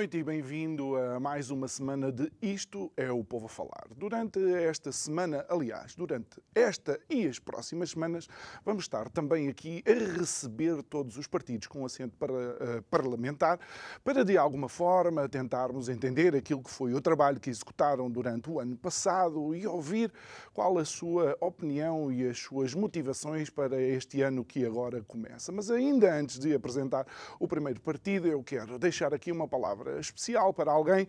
Noite 0.00 0.16
e 0.16 0.24
bem-vindo 0.24 0.96
a 0.96 1.20
mais 1.20 1.50
uma 1.50 1.68
semana 1.68 2.10
de 2.10 2.32
Isto 2.40 2.90
é 2.96 3.12
o 3.12 3.22
Povo 3.22 3.44
a 3.44 3.48
Falar. 3.50 3.86
Durante 3.94 4.38
esta 4.54 4.90
semana, 4.90 5.44
aliás, 5.46 5.94
durante 5.94 6.40
esta 6.54 6.98
e 7.10 7.26
as 7.26 7.38
próximas 7.38 7.90
semanas, 7.90 8.26
vamos 8.64 8.84
estar 8.84 9.10
também 9.10 9.48
aqui 9.48 9.84
a 9.86 10.18
receber 10.18 10.82
todos 10.84 11.18
os 11.18 11.26
partidos 11.26 11.66
com 11.66 11.84
assento 11.84 12.16
para, 12.16 12.32
uh, 12.32 12.82
parlamentar 12.90 13.60
para, 14.02 14.24
de 14.24 14.38
alguma 14.38 14.70
forma, 14.70 15.28
tentarmos 15.28 15.90
entender 15.90 16.34
aquilo 16.34 16.62
que 16.62 16.70
foi 16.70 16.94
o 16.94 17.00
trabalho 17.02 17.38
que 17.38 17.50
executaram 17.50 18.10
durante 18.10 18.48
o 18.48 18.58
ano 18.58 18.78
passado 18.78 19.54
e 19.54 19.66
ouvir 19.66 20.10
qual 20.54 20.78
a 20.78 20.84
sua 20.86 21.36
opinião 21.42 22.10
e 22.10 22.26
as 22.26 22.38
suas 22.38 22.72
motivações 22.72 23.50
para 23.50 23.78
este 23.78 24.22
ano 24.22 24.46
que 24.46 24.64
agora 24.64 25.02
começa. 25.02 25.52
Mas 25.52 25.70
ainda 25.70 26.10
antes 26.10 26.38
de 26.38 26.54
apresentar 26.54 27.06
o 27.38 27.46
primeiro 27.46 27.82
partido, 27.82 28.26
eu 28.26 28.42
quero 28.42 28.78
deixar 28.78 29.12
aqui 29.12 29.30
uma 29.30 29.46
palavra 29.46 29.89
especial 29.98 30.52
para 30.52 30.70
alguém, 30.72 31.08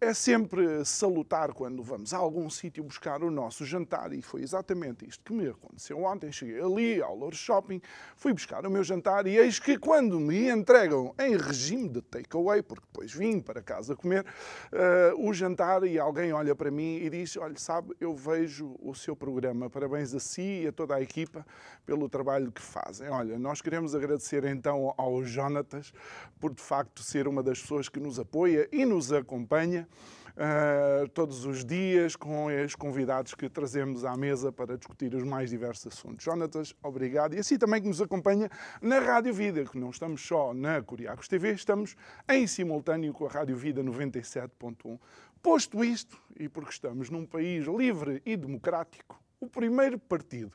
é 0.00 0.12
sempre 0.12 0.84
salutar 0.84 1.52
quando 1.52 1.82
vamos 1.82 2.12
a 2.12 2.18
algum 2.18 2.48
sítio 2.50 2.82
buscar 2.84 3.22
o 3.22 3.30
nosso 3.30 3.64
jantar. 3.64 4.12
E 4.12 4.20
foi 4.20 4.42
exatamente 4.42 5.08
isto 5.08 5.24
que 5.24 5.32
me 5.32 5.48
aconteceu 5.48 6.02
ontem. 6.02 6.30
Cheguei 6.32 6.60
ali 6.60 7.02
ao 7.02 7.16
Lourdes 7.16 7.40
Shopping, 7.40 7.80
fui 8.16 8.32
buscar 8.32 8.66
o 8.66 8.70
meu 8.70 8.82
jantar 8.82 9.26
e 9.26 9.36
eis 9.36 9.58
que 9.58 9.78
quando 9.78 10.18
me 10.18 10.48
entregam 10.48 11.14
em 11.18 11.36
regime 11.36 11.88
de 11.88 12.02
takeaway, 12.02 12.62
porque 12.62 12.84
depois 12.86 13.12
vim 13.12 13.40
para 13.40 13.62
casa 13.62 13.94
comer, 13.94 14.24
uh, 14.72 15.28
o 15.28 15.32
jantar 15.32 15.84
e 15.84 15.98
alguém 15.98 16.32
olha 16.32 16.54
para 16.54 16.70
mim 16.70 16.96
e 16.96 17.10
diz: 17.10 17.36
Olha, 17.36 17.56
sabe, 17.58 17.94
eu 18.00 18.14
vejo 18.14 18.76
o 18.80 18.94
seu 18.94 19.14
programa. 19.14 19.70
Parabéns 19.70 20.14
a 20.14 20.20
si 20.20 20.62
e 20.62 20.66
a 20.66 20.72
toda 20.72 20.94
a 20.94 21.02
equipa 21.02 21.46
pelo 21.84 22.08
trabalho 22.08 22.50
que 22.50 22.62
fazem. 22.62 23.08
Olha, 23.08 23.38
nós 23.38 23.60
queremos 23.60 23.94
agradecer 23.94 24.44
então 24.44 24.94
ao 24.96 25.22
Jonatas 25.24 25.92
por 26.40 26.52
de 26.52 26.62
facto 26.62 27.02
ser 27.02 27.28
uma 27.28 27.42
das 27.46 27.60
pessoas 27.60 27.88
que 27.88 28.00
nos 28.00 28.18
apoia 28.18 28.68
e 28.72 28.84
nos 28.84 29.12
acompanha 29.12 29.88
uh, 30.36 31.08
todos 31.10 31.46
os 31.46 31.64
dias 31.64 32.16
com 32.16 32.46
os 32.46 32.74
convidados 32.74 33.34
que 33.34 33.48
trazemos 33.48 34.04
à 34.04 34.16
mesa 34.16 34.50
para 34.50 34.76
discutir 34.76 35.14
os 35.14 35.22
mais 35.22 35.50
diversos 35.50 35.86
assuntos. 35.86 36.24
Jonatas, 36.24 36.74
obrigado. 36.82 37.34
E 37.34 37.38
assim 37.38 37.56
também 37.56 37.80
que 37.80 37.88
nos 37.88 38.02
acompanha 38.02 38.50
na 38.82 38.98
Rádio 38.98 39.32
Vida, 39.32 39.64
que 39.64 39.78
não 39.78 39.90
estamos 39.90 40.26
só 40.26 40.52
na 40.52 40.82
Curiacos 40.82 41.28
TV, 41.28 41.52
estamos 41.52 41.96
em 42.28 42.46
simultâneo 42.46 43.12
com 43.12 43.26
a 43.26 43.30
Rádio 43.30 43.56
Vida 43.56 43.82
97.1. 43.82 44.98
Posto 45.40 45.84
isto, 45.84 46.20
e 46.38 46.48
porque 46.48 46.70
estamos 46.70 47.10
num 47.10 47.24
país 47.24 47.64
livre 47.66 48.20
e 48.26 48.36
democrático, 48.36 49.22
o 49.40 49.46
primeiro 49.46 49.98
partido 49.98 50.52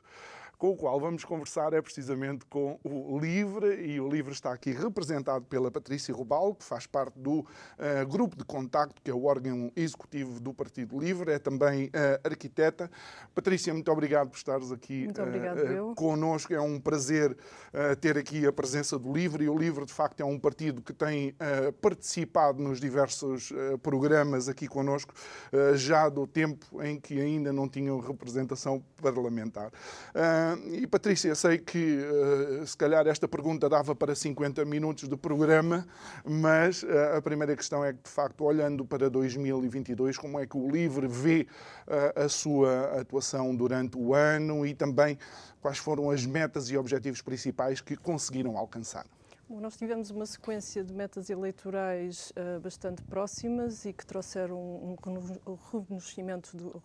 com 0.62 0.70
o 0.70 0.76
qual 0.76 1.00
vamos 1.00 1.24
conversar 1.24 1.72
é 1.72 1.82
precisamente 1.82 2.46
com 2.46 2.78
o 2.84 3.18
LIVRE, 3.18 3.84
e 3.84 4.00
o 4.00 4.08
LIVRE 4.08 4.32
está 4.32 4.52
aqui 4.52 4.70
representado 4.70 5.44
pela 5.44 5.72
Patrícia 5.72 6.14
Rubal, 6.14 6.54
que 6.54 6.62
faz 6.64 6.86
parte 6.86 7.18
do 7.18 7.40
uh, 7.40 7.46
grupo 8.08 8.36
de 8.36 8.44
contacto, 8.44 9.02
que 9.02 9.10
é 9.10 9.12
o 9.12 9.24
órgão 9.24 9.72
executivo 9.74 10.38
do 10.38 10.54
Partido 10.54 10.96
Livre, 11.00 11.32
é 11.32 11.40
também 11.40 11.86
uh, 11.86 11.90
arquiteta. 12.22 12.88
Patrícia, 13.34 13.74
muito 13.74 13.90
obrigado 13.90 14.28
por 14.28 14.36
estares 14.36 14.70
aqui 14.70 15.06
muito 15.06 15.20
obrigado, 15.20 15.58
uh, 15.58 15.94
connosco. 15.96 16.54
É 16.54 16.60
um 16.60 16.78
prazer 16.78 17.36
ter 18.00 18.16
aqui 18.16 18.46
a 18.46 18.52
presença 18.52 18.96
do 18.96 19.12
LIVRE, 19.12 19.46
e 19.46 19.48
o 19.48 19.58
LIVRE, 19.58 19.84
de 19.84 19.92
facto, 19.92 20.20
é 20.20 20.24
um 20.24 20.38
partido 20.38 20.80
que 20.80 20.92
tem 20.92 21.34
participado 21.80 22.62
nos 22.62 22.78
diversos 22.78 23.50
programas 23.82 24.48
aqui 24.48 24.68
connosco, 24.68 25.14
já 25.74 26.08
do 26.08 26.26
tempo 26.26 26.82
em 26.82 27.00
que 27.00 27.18
ainda 27.18 27.52
não 27.52 27.66
tinham 27.66 27.98
representação 27.98 28.84
parlamentar. 29.00 29.72
Uh, 30.54 30.74
e 30.74 30.86
Patrícia, 30.86 31.34
sei 31.34 31.58
que 31.58 31.98
uh, 31.98 32.66
se 32.66 32.76
calhar 32.76 33.06
esta 33.06 33.26
pergunta 33.28 33.68
dava 33.68 33.94
para 33.94 34.14
50 34.14 34.64
minutos 34.64 35.08
de 35.08 35.16
programa, 35.16 35.86
mas 36.24 36.82
uh, 36.82 37.16
a 37.16 37.22
primeira 37.22 37.56
questão 37.56 37.84
é 37.84 37.92
que, 37.92 38.02
de 38.02 38.10
facto, 38.10 38.44
olhando 38.44 38.84
para 38.84 39.08
2022, 39.08 40.18
como 40.18 40.38
é 40.38 40.46
que 40.46 40.56
o 40.56 40.70
LIVRE 40.70 41.06
vê 41.06 41.46
uh, 41.86 42.24
a 42.24 42.28
sua 42.28 43.00
atuação 43.00 43.54
durante 43.54 43.96
o 43.96 44.14
ano 44.14 44.66
e 44.66 44.74
também 44.74 45.18
quais 45.60 45.78
foram 45.78 46.10
as 46.10 46.26
metas 46.26 46.70
e 46.70 46.76
objetivos 46.76 47.22
principais 47.22 47.80
que 47.80 47.96
conseguiram 47.96 48.56
alcançar? 48.56 49.06
Nós 49.60 49.76
tivemos 49.76 50.10
uma 50.10 50.24
sequência 50.24 50.82
de 50.82 50.94
metas 50.94 51.28
eleitorais 51.28 52.32
uh, 52.32 52.58
bastante 52.60 53.02
próximas 53.02 53.84
e 53.84 53.92
que 53.92 54.04
trouxeram 54.06 54.58
um, 54.58 54.96
um 55.06 55.54
rejuvenescimento, 55.70 56.56
do, 56.56 56.82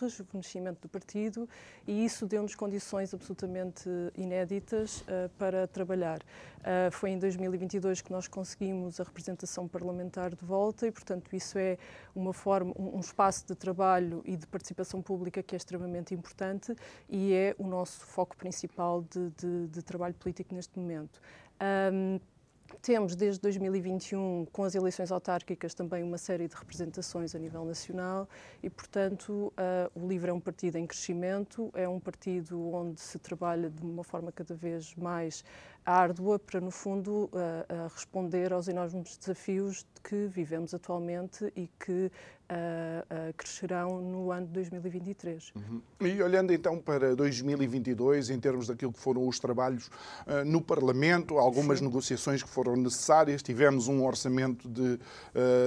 rejuvenescimento 0.00 0.80
do 0.80 0.88
partido 0.88 1.46
e 1.86 2.04
isso 2.04 2.26
deu-nos 2.26 2.54
condições 2.54 3.12
absolutamente 3.12 3.88
inéditas 4.16 5.02
uh, 5.02 5.28
para 5.36 5.66
trabalhar. 5.66 6.20
Uh, 6.60 6.90
foi 6.90 7.10
em 7.10 7.18
2022 7.18 8.00
que 8.00 8.10
nós 8.10 8.26
conseguimos 8.26 8.98
a 8.98 9.04
representação 9.04 9.68
parlamentar 9.68 10.34
de 10.34 10.44
volta 10.44 10.86
e, 10.86 10.90
portanto, 10.92 11.36
isso 11.36 11.58
é 11.58 11.76
uma 12.14 12.32
forma, 12.32 12.72
um, 12.78 12.96
um 12.96 13.00
espaço 13.00 13.46
de 13.46 13.54
trabalho 13.54 14.22
e 14.24 14.36
de 14.36 14.46
participação 14.46 15.02
pública 15.02 15.42
que 15.42 15.54
é 15.54 15.58
extremamente 15.58 16.14
importante 16.14 16.74
e 17.10 17.34
é 17.34 17.54
o 17.58 17.66
nosso 17.66 18.06
foco 18.06 18.36
principal 18.36 19.02
de, 19.02 19.30
de, 19.30 19.66
de 19.68 19.82
trabalho 19.82 20.14
político 20.14 20.54
neste 20.54 20.78
momento. 20.78 21.20
Um, 21.60 22.20
temos 22.82 23.16
desde 23.16 23.40
2021, 23.40 24.46
com 24.52 24.64
as 24.64 24.74
eleições 24.74 25.10
autárquicas, 25.10 25.74
também 25.74 26.02
uma 26.02 26.18
série 26.18 26.46
de 26.46 26.54
representações 26.54 27.34
a 27.34 27.38
nível 27.38 27.64
nacional 27.64 28.28
e, 28.62 28.70
portanto, 28.70 29.52
uh, 29.56 30.00
o 30.00 30.06
LIVRE 30.06 30.30
é 30.30 30.32
um 30.32 30.40
partido 30.40 30.76
em 30.76 30.86
crescimento, 30.86 31.70
é 31.74 31.88
um 31.88 31.98
partido 31.98 32.72
onde 32.72 33.00
se 33.00 33.18
trabalha 33.18 33.70
de 33.70 33.82
uma 33.82 34.04
forma 34.04 34.30
cada 34.30 34.54
vez 34.54 34.94
mais 34.94 35.44
árdua 35.84 36.38
para, 36.38 36.60
no 36.60 36.70
fundo, 36.70 37.10
uh, 37.10 37.28
uh, 37.32 37.88
responder 37.92 38.52
aos 38.52 38.68
enormes 38.68 39.16
desafios 39.16 39.86
que 40.02 40.26
vivemos 40.26 40.74
atualmente 40.74 41.52
e 41.56 41.68
que 41.78 42.10
uh, 42.50 43.32
crescerão 43.36 44.00
no 44.00 44.30
ano 44.32 44.46
de 44.46 44.52
2023. 44.52 45.52
Uhum. 45.54 45.80
E 46.00 46.22
olhando 46.22 46.52
então 46.52 46.78
para 46.78 47.14
2022, 47.14 48.30
em 48.30 48.38
termos 48.38 48.68
daquilo 48.68 48.92
que 48.92 49.00
foram 49.00 49.26
os 49.26 49.38
trabalhos 49.38 49.90
no 50.44 50.60
Parlamento, 50.60 51.38
algumas 51.38 51.78
Sim. 51.78 51.86
negociações 51.86 52.42
que 52.42 52.48
foram 52.48 52.76
necessárias, 52.76 53.42
tivemos 53.42 53.88
um 53.88 54.04
orçamento 54.04 54.68
de, 54.68 54.98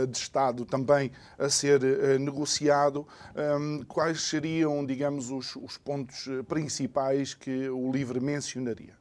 de 0.08 0.18
Estado 0.18 0.66
também 0.66 1.12
a 1.38 1.50
ser 1.50 1.82
negociado. 2.20 3.08
Um, 3.36 3.84
quais 3.86 4.22
seriam, 4.22 4.86
digamos, 4.86 5.32
os, 5.32 5.56
os 5.56 5.78
pontos 5.78 6.28
principais 6.48 7.34
que 7.34 7.70
o 7.70 7.92
LIVRE 7.92 8.20
mencionaria? 8.20 8.99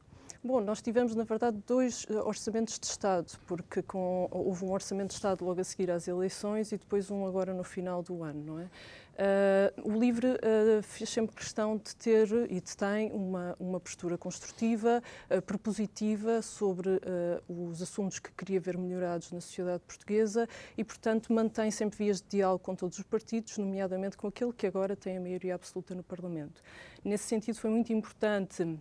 Bom, 0.49 0.63
nós 0.63 0.81
tivemos, 0.81 1.15
na 1.15 1.25
verdade, 1.25 1.59
dois 1.67 2.07
eh, 2.09 2.15
orçamentos 2.23 2.79
de 2.79 2.87
Estado, 2.87 3.31
porque 3.47 3.83
com, 3.83 4.27
houve 4.31 4.65
um 4.65 4.73
orçamento 4.73 5.09
de 5.09 5.17
Estado 5.17 5.45
logo 5.45 5.61
a 5.61 5.63
seguir 5.63 5.91
às 5.91 6.09
eleições 6.09 6.73
e 6.73 6.79
depois 6.79 7.11
um 7.11 7.27
agora 7.27 7.53
no 7.53 7.63
final 7.63 8.03
do 8.03 8.23
ano, 8.23 8.43
não 8.43 8.59
é? 8.59 8.65
Uh, 8.65 9.91
o 9.91 10.01
LIVRE 10.01 10.27
uh, 10.27 10.83
fez 10.83 11.11
sempre 11.11 11.37
questão 11.37 11.77
de 11.77 11.95
ter 11.97 12.29
e 12.51 12.63
de 12.63 12.75
tem 12.75 13.13
uma, 13.13 13.55
uma 13.61 13.79
postura 13.79 14.17
construtiva, 14.17 15.03
uh, 15.31 15.43
propositiva 15.43 16.41
sobre 16.41 16.99
os 17.47 17.83
assuntos 17.83 18.19
que 18.19 18.33
queria 18.33 18.59
ver 18.59 18.79
melhorados 18.79 19.31
na 19.31 19.43
sociedade 19.43 19.83
portuguesa 19.87 20.49
e, 20.79 20.83
portanto, 20.83 21.31
mantém 21.31 21.71
sempre 21.71 21.99
vias 21.99 22.23
de 22.23 22.29
diálogo 22.39 22.65
com 22.65 22.75
todos 22.75 22.97
os 22.97 23.05
partidos, 23.05 23.59
nomeadamente 23.59 24.17
com 24.17 24.29
aquele 24.29 24.55
que 24.55 24.67
agora 24.67 24.97
tem 24.97 25.19
a 25.19 25.21
maioria 25.21 25.57
absoluta 25.57 25.95
no 25.95 26.03
Parlamento. 26.03 26.63
Nesse 27.05 27.25
sentido, 27.25 27.57
foi 27.57 27.69
muito 27.69 27.93
importante 27.93 28.79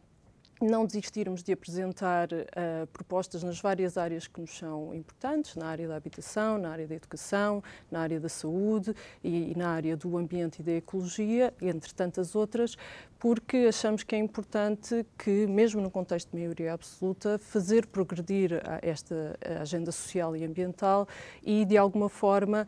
não 0.61 0.85
desistirmos 0.85 1.43
de 1.43 1.51
apresentar 1.51 2.29
uh, 2.31 2.87
propostas 2.91 3.43
nas 3.43 3.59
várias 3.59 3.97
áreas 3.97 4.27
que 4.27 4.41
nos 4.41 4.57
são 4.57 4.93
importantes, 4.93 5.55
na 5.55 5.67
área 5.67 5.87
da 5.87 5.95
habitação, 5.95 6.57
na 6.57 6.69
área 6.69 6.87
da 6.87 6.95
educação, 6.95 7.63
na 7.91 7.99
área 7.99 8.19
da 8.19 8.29
saúde 8.29 8.95
e, 9.23 9.51
e 9.51 9.55
na 9.55 9.69
área 9.69 9.95
do 9.95 10.17
ambiente 10.17 10.59
e 10.59 10.63
da 10.63 10.73
ecologia, 10.73 11.53
entre 11.61 11.93
tantas 11.93 12.35
outras, 12.35 12.75
porque 13.19 13.65
achamos 13.69 14.03
que 14.03 14.15
é 14.15 14.19
importante 14.19 15.05
que, 15.17 15.47
mesmo 15.47 15.81
no 15.81 15.89
contexto 15.89 16.31
de 16.31 16.37
maioria 16.37 16.73
absoluta, 16.73 17.37
fazer 17.39 17.87
progredir 17.87 18.61
esta 18.81 19.37
agenda 19.61 19.91
social 19.91 20.35
e 20.35 20.43
ambiental 20.43 21.07
e, 21.43 21.65
de 21.65 21.77
alguma 21.77 22.09
forma, 22.09 22.67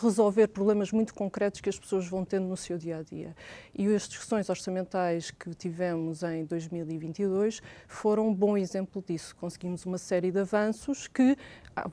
resolver 0.00 0.48
problemas 0.48 0.92
muito 0.92 1.14
concretos 1.14 1.60
que 1.60 1.68
as 1.68 1.78
pessoas 1.78 2.06
vão 2.06 2.24
tendo 2.24 2.46
no 2.46 2.56
seu 2.56 2.78
dia 2.78 2.98
a 2.98 3.02
dia. 3.02 3.34
E 3.74 3.86
as 3.94 4.08
discussões 4.08 4.48
orçamentais 4.48 5.30
que 5.30 5.54
tivemos 5.54 6.22
em 6.22 6.44
2020 6.44 6.90
2022 7.00 7.62
foram 7.86 8.28
um 8.28 8.34
bom 8.34 8.56
exemplo 8.56 9.02
disso. 9.06 9.34
Conseguimos 9.36 9.84
uma 9.86 9.98
série 9.98 10.30
de 10.30 10.40
avanços 10.40 11.06
que, 11.06 11.36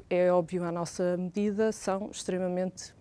é 0.09 0.31
óbvio, 0.31 0.63
à 0.63 0.71
nossa 0.71 1.17
medida, 1.17 1.71
são 1.71 2.09
extremamente 2.11 2.96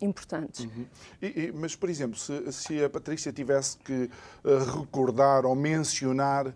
importantes. 0.00 0.64
Uhum. 0.64 0.86
E, 1.20 1.26
e, 1.26 1.52
mas, 1.52 1.74
por 1.76 1.88
exemplo, 1.88 2.18
se, 2.18 2.52
se, 2.52 2.84
a 2.84 2.90
Patrícia 2.90 3.32
tivesse 3.32 3.76
que 3.78 4.10
uh, 4.44 4.80
recordar 4.80 5.44
ou 5.44 5.54
mencionar 5.54 6.54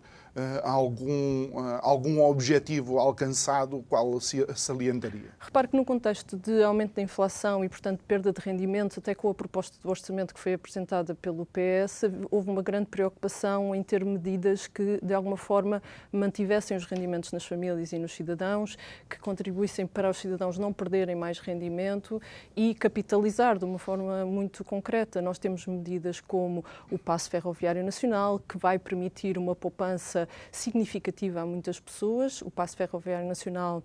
algum, 0.63 1.45
uh, 1.53 1.79
algum 1.81 2.21
objetivo 2.21 2.99
alcançado, 2.99 3.85
qual 3.87 4.19
se 4.19 4.45
salientaria? 4.53 5.29
Repare 5.39 5.69
que 5.69 5.77
no 5.77 5.85
contexto 5.85 6.35
de 6.37 6.61
aumento 6.61 6.95
da 6.95 7.01
inflação 7.01 7.63
e, 7.63 7.69
portanto, 7.69 8.03
perda 8.05 8.33
de 8.33 8.41
rendimento, 8.41 8.99
até 8.99 9.15
com 9.15 9.29
a 9.29 9.33
proposta 9.33 9.77
do 9.81 9.89
orçamento 9.89 10.33
que 10.33 10.39
foi 10.39 10.53
apresentada 10.53 11.15
pelo 11.15 11.45
PS, 11.45 12.03
houve 12.29 12.49
uma 12.49 12.61
grande 12.61 12.87
preocupação 12.87 13.73
em 13.73 13.81
ter 13.81 14.03
medidas 14.03 14.67
que, 14.67 14.99
de 15.01 15.13
alguma 15.13 15.37
forma, 15.37 15.81
mantivessem 16.11 16.75
os 16.75 16.85
rendimentos 16.85 17.31
nas 17.31 17.45
famílias 17.45 17.93
e 17.93 17.97
nos 17.97 18.13
cidadãos, 18.13 18.77
que 19.09 19.17
contribuíssem 19.19 19.87
para 19.87 20.09
os 20.09 20.17
cidadãos 20.17 20.57
não 20.57 20.73
perderem 20.73 21.15
mais 21.15 21.39
rendimento 21.39 22.21
e 22.55 22.75
capitalizar 22.75 23.57
de 23.57 23.63
uma 23.63 23.79
forma 23.79 24.25
muito 24.25 24.65
concreta. 24.65 25.21
Nós 25.21 25.39
temos 25.39 25.65
medidas 25.65 26.19
como 26.19 26.65
o 26.91 26.97
Passo 26.97 27.29
Ferroviário 27.29 27.83
Nacional, 27.85 28.39
que 28.39 28.57
vai 28.57 28.77
permitir 28.77 29.37
uma 29.37 29.55
poupança 29.55 30.24
significativa 30.51 31.41
a 31.41 31.45
muitas 31.45 31.79
pessoas. 31.79 32.41
O 32.41 32.51
Passo 32.51 32.77
Ferroviário 32.77 33.27
Nacional 33.27 33.83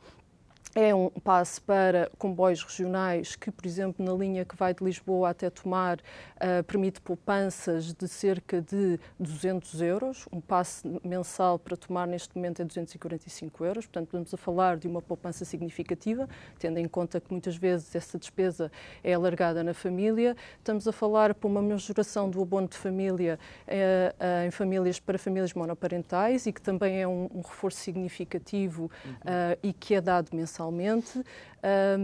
é 0.74 0.94
um 0.94 1.10
passo 1.10 1.60
para 1.62 2.10
comboios 2.16 2.62
regionais 2.62 3.34
que, 3.34 3.50
por 3.50 3.66
exemplo, 3.66 4.04
na 4.04 4.12
linha 4.12 4.44
que 4.44 4.54
vai 4.54 4.72
de 4.72 4.84
Lisboa 4.84 5.30
até 5.30 5.50
Tomar, 5.50 5.98
uh, 5.98 6.62
permite 6.64 7.00
poupanças 7.00 7.92
de 7.92 8.06
cerca 8.06 8.62
de 8.62 8.98
200 9.18 9.82
euros. 9.82 10.28
Um 10.32 10.40
passe 10.40 10.86
mensal 11.02 11.58
para 11.58 11.76
Tomar 11.76 12.06
neste 12.06 12.36
momento 12.36 12.62
é 12.62 12.64
245 12.64 13.64
euros. 13.64 13.86
Portanto, 13.86 14.06
estamos 14.06 14.32
a 14.34 14.36
falar 14.36 14.76
de 14.76 14.86
uma 14.86 15.02
poupança 15.02 15.44
significativa, 15.44 16.28
tendo 16.58 16.78
em 16.78 16.86
conta 16.86 17.20
que 17.20 17.32
muitas 17.32 17.56
vezes 17.56 17.94
essa 17.94 18.16
despesa 18.16 18.70
é 19.02 19.12
alargada 19.12 19.64
na 19.64 19.74
família. 19.74 20.36
Estamos 20.58 20.86
a 20.86 20.92
falar 20.92 21.34
para 21.34 21.48
uma 21.48 21.60
majoração 21.60 22.30
do 22.30 22.40
abono 22.40 22.68
de 22.68 22.76
família 22.76 23.40
uh, 23.66 24.44
uh, 24.44 24.46
em 24.46 24.50
famílias 24.52 25.00
para 25.00 25.18
famílias 25.18 25.52
monoparentais 25.52 26.46
e 26.46 26.52
que 26.52 26.62
também 26.62 27.02
é 27.02 27.08
um, 27.08 27.28
um 27.34 27.40
reforço 27.40 27.78
significativo 27.78 28.90
uhum. 29.04 29.56
e 29.62 29.72
que 29.72 29.94
é 29.94 30.00
dado 30.00 30.28
mensalmente 30.32 30.59
mensalmente. 30.60 31.24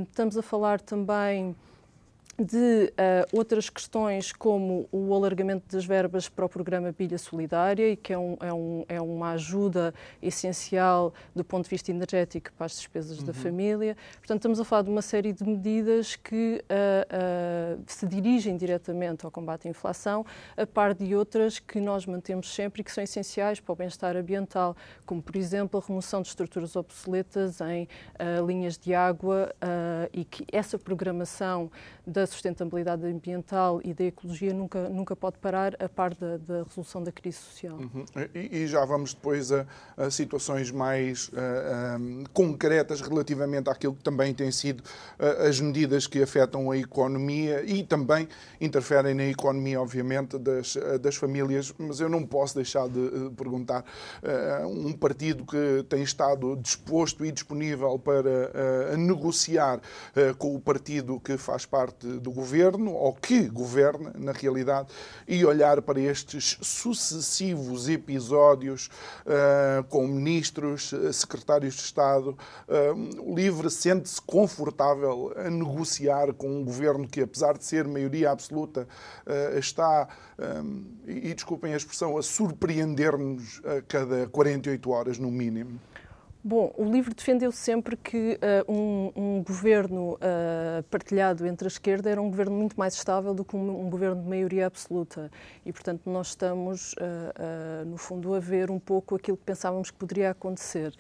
estamos 0.09 0.37
a 0.39 0.43
falar 0.43 0.81
também 0.81 1.55
de 2.39 2.93
uh, 2.93 3.37
outras 3.37 3.71
questões 3.71 4.31
como 4.31 4.87
o 4.93 5.15
alargamento 5.15 5.65
das 5.75 5.87
verbas 5.87 6.29
para 6.29 6.45
o 6.45 6.49
programa 6.49 6.93
Pilha 6.93 7.17
Solidária, 7.17 7.93
e 7.93 7.97
que 7.97 8.13
é, 8.13 8.19
um, 8.19 8.37
é, 8.41 8.53
um, 8.53 8.85
é, 8.89 9.01
uma 9.01 9.31
ajuda 9.31 9.95
essencial 10.21 11.15
do 11.35 11.43
ponto 11.43 11.65
de 11.65 11.71
vista 11.71 11.91
energético 11.91 12.53
para 12.53 12.67
as 12.67 12.73
despesas 12.73 13.21
uhum. 13.21 13.25
da 13.25 13.33
família. 13.33 13.97
Portanto, 14.19 14.41
estamos 14.41 14.61
a 14.61 14.65
falar 14.65 14.83
de 14.83 14.91
uma 14.91 15.01
série 15.01 15.33
de 15.33 15.45
medidas 15.45 16.15
que 16.15 16.63
uh, 16.71 17.79
uh, 17.79 17.83
se 17.87 18.07
dirigem 18.07 18.57
diretamente 18.57 19.25
ao 19.25 19.31
combate 19.31 19.67
à 19.67 19.71
inflação, 19.71 20.25
a 20.57 20.67
par 20.67 20.95
de 20.95 21.17
outras 21.17 21.59
que 21.59 21.81
nós 21.81 22.05
mantemos 22.05 22.55
sempre 22.55 22.83
e 22.83 22.85
que 22.85 22.93
são 22.93 23.03
essenciais 23.03 23.61
para 23.61 23.73
o 23.73 23.77
bem-estar 23.77 24.15
ambiental, 24.15 24.77
como, 25.07 25.23
por 25.23 25.37
exemplo, 25.37 25.81
a 25.81 25.87
remoção 25.87 26.21
de 26.21 26.29
estruturas 26.29 26.77
obsoletas 26.77 27.61
em 27.63 27.89
linhas 28.47 28.77
de 28.77 28.95
água 28.95 29.55
e 30.13 30.25
que 30.25 30.45
essa 30.53 30.79
programação 30.79 31.71
da 32.07 32.26
sustentabilidade 32.27 33.07
ambiental 33.07 33.81
e 33.85 33.95
da 33.95 34.05
ecologia 34.05 34.53
nunca, 34.53 34.89
nunca 34.89 35.17
pode 35.17 35.39
parar 35.39 35.75
a 35.79 35.89
par 35.89 36.15
da, 36.15 36.37
da 36.37 36.63
resolução 36.63 37.03
da 37.03 37.13
crise 37.13 37.39
social. 37.39 37.77
Uhum. 37.77 38.05
E, 38.35 38.63
e, 38.63 38.67
já 38.67 38.85
vamos 38.85 39.15
depois 39.15 39.53
a, 39.53 39.67
a 39.97 40.11
situações 40.11 40.71
mais 40.71 41.29
uh, 41.29 41.33
eh, 41.37 41.97
um, 41.99 42.23
eh, 42.23 42.25
concretas 42.33 43.01
relativamente 43.01 43.69
àquilo 43.71 43.95
que 43.95 44.03
também 44.03 44.35
têm 44.35 44.51
sido 44.51 44.81
uh, 44.81 45.47
as 45.49 45.61
medidas 45.61 46.07
que 46.07 46.23
afetam 46.23 46.71
a 46.71 46.77
economia 46.77 47.63
e 47.65 47.83
também 47.83 48.29
interferem 48.61 49.15
na 49.15 49.25
economia, 49.25 49.81
obviamente, 49.81 50.39
das, 50.39 50.77
das 51.01 51.17
famílias. 51.17 51.73
Mas 51.79 52.01
eu 52.01 52.09
não 52.09 52.25
posso 52.25 52.55
deixar 52.55 52.89
de 52.89 52.99
uh, 52.99 53.31
perguntar 53.33 53.85
um 54.67 54.93
partido 54.93 55.45
que 55.45 55.85
tem 55.89 56.03
estado 56.03 56.57
disposto 56.57 57.25
e 57.25 57.33
disponível 57.33 57.99
para 57.99 58.97
negociar 58.97 59.81
com 60.39 60.55
o 60.55 60.61
partido 60.61 61.21
que 61.21 61.37
faz 61.37 61.65
parte 61.67 62.07
do 62.19 62.31
governo, 62.31 62.93
ou 62.93 63.13
que 63.13 63.49
governa, 63.49 64.13
na 64.17 64.33
realidade, 64.33 64.89
e 65.27 65.45
olhar 65.45 65.81
para 65.83 66.01
estes 66.01 66.59
sucessivos 66.61 67.89
episódios 67.89 68.89
uh, 69.27 69.85
com 69.85 70.07
ministros, 70.07 70.93
secretários 71.13 71.75
de 71.75 71.83
Estado. 71.83 72.37
Uh, 72.69 73.31
o 73.31 73.35
LIVRE 73.35 73.71
sente-se 73.71 74.21
confortável 74.21 75.33
a 75.37 75.51
negociar 75.51 76.33
com 76.33 76.49
um 76.49 76.65
governo 76.65 77.07
que, 77.07 77.21
apesar 77.21 77.57
de 77.57 77.65
ser 77.65 77.87
maioria 77.87 78.31
absoluta, 78.31 78.87
uh, 79.27 79.59
está, 79.59 80.09
e 81.07 81.33
desculpem 81.33 81.73
a 81.73 81.77
expressão, 81.77 82.19
a 82.19 82.23
surpreender-nos 82.23 83.61
a 83.65 83.81
cada 83.83 84.27
48 84.29 84.91
horas, 84.91 85.19
no 85.19 85.31
mínimo. 85.31 85.81
Bom, 86.49 86.73
o 86.77 86.85
LIVRE 86.85 87.13
defendeu 87.13 87.51
sempre 87.51 87.97
que 87.97 88.39
uh, 88.69 88.73
um, 88.73 89.13
um, 89.17 89.43
governo 89.43 90.13
uh, 90.13 90.81
partilhado 90.85 91.45
entre 91.45 91.67
a 91.67 91.69
esquerda 91.69 92.09
era 92.09 92.23
um 92.23 92.31
governo 92.31 92.55
muito 92.55 92.79
mais 92.79 92.95
estável 92.95 93.35
do 93.35 93.45
que 93.45 93.57
um, 93.57 93.85
um 93.85 93.91
governo 93.91 94.23
de 94.23 94.29
maioria 94.29 94.69
absoluta. 94.69 95.29
E, 95.65 95.73
portanto, 95.73 96.03
nós 96.09 96.29
estamos, 96.29 96.93
uh, 96.93 97.85
no 97.85 97.97
fundo, 97.97 98.33
a 98.33 98.39
ver 98.39 98.71
um 98.71 98.79
pouco 98.79 99.17
aquilo 99.17 99.37
que 99.37 99.43
pensávamos 99.43 99.91
que 99.91 99.99
poderia 99.99 100.31
acontecer. 100.31 100.95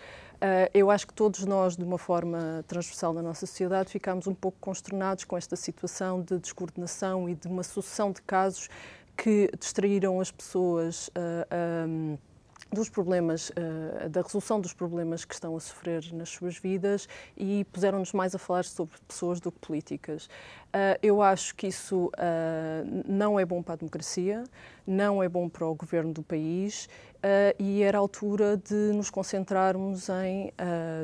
eu 0.74 0.90
acho 0.90 1.06
que 1.06 1.14
todos 1.14 1.46
nós, 1.46 1.76
de 1.76 1.84
uma 1.84 1.96
forma 1.96 2.64
transversal 2.66 3.12
na 3.12 3.22
nossa 3.22 3.46
sociedade, 3.46 3.88
ficámos 3.88 4.26
um 4.26 4.34
pouco 4.34 4.58
consternados 4.60 5.22
com 5.22 5.36
esta 5.36 5.54
situação 5.54 6.22
de 6.22 6.40
descoordenação 6.40 7.28
e 7.28 7.36
de 7.36 7.46
uma 7.46 7.62
sucessão 7.62 8.10
de 8.10 8.20
casos 8.20 8.68
que 9.16 9.48
distraíram 9.56 10.20
as 10.20 10.32
pessoas. 10.32 11.08
Um, 11.88 12.18
dos 12.72 12.88
problemas, 12.88 13.50
uh, 13.50 14.08
da 14.08 14.22
resolução 14.22 14.60
dos 14.60 14.72
problemas 14.72 15.24
que 15.24 15.34
estão 15.34 15.56
a 15.56 15.60
sofrer 15.60 16.12
nas 16.12 16.28
suas 16.28 16.58
vidas 16.58 17.08
e 17.36 17.64
puseram-nos 17.72 18.12
mais 18.12 18.34
a 18.34 18.38
falar 18.38 18.64
sobre 18.64 18.96
pessoas 19.06 19.40
do 19.40 19.52
que 19.52 19.58
políticas. 19.60 20.26
Uh, 20.26 20.98
eu 21.02 21.22
acho 21.22 21.54
que 21.54 21.68
isso 21.68 22.06
uh, 22.06 23.02
não 23.06 23.38
é 23.38 23.44
bom 23.44 23.62
para 23.62 23.74
a 23.74 23.76
democracia, 23.76 24.44
não 24.86 25.22
é 25.22 25.28
bom 25.28 25.48
para 25.48 25.66
o 25.66 25.74
governo 25.74 26.12
do 26.12 26.22
país 26.22 26.88
uh, 27.26 27.62
e 27.62 27.82
era 27.82 27.98
a 27.98 28.00
altura 28.00 28.56
de 28.56 28.92
nos 28.94 29.10
concentrarmos 29.10 30.08
em 30.08 30.52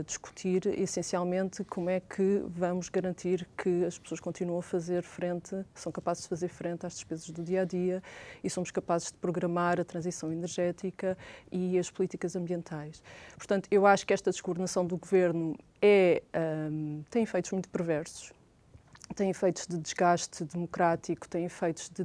discutir 0.07 0.67
essencialmente 0.79 1.65
como 1.65 1.91
é 1.91 2.01
que 2.01 2.43
vamos 2.47 2.89
garantir 2.89 3.49
que 3.57 3.85
as 3.85 3.99
pessoas 3.99 4.21
continuam 4.21 4.59
a 4.59 4.63
fazer 4.63 5.03
frente, 5.03 5.65
são 5.75 5.91
capazes 5.91 6.25
de 6.25 6.29
fazer 6.29 6.49
frente 6.49 6.87
às 6.87 6.95
despesas 6.95 7.29
do 7.31 7.43
dia 7.43 7.63
a 7.63 7.65
dia 7.65 8.03
e 8.43 8.49
somos 8.49 8.71
capazes 8.71 9.09
de 9.09 9.19
programar 9.19 9.81
a 9.81 9.85
transição 9.85 10.33
energética 10.33 11.17
e 11.51 11.79
as 11.79 11.91
políticas 11.91 12.37
ambientais. 12.37 13.03
Portanto, 13.37 13.69
eu 13.71 13.87
acho 13.87 14.07
que 14.07 14.13
esta 14.13 14.31
descoordenação 14.31 14.87
do 14.87 14.97
governo 14.97 15.57
é, 15.81 16.23
um, 16.71 17.03
tem 17.11 17.23
efeitos 17.23 17.51
muito 17.53 17.69
perversos 17.69 18.33
tem 19.13 19.31
efeitos 19.31 19.67
de 19.67 19.79
desgaste 19.79 20.45
democrático, 20.45 21.29
tem 21.29 21.45
efeitos 21.45 21.91
de 21.91 22.05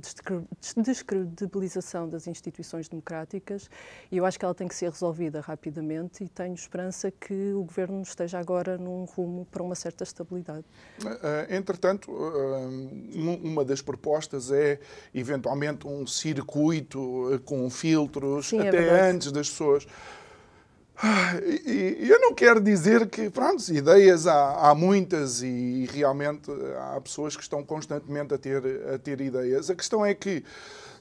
descredibilização 0.82 2.08
das 2.08 2.28
instituições 2.28 2.88
democráticas 2.88 3.70
e 4.12 4.18
eu 4.18 4.26
acho 4.26 4.38
que 4.38 4.46
ela 4.46 4.56
tem 4.56 4.68
que 4.68 4.76
ser 4.76 4.90
resolvida 4.90 5.42
rapidamente 5.42 6.24
e 6.24 6.28
tenho 6.28 6.54
esperança 6.54 7.12
que 7.12 7.54
o 7.54 7.64
Governo 7.64 8.02
esteja 8.02 8.40
agora 8.40 8.78
num 8.78 9.06
rumo 9.06 9.46
para 9.46 9.64
uma 9.64 9.76
certa 9.76 10.04
estabilidade. 10.04 10.66
Eh, 11.06 11.56
entretanto, 11.56 12.12
eh, 12.12 13.18
uma 13.44 13.64
das 13.64 13.82
propostas 13.82 14.52
é 14.52 14.80
eventualmente 15.14 15.88
um 15.88 16.06
circuito 16.06 17.34
eh, 17.34 17.40
com 17.40 17.70
filtros 17.70 18.48
Sim, 18.48 18.60
é 18.60 18.68
até 18.68 18.88
é 18.88 19.10
antes 19.10 19.32
das 19.32 19.50
pessoas 19.50 19.88
e 21.66 22.10
eu 22.10 22.20
não 22.20 22.34
quero 22.34 22.60
dizer 22.60 23.08
que, 23.08 23.30
pronto, 23.30 23.64
ideias 23.72 24.26
há, 24.26 24.70
há, 24.70 24.76
muitas 24.76 25.42
e 25.44 25.88
realmente 25.92 26.50
há 26.94 27.00
pessoas 27.02 27.36
que 27.36 27.44
estão 27.44 27.64
constantemente 27.64 28.34
a 28.34 28.38
ter, 28.38 28.64
a 28.94 28.98
ter 28.98 29.22
ideias. 29.22 29.70
A 29.70 29.76
questão 29.76 30.06
é 30.06 30.14
que 30.16 30.44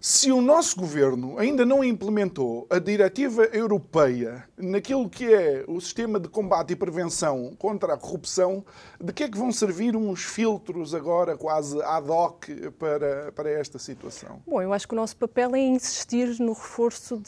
se 0.01 0.31
o 0.31 0.41
nosso 0.41 0.77
governo 0.77 1.39
ainda 1.39 1.65
não 1.65 1.83
implementou 1.83 2.67
a 2.71 2.79
diretiva 2.79 3.45
europeia 3.47 4.45
naquilo 4.57 5.09
que 5.09 5.33
é 5.33 5.65
o 5.67 5.81
sistema 5.81 6.21
de 6.21 6.29
combate 6.29 6.73
e 6.73 6.77
prevenção 6.77 7.55
contra 7.59 7.95
a 7.95 7.97
corrupção, 7.97 8.65
de 9.01 9.13
que 9.13 9.25
é 9.25 9.29
que 9.29 9.39
vão 9.39 9.51
servir 9.51 9.97
uns 9.97 10.23
filtros 10.23 10.95
agora 10.95 11.37
quase 11.37 11.81
ad 11.83 12.11
hoc 12.11 12.47
para, 12.79 13.33
para 13.33 13.51
esta 13.51 13.79
situação? 13.79 14.43
Bom, 14.47 14.61
eu 14.63 14.73
acho 14.73 14.87
que 14.87 14.95
o 14.95 14.97
nosso 14.97 15.17
papel 15.17 15.55
é 15.57 15.61
insistir 15.61 16.39
no 16.41 16.53
reforço 16.53 17.21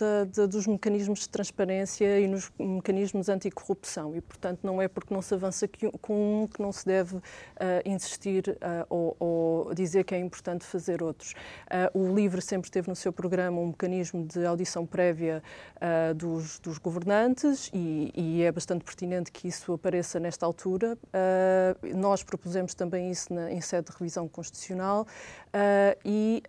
dos 0.48 0.66
mecanismos 0.66 1.20
de 1.20 1.28
transparência 1.30 2.20
e 2.20 2.28
nos 2.28 2.50
mecanismos 2.58 3.28
anticorrupção 3.28 4.14
e, 4.16 4.20
portanto, 4.20 4.60
não 4.62 4.80
é 4.80 4.88
porque 4.88 5.12
não 5.12 5.22
se 5.22 5.34
avança 5.34 5.68
com 6.00 6.42
um 6.42 6.46
que 6.46 6.60
não 6.60 6.72
se 6.72 6.84
deve 6.84 7.16
uh, 7.16 7.22
insistir 7.84 8.48
uh, 8.48 8.86
ou, 8.88 9.16
ou, 9.18 9.74
dizer 9.74 10.04
que 10.04 10.14
é 10.14 10.18
importante 10.18 10.64
fazer 10.64 11.02
outros. 11.02 11.32
Uh, 11.94 11.98
o 11.98 12.14
LIVRE 12.14 12.42
sempre 12.42 12.70
teve 12.70 12.88
no 12.88 12.96
seu 12.96 13.12
programa 13.12 13.60
um 13.60 13.68
mecanismo 13.68 14.26
de 14.26 14.44
audição 14.44 14.86
prévia 14.86 15.42
dos, 16.16 16.58
dos, 16.58 16.78
governantes 16.78 17.70
e, 17.72 18.12
e, 18.14 18.42
é 18.42 18.50
bastante 18.50 18.84
pertinente 18.84 19.30
que 19.30 19.48
isso 19.48 19.72
apareça 19.72 20.18
nesta 20.18 20.44
altura. 20.44 20.96
Nós 21.94 22.22
propusemos 22.22 22.74
também 22.74 23.10
isso 23.10 23.32
na, 23.32 23.52
em 23.52 23.60
sede 23.60 23.90
de 23.90 23.96
revisão 23.96 24.28
constitucional 24.28 25.06
e 26.04 26.42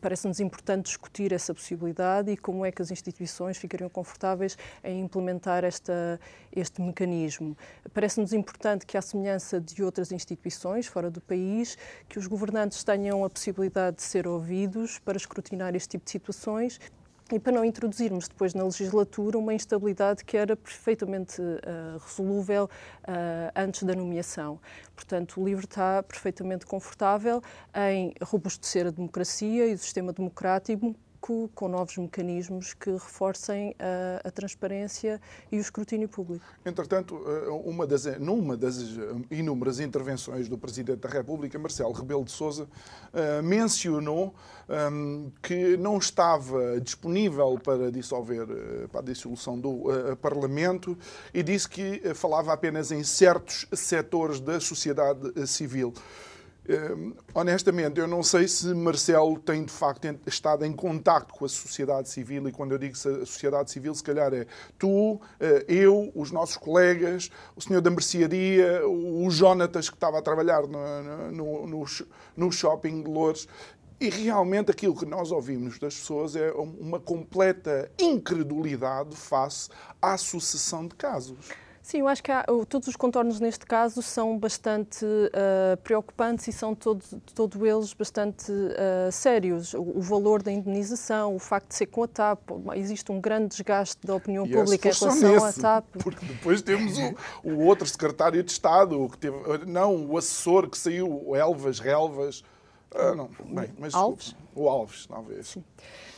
parece-nos 0.00 0.40
importante 0.40 0.86
discutir 0.86 1.32
essa 1.32 1.54
possibilidade 1.54 2.30
e 2.30 2.36
como 2.36 2.64
é 2.64 2.72
que 2.72 2.82
as 2.82 2.90
instituições 2.90 3.56
ficariam 3.56 3.88
confortáveis 3.88 4.56
em 4.82 5.03
implementar 5.04 5.64
esta, 5.64 6.18
este 6.54 6.80
mecanismo. 6.80 7.56
Parece-nos 7.92 8.32
importante 8.32 8.86
que, 8.86 8.96
à 8.96 9.02
semelhança 9.02 9.60
de 9.60 9.82
outras 9.82 10.10
instituições 10.10 10.86
fora 10.86 11.10
do 11.10 11.20
país, 11.20 11.76
que 12.08 12.18
os 12.18 12.26
governantes 12.26 12.82
tenham 12.82 13.24
a 13.24 13.30
possibilidade 13.30 13.96
de 13.96 14.02
ser 14.02 14.26
ouvidos 14.26 14.98
para 14.98 15.16
escrutinar 15.16 15.74
este 15.74 15.88
tipo 15.88 16.04
de 16.04 16.10
situações 16.10 16.80
e 17.32 17.38
para 17.38 17.52
não 17.52 17.64
introduzirmos 17.64 18.28
depois 18.28 18.52
na 18.52 18.64
legislatura 18.64 19.38
uma 19.38 19.54
instabilidade 19.54 20.24
que 20.24 20.36
era 20.36 20.54
perfeitamente 20.54 21.40
uh, 21.40 21.98
resolúvel 22.06 22.64
uh, 22.64 23.50
antes 23.56 23.82
da 23.82 23.94
nomeação. 23.94 24.60
Portanto, 24.94 25.40
o 25.40 25.44
LIVRE 25.44 25.64
está 25.64 26.02
perfeitamente 26.02 26.66
confortável 26.66 27.42
em 27.74 28.12
robustecer 28.22 28.86
a 28.86 28.90
democracia 28.90 29.66
e 29.66 29.74
o 29.74 29.78
sistema 29.78 30.12
democrático 30.12 30.94
com 31.54 31.68
novos 31.68 31.96
mecanismos 31.96 32.74
que 32.74 32.90
reforcem 32.90 33.74
a, 33.78 34.28
a, 34.28 34.30
transparência 34.30 35.18
e 35.50 35.56
o 35.56 35.60
escrutínio 35.60 36.06
público. 36.06 36.44
Entretanto, 36.66 37.18
eh, 37.26 37.48
uma 37.64 37.86
das, 37.86 38.04
numa 38.18 38.58
das 38.58 38.76
inúmeras 39.30 39.80
intervenções 39.80 40.48
do 40.50 40.58
Presidente 40.58 40.98
da 40.98 41.08
República, 41.08 41.58
Marcelo 41.58 41.92
Rebelo 41.92 42.24
de 42.24 42.30
Sousa, 42.30 42.64
uh, 42.64 43.42
mencionou 43.42 44.34
um, 44.92 45.30
que 45.40 45.78
não 45.78 45.96
estava 45.96 46.78
disponível 46.78 47.58
para 47.58 47.90
dissolver, 47.90 48.46
eh, 48.50 48.86
para 48.88 49.00
a 49.00 49.04
dissolução 49.04 49.58
do 49.58 49.84
Parlamento 50.20 50.96
e 51.32 51.42
disse 51.42 51.68
que 51.68 52.14
falava 52.14 52.52
apenas 52.52 52.90
em 52.92 53.02
certos 53.02 53.66
setores 53.72 54.40
da 54.40 54.60
sociedade 54.60 55.46
civil. 55.46 55.94
Uh, 56.66 57.14
honestamente, 57.34 58.00
eu 58.00 58.06
não 58.06 58.22
sei 58.22 58.48
se 58.48 58.72
Marcelo 58.72 59.38
tem 59.38 59.64
de 59.64 59.72
facto 59.72 60.08
estado 60.26 60.64
em 60.64 60.72
contacto 60.72 61.34
com 61.34 61.44
a 61.44 61.48
sociedade 61.48 62.08
civil, 62.08 62.48
e 62.48 62.52
quando 62.52 62.72
eu 62.72 62.78
digo 62.78 62.96
sociedade 62.96 63.70
civil, 63.70 63.94
se 63.94 64.02
calhar 64.02 64.32
é 64.32 64.46
tu, 64.78 64.88
uh, 64.88 65.20
eu, 65.68 66.10
os 66.14 66.30
nossos 66.30 66.56
colegas, 66.56 67.30
o 67.54 67.60
senhor 67.60 67.82
da 67.82 67.90
mercearia, 67.90 68.86
o 68.88 69.28
Jonatas 69.30 69.90
que 69.90 69.96
estava 69.96 70.18
a 70.18 70.22
trabalhar 70.22 70.62
no, 70.66 71.32
no, 71.32 71.66
no, 71.66 71.84
no 72.36 72.50
shopping 72.50 73.02
de 73.02 73.10
Lourdes. 73.10 73.46
E 74.00 74.08
realmente 74.10 74.70
aquilo 74.70 74.96
que 74.96 75.06
nós 75.06 75.30
ouvimos 75.30 75.78
das 75.78 75.94
pessoas 75.94 76.34
é 76.34 76.50
uma 76.52 76.98
completa 76.98 77.90
incredulidade 77.98 79.14
face 79.16 79.68
à 80.02 80.16
sucessão 80.18 80.86
de 80.86 80.94
casos. 80.94 81.50
Sim, 81.84 81.98
eu 81.98 82.08
acho 82.08 82.22
que 82.22 82.32
há, 82.32 82.46
todos 82.66 82.88
os 82.88 82.96
contornos 82.96 83.38
neste 83.38 83.66
caso 83.66 84.00
são 84.00 84.38
bastante 84.38 85.04
uh, 85.04 85.76
preocupantes 85.82 86.48
e 86.48 86.52
são 86.52 86.74
todos 86.74 87.14
todo 87.34 87.66
eles 87.66 87.92
bastante 87.92 88.50
uh, 88.50 89.12
sérios. 89.12 89.74
O, 89.74 89.82
o, 89.82 90.00
valor 90.00 90.42
da 90.42 90.50
indenização, 90.50 91.36
o 91.36 91.38
facto 91.38 91.68
de 91.68 91.74
ser 91.74 91.84
com 91.84 92.04
a 92.04 92.08
TAP, 92.08 92.40
existe 92.74 93.12
um 93.12 93.20
grande 93.20 93.48
desgaste 93.48 93.98
da 94.02 94.14
opinião 94.14 94.46
e 94.46 94.54
é 94.54 94.56
pública 94.56 94.88
em 94.88 94.92
relação 94.92 95.30
nesse, 95.30 95.60
à 95.60 95.62
TAP. 95.62 95.84
Porque 96.02 96.24
depois 96.24 96.62
temos 96.62 96.96
o, 96.96 97.50
o, 97.50 97.66
outro 97.66 97.86
secretário 97.86 98.42
de 98.42 98.50
Estado, 98.50 99.06
que 99.10 99.18
teve, 99.18 99.36
não, 99.66 100.06
o 100.06 100.16
assessor 100.16 100.70
que 100.70 100.78
saiu, 100.78 101.22
o 101.26 101.36
Elvas, 101.36 101.80
Relvas. 101.80 102.42
Uh, 102.94 103.14
não, 103.14 103.28
bem, 103.44 103.68
mas 103.78 103.92
Alves? 103.92 104.34
O, 104.54 104.62
o 104.62 104.68
Alves, 104.70 105.04
talvez. 105.04 105.48
Sim. 105.48 105.64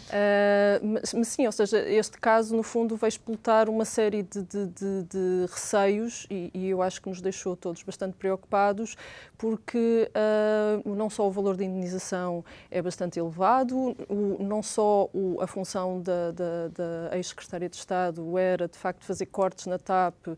Uh, 0.06 1.00
mas, 1.14 1.28
sim, 1.28 1.46
ou 1.46 1.52
seja, 1.52 1.78
este 1.80 2.18
caso, 2.18 2.54
no 2.54 2.62
fundo, 2.62 2.96
vai 2.96 3.08
explotar 3.08 3.68
uma 3.68 3.84
série 3.84 4.22
de, 4.22 4.42
de, 4.42 4.66
de, 4.66 5.02
de 5.02 5.46
receios 5.50 6.26
e, 6.30 6.50
e, 6.54 6.68
eu 6.68 6.80
acho 6.80 7.02
que 7.02 7.08
nos 7.08 7.20
deixou 7.20 7.56
todos 7.56 7.82
bastante 7.82 8.14
preocupados, 8.16 8.96
porque 9.36 10.08
uh, 10.14 10.94
não 10.94 11.10
só 11.10 11.26
o 11.26 11.30
valor 11.30 11.56
da 11.56 11.64
indenização 11.64 12.44
é 12.70 12.80
bastante 12.80 13.18
elevado, 13.18 13.96
o, 14.08 14.36
não 14.40 14.62
só 14.62 15.10
o, 15.12 15.40
a 15.40 15.46
função 15.46 16.00
da, 16.00 16.30
da, 16.30 16.68
da 16.68 17.16
ex-secretária 17.16 17.68
de 17.68 17.76
Estado 17.76 18.38
era, 18.38 18.68
de 18.68 18.78
facto, 18.78 19.04
fazer 19.04 19.26
cortes 19.26 19.66
na 19.66 19.78
TAP 19.78 20.28
uh, 20.28 20.36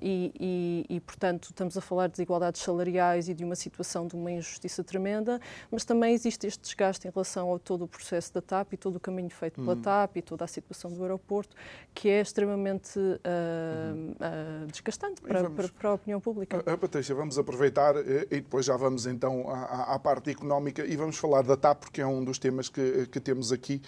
e, 0.00 0.32
e, 0.38 0.86
e, 0.96 1.00
portanto, 1.00 1.46
estamos 1.50 1.76
a 1.76 1.80
falar 1.80 2.06
de 2.06 2.12
desigualdades 2.12 2.62
salariais 2.62 3.28
e 3.28 3.34
de 3.34 3.44
uma 3.44 3.56
situação 3.56 4.06
de 4.06 4.14
uma 4.14 4.30
injustiça 4.30 4.84
tremenda, 4.84 5.40
mas 5.72 5.84
também 5.84 6.14
existe 6.14 6.46
este 6.46 6.62
desgaste 6.62 7.08
em 7.08 7.10
relação 7.10 7.52
a 7.52 7.58
todo 7.58 7.84
o 7.84 7.88
processo 7.88 8.32
da 8.32 8.40
TAP 8.40 8.75
e 8.76 8.78
todo 8.78 8.96
o 8.96 9.00
caminho 9.00 9.30
feito 9.30 9.60
pela 9.60 9.72
hum. 9.72 9.82
TAP 9.82 10.16
e 10.16 10.22
toda 10.22 10.44
a 10.44 10.46
situação 10.46 10.92
do 10.92 11.02
aeroporto, 11.02 11.56
que 11.94 12.08
é 12.08 12.20
extremamente 12.20 12.98
uh, 12.98 13.02
uh, 13.02 14.66
desgastante 14.66 15.20
para, 15.20 15.42
vamos, 15.42 15.56
para, 15.56 15.68
para, 15.68 15.88
a 15.88 15.94
opinião 15.94 16.20
pública. 16.20 16.58
Uh, 16.58 16.78
Patrícia, 16.78 17.14
vamos 17.14 17.38
aproveitar 17.38 17.96
e 17.96 18.40
depois 18.40 18.66
já 18.66 18.76
vamos 18.76 19.06
então 19.06 19.48
à, 19.50 19.94
à, 19.94 19.98
parte 19.98 20.30
económica 20.30 20.84
e 20.84 20.94
vamos 20.96 21.16
falar 21.16 21.42
da 21.42 21.56
TAP, 21.56 21.80
porque 21.80 22.00
é 22.00 22.06
um 22.06 22.22
dos 22.22 22.38
temas 22.38 22.68
que, 22.68 23.06
que 23.06 23.18
temos 23.18 23.50
aqui. 23.50 23.80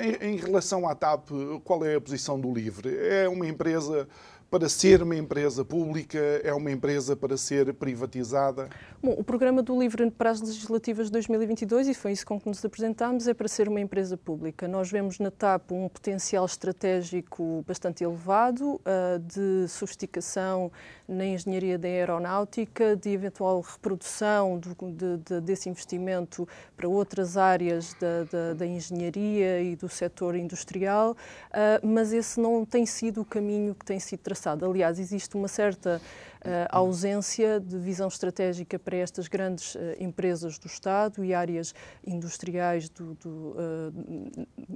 Em, 0.00 0.34
em 0.34 0.36
relação 0.36 0.88
à 0.88 0.94
TAP, 0.94 1.28
qual 1.64 1.84
é 1.84 1.96
a 1.96 2.00
posição 2.00 2.40
do 2.40 2.52
LIVRE? 2.52 2.96
É 2.96 3.28
uma 3.28 3.46
empresa 3.46 4.08
para 4.54 4.68
ser 4.68 5.02
uma 5.02 5.16
empresa 5.16 5.64
pública, 5.64 6.16
é 6.44 6.54
uma 6.54 6.70
empresa 6.70 7.16
para 7.16 7.36
ser 7.36 7.74
privatizada? 7.74 8.68
Bom, 9.02 9.10
o 9.18 9.24
programa 9.24 9.64
do 9.64 9.76
LIVRE 9.76 10.12
para 10.12 10.30
as 10.30 10.40
legislativas 10.40 11.06
de 11.06 11.12
2022, 11.14 11.88
e 11.88 11.94
foi 11.94 12.12
isso 12.12 12.24
com 12.24 12.38
que 12.38 12.46
nos 12.46 12.64
apresentámos, 12.64 13.26
é 13.26 13.34
para 13.34 13.48
ser 13.48 13.68
uma 13.68 13.80
empresa 13.80 14.16
pública. 14.16 14.68
Nós 14.68 14.88
vemos 14.88 15.18
na 15.18 15.32
TAP 15.32 15.72
um 15.72 15.88
potencial 15.88 16.46
estratégico 16.46 17.64
bastante 17.66 18.04
elevado 18.04 18.74
uh, 18.74 19.18
de 19.18 19.66
sofisticação 19.66 20.70
na 21.06 21.24
engenharia 21.24 21.78
da 21.78 21.86
aeronáutica, 21.86 22.96
de 22.96 23.10
eventual 23.10 23.60
reprodução 23.60 24.58
do, 24.58 24.74
de, 24.90 25.16
de, 25.18 25.40
desse 25.40 25.68
investimento 25.68 26.48
para 26.76 26.88
outras 26.88 27.36
áreas 27.36 27.94
da, 27.94 28.24
da, 28.24 28.54
da 28.54 28.66
engenharia 28.66 29.60
e 29.60 29.76
do 29.76 29.88
setor 29.88 30.34
industrial, 30.34 31.12
uh, 31.12 31.86
mas 31.86 32.12
esse 32.12 32.40
não 32.40 32.64
tem 32.64 32.86
sido 32.86 33.20
o 33.20 33.24
caminho 33.24 33.74
que 33.74 33.84
tem 33.84 34.00
sido 34.00 34.20
traçado. 34.20 34.64
Aliás, 34.64 34.98
existe 34.98 35.36
uma 35.36 35.48
certa 35.48 36.00
uh, 36.00 36.48
ausência 36.70 37.60
de 37.60 37.78
visão 37.78 38.08
estratégica 38.08 38.78
para 38.78 38.96
estas 38.96 39.28
grandes 39.28 39.74
uh, 39.74 39.78
empresas 40.00 40.58
do 40.58 40.66
Estado 40.66 41.22
e 41.22 41.34
áreas 41.34 41.74
industriais 42.06 42.88
do, 42.88 43.14
do 43.14 43.56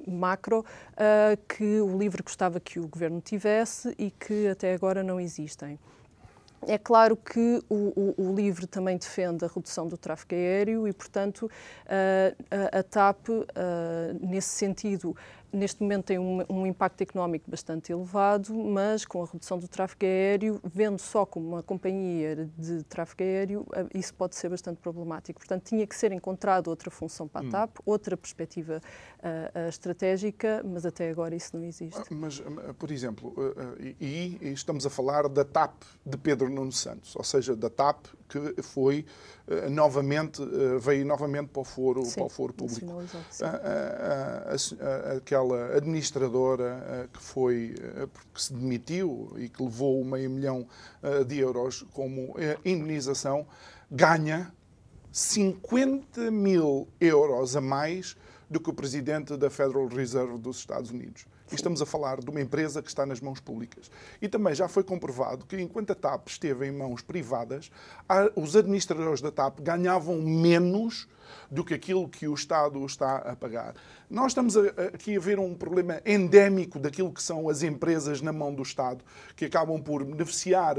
macro 0.06 0.64
que 1.48 1.80
o 1.80 1.96
LIVRE 1.96 2.22
gostava 2.22 2.60
que 2.60 2.78
o 2.78 2.86
Governo 2.86 3.20
tivesse 3.20 3.94
e 3.98 4.10
que 4.10 4.48
até 4.48 4.74
agora 4.74 5.02
não 5.02 5.20
existem. 5.20 5.78
É 6.66 6.76
claro 6.76 7.16
que 7.16 7.62
o, 7.68 7.74
o, 7.74 8.14
o, 8.18 8.34
LIVRE 8.34 8.66
também 8.66 8.96
defende 8.96 9.44
a 9.44 9.48
redução 9.48 9.86
do 9.86 9.96
tráfego 9.96 10.34
aéreo 10.34 10.88
e, 10.88 10.92
portanto, 10.92 11.50
a, 11.86 12.78
a 12.78 12.82
TAP, 12.82 13.28
nesse 14.20 14.48
sentido, 14.48 15.16
neste 15.52 15.82
momento 15.82 16.06
tem 16.06 16.18
um, 16.18 16.44
um, 16.48 16.66
impacto 16.66 17.00
económico 17.02 17.50
bastante 17.50 17.92
elevado, 17.92 18.54
mas 18.54 19.04
com 19.04 19.22
a 19.22 19.26
redução 19.26 19.58
do 19.58 19.68
tráfego 19.68 20.04
aéreo, 20.04 20.60
vendo 20.64 20.98
só 20.98 21.24
como 21.24 21.48
uma 21.48 21.62
companhia 21.62 22.48
de 22.56 22.82
tráfego 22.84 23.22
aéreo, 23.22 23.66
eh, 23.74 23.86
isso 23.94 24.14
pode 24.14 24.36
ser 24.36 24.48
bastante 24.48 24.78
problemático. 24.78 25.38
Portanto, 25.38 25.64
tinha 25.64 25.86
que 25.86 25.96
ser 25.96 26.12
encontrado 26.12 26.68
outra 26.68 26.90
função 26.90 27.26
para 27.26 27.42
a 27.42 27.44
hum. 27.44 27.50
TAP, 27.50 27.78
hum. 27.78 27.82
outra 27.86 28.16
perspectiva 28.16 28.80
uh, 29.18 29.58
uh, 29.58 29.68
estratégica, 29.68 30.62
mas 30.64 30.84
até 30.84 31.10
agora 31.10 31.34
isso 31.34 31.56
não 31.56 31.64
existe. 31.64 31.98
Ah, 31.98 32.04
mas, 32.10 32.42
por 32.78 32.90
exemplo, 32.90 33.30
uh, 33.36 33.80
e, 33.80 34.38
e 34.40 34.52
estamos 34.52 34.84
a 34.84 34.90
falar 34.90 35.28
da 35.28 35.44
TAP 35.44 35.82
de 36.04 36.16
Pedro 36.16 36.48
Nuno 36.48 36.72
Santos, 36.72 37.16
ou 37.16 37.24
seja, 37.24 37.56
da 37.56 37.70
TAP 37.70 38.06
que 38.28 38.62
foi 38.62 39.06
uh, 39.46 39.70
novamente, 39.70 40.42
uh, 40.42 40.78
veio 40.78 41.04
novamente 41.04 41.48
para 41.48 41.62
o 41.62 41.64
foro, 41.64 42.04
sim, 42.04 42.16
para 42.16 42.24
o 42.24 42.28
foro 42.28 42.52
público. 42.52 42.86
Aquela 45.38 45.76
administradora 45.76 47.08
que 47.12 47.22
foi, 47.22 47.74
que 48.34 48.42
se 48.42 48.52
demitiu 48.52 49.32
e 49.36 49.48
que 49.48 49.62
levou 49.62 50.04
meio 50.04 50.28
milhão 50.28 50.66
de 51.26 51.38
euros 51.38 51.86
como 51.92 52.34
indenização, 52.64 53.46
ganha 53.90 54.52
50 55.12 56.30
mil 56.30 56.88
euros 57.00 57.56
a 57.56 57.60
mais 57.60 58.16
do 58.50 58.60
que 58.60 58.70
o 58.70 58.74
presidente 58.74 59.36
da 59.36 59.48
Federal 59.50 59.86
Reserve 59.86 60.38
dos 60.38 60.58
Estados 60.58 60.90
Unidos. 60.90 61.26
E 61.50 61.54
estamos 61.54 61.80
a 61.80 61.86
falar 61.86 62.20
de 62.20 62.30
uma 62.30 62.40
empresa 62.40 62.82
que 62.82 62.88
está 62.88 63.06
nas 63.06 63.20
mãos 63.20 63.40
públicas. 63.40 63.90
E 64.20 64.28
também 64.28 64.54
já 64.54 64.68
foi 64.68 64.84
comprovado 64.84 65.46
que, 65.46 65.60
enquanto 65.60 65.92
a 65.92 65.94
TAP 65.94 66.28
esteve 66.28 66.66
em 66.66 66.72
mãos 66.72 67.02
privadas, 67.02 67.70
os 68.36 68.54
administradores 68.54 69.20
da 69.20 69.30
TAP 69.30 69.60
ganhavam 69.60 70.20
menos 70.20 71.08
do 71.50 71.64
que 71.64 71.74
aquilo 71.74 72.08
que 72.08 72.28
o 72.28 72.34
Estado 72.34 72.84
está 72.84 73.16
a 73.16 73.36
pagar. 73.36 73.74
Nós 74.08 74.32
estamos 74.32 74.56
aqui 74.56 75.16
a 75.16 75.20
ver 75.20 75.38
um 75.38 75.54
problema 75.54 76.00
endémico 76.04 76.78
daquilo 76.78 77.12
que 77.12 77.22
são 77.22 77.48
as 77.48 77.62
empresas 77.62 78.20
na 78.20 78.32
mão 78.32 78.54
do 78.54 78.62
Estado, 78.62 79.04
que 79.36 79.44
acabam 79.44 79.80
por 79.80 80.04
beneficiar 80.04 80.76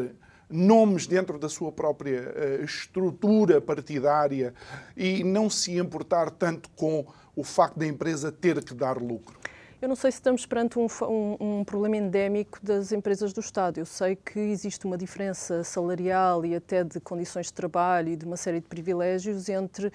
nomes 0.50 1.06
dentro 1.06 1.38
da 1.38 1.48
sua 1.48 1.72
própria 1.72 2.22
uh, 2.22 2.64
estrutura 2.64 3.62
partidária 3.62 4.54
e 4.98 5.24
não 5.24 5.50
se 5.50 5.78
importar 5.78 6.32
tanto 6.32 6.70
com 6.72 7.06
o 7.36 7.44
facto 7.44 7.78
da 7.78 7.86
empresa 7.86 8.32
ter 8.32 8.64
que 8.64 8.74
dar 8.74 8.98
lucro? 8.98 9.40
Eu 9.82 9.88
não 9.88 9.96
sei 9.96 10.12
se 10.12 10.18
estamos 10.18 10.46
perante 10.46 10.78
um, 10.78 10.88
um, 11.04 11.60
um, 11.60 11.64
problema 11.64 11.96
endémico 11.96 12.60
das 12.62 12.92
empresas 12.92 13.32
do 13.32 13.40
Estado. 13.40 13.78
Eu 13.78 13.86
sei 13.86 14.14
que 14.14 14.38
existe 14.38 14.86
uma 14.86 14.98
diferença 14.98 15.64
salarial 15.64 16.46
e 16.46 16.54
até 16.54 16.84
de 16.84 17.00
condições 17.00 17.46
de 17.46 17.54
trabalho 17.54 18.10
e 18.10 18.18
de 18.18 18.26
uma 18.26 18.36
série 18.36 18.60
de 18.60 18.68
privilégios 18.68 19.48
entre 19.48 19.88
uh, 19.88 19.92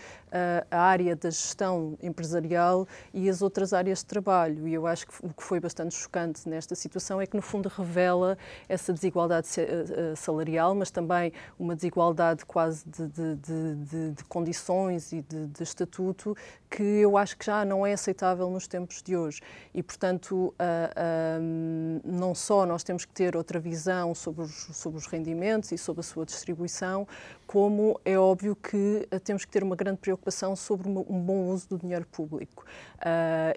a 0.70 0.80
área 0.80 1.14
da 1.14 1.28
gestão 1.28 1.98
empresarial 2.02 2.88
e 3.12 3.28
as 3.28 3.42
outras 3.42 3.74
áreas 3.74 3.98
de 3.98 4.06
trabalho. 4.06 4.66
E 4.66 4.72
eu 4.72 4.86
acho 4.86 5.06
que 5.06 5.12
o 5.22 5.28
que 5.28 5.42
foi 5.42 5.60
bastante 5.60 5.94
chocante 5.94 6.48
nesta 6.48 6.74
situação 6.74 7.20
é 7.20 7.26
que, 7.26 7.36
no 7.36 7.42
fundo, 7.42 7.68
revela 7.68 8.38
essa 8.66 8.90
desigualdade 8.90 9.48
ah, 9.58 10.12
ah, 10.12 10.16
salarial, 10.16 10.74
mas 10.74 10.90
também 10.90 11.30
uma 11.58 11.76
desigualdade 11.76 12.46
quase 12.46 12.88
de, 12.88 13.06
de, 13.06 13.36
de, 13.36 14.10
de 14.12 14.24
condições 14.24 15.12
e 15.12 15.20
de, 15.20 15.62
estatuto 15.62 16.34
que 16.74 16.82
eu 16.82 17.16
acho 17.16 17.36
que 17.36 17.46
já 17.46 17.64
não 17.64 17.86
é 17.86 17.92
aceitável 17.92 18.50
nos 18.50 18.66
tempos 18.66 19.00
de 19.00 19.16
hoje. 19.16 19.40
E, 19.72 19.80
portanto, 19.80 20.34
uh, 20.34 20.52
uh, 20.58 22.00
não 22.04 22.34
só 22.34 22.66
nós 22.66 22.82
temos 22.82 23.04
que 23.04 23.12
ter 23.12 23.36
outra 23.36 23.60
visão 23.60 24.12
sobre 24.12 24.42
os, 24.42 24.52
sobre 24.72 24.98
os 24.98 25.06
rendimentos 25.06 25.70
e 25.70 25.78
sobre 25.78 26.00
a 26.00 26.02
sua 26.02 26.26
distribuição, 26.26 27.06
como 27.46 28.00
é 28.04 28.18
óbvio 28.18 28.56
que 28.56 29.08
uh, 29.12 29.20
temos 29.20 29.44
que 29.44 29.50
ter 29.50 29.62
uma 29.62 29.76
grande 29.76 29.98
preocupação 29.98 30.56
sobre 30.56 30.88
um 30.88 31.20
bom 31.20 31.48
uso 31.48 31.68
do 31.68 31.78
dinheiro 31.78 32.06
público. 32.06 32.64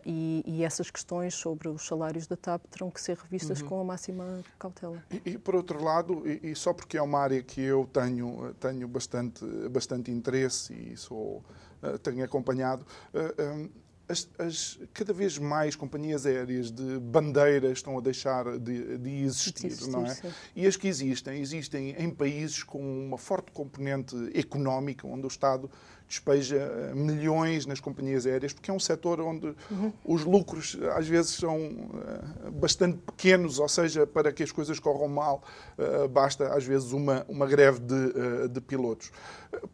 E, 0.06 0.44
e, 0.46 0.63
essas 0.63 0.91
questões 0.91 1.34
sobre 1.34 1.70
os 1.70 1.88
salários 1.88 2.27
da 2.27 2.36
TAP 2.36 2.65
terão 2.70 2.91
que 2.91 3.00
ser 3.00 3.17
revistas 3.17 3.62
uhum. 3.62 3.67
com 3.67 3.82
a 3.82 3.84
máxima 3.84 4.44
cautela. 4.60 5.01
E, 5.10 5.32
e 5.32 5.38
por 5.38 5.56
outro 5.56 5.82
lado, 5.82 6.24
e, 6.27 6.51
e, 6.51 6.56
só 6.56 6.74
porque 6.74 6.98
é 6.98 7.01
uma 7.01 7.20
área 7.20 7.41
que 7.41 7.62
eu 7.62 7.89
tenho, 7.94 8.53
tenho 8.60 8.88
bastante, 8.88 9.46
bastante 9.70 10.12
interesse 10.12 10.74
e 10.74 10.98
sou 10.98 11.44
eh, 11.82 11.98
tenho 12.00 12.24
acompanhado, 12.24 12.86
eh, 13.13 13.36
eh, 13.38 13.70
as, 14.10 14.30
as, 14.40 14.80
cada 14.94 15.12
vez 15.12 15.38
mais 15.38 15.76
companhias 15.76 16.26
aéreas 16.26 16.72
de 16.72 17.00
bandeira 17.00 17.72
estão 17.72 17.98
a 17.98 18.02
deixar 18.02 18.58
de, 18.58 18.98
de 18.98 19.10
existir, 19.24 19.68
existir, 19.68 19.90
não 19.90 20.06
é? 20.06 20.14
Sim. 20.14 20.30
E 20.56 20.66
as 20.66 20.78
que 20.78 20.88
existem, 20.88 21.42
existem 21.42 21.96
em 21.98 22.10
países 22.10 22.64
com 22.64 22.80
uma 22.80 23.18
forte 23.18 23.52
componente 23.52 24.16
económica, 24.34 25.06
onde 25.06 25.26
o 25.26 25.28
Estado 25.28 25.70
despeja 26.08 26.56
eh, 26.56 26.94
milhões 26.96 27.66
nas 27.66 27.80
companhias 27.80 28.26
aéreas, 28.26 28.54
porque 28.54 28.72
é 28.72 28.74
um 28.74 28.80
setor 28.80 29.20
onde 29.20 29.54
uhum. 29.70 29.92
os 30.06 30.24
lucros 30.24 30.78
às 30.96 31.08
vezes 31.08 31.32
são 31.32 31.58
uh, 31.58 32.52
bastante 32.52 32.98
pequenos, 33.00 33.60
ou 33.60 33.68
seja, 33.68 34.08
para 34.08 34.32
que 34.32 34.42
as 34.42 34.52
coisas 34.52 34.80
corram 34.80 35.08
mal, 35.08 35.44
uh, 35.78 36.08
basta 36.08 36.54
às 36.54 36.64
vezes 36.64 36.94
uma, 36.94 37.26
uma 37.28 37.46
greve 37.46 37.80
de, 37.80 38.48
de 38.50 38.62
pilotos. 38.62 39.12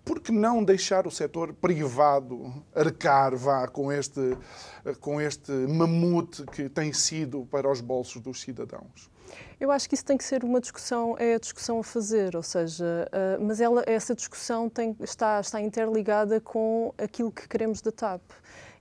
Por 0.04 0.20
que 0.20 0.32
não 0.32 0.64
deixar 0.64 1.06
o 1.06 1.12
setor 1.12 1.54
privado 1.54 2.64
arcar 2.76 3.36
vá 3.36 3.68
com 3.68 3.92
este, 3.92 4.38
com 5.00 5.22
este 5.22 5.52
mamute 5.52 6.44
que 6.48 6.70
tem 6.70 6.92
sido 6.94 7.46
para 7.52 7.70
os 7.70 7.82
bolsos 7.82 8.22
dos 8.22 8.42
cidadãos? 8.42 9.13
Eu 9.60 9.72
acho 9.72 9.88
que 9.88 9.96
isso 9.96 10.06
tem 10.06 10.18
que 10.18 10.24
ser 10.24 10.44
uma 10.44 10.60
discussão, 10.60 11.16
é 11.18 11.36
a 11.36 11.40
discussão 11.40 11.80
a 11.80 11.84
fazer, 11.84 12.36
ou 12.36 12.44
seja, 12.44 13.10
uh, 13.12 13.44
mas 13.44 13.62
ela, 13.62 13.84
essa 13.86 14.14
discussão 14.14 14.70
tem, 14.70 14.96
está, 15.02 15.40
está 15.40 15.62
interligada 15.62 16.42
com 16.42 16.94
aquilo 16.98 17.32
que 17.32 17.48
queremos 17.48 17.82
da 17.82 17.92
TAP. 17.92 18.22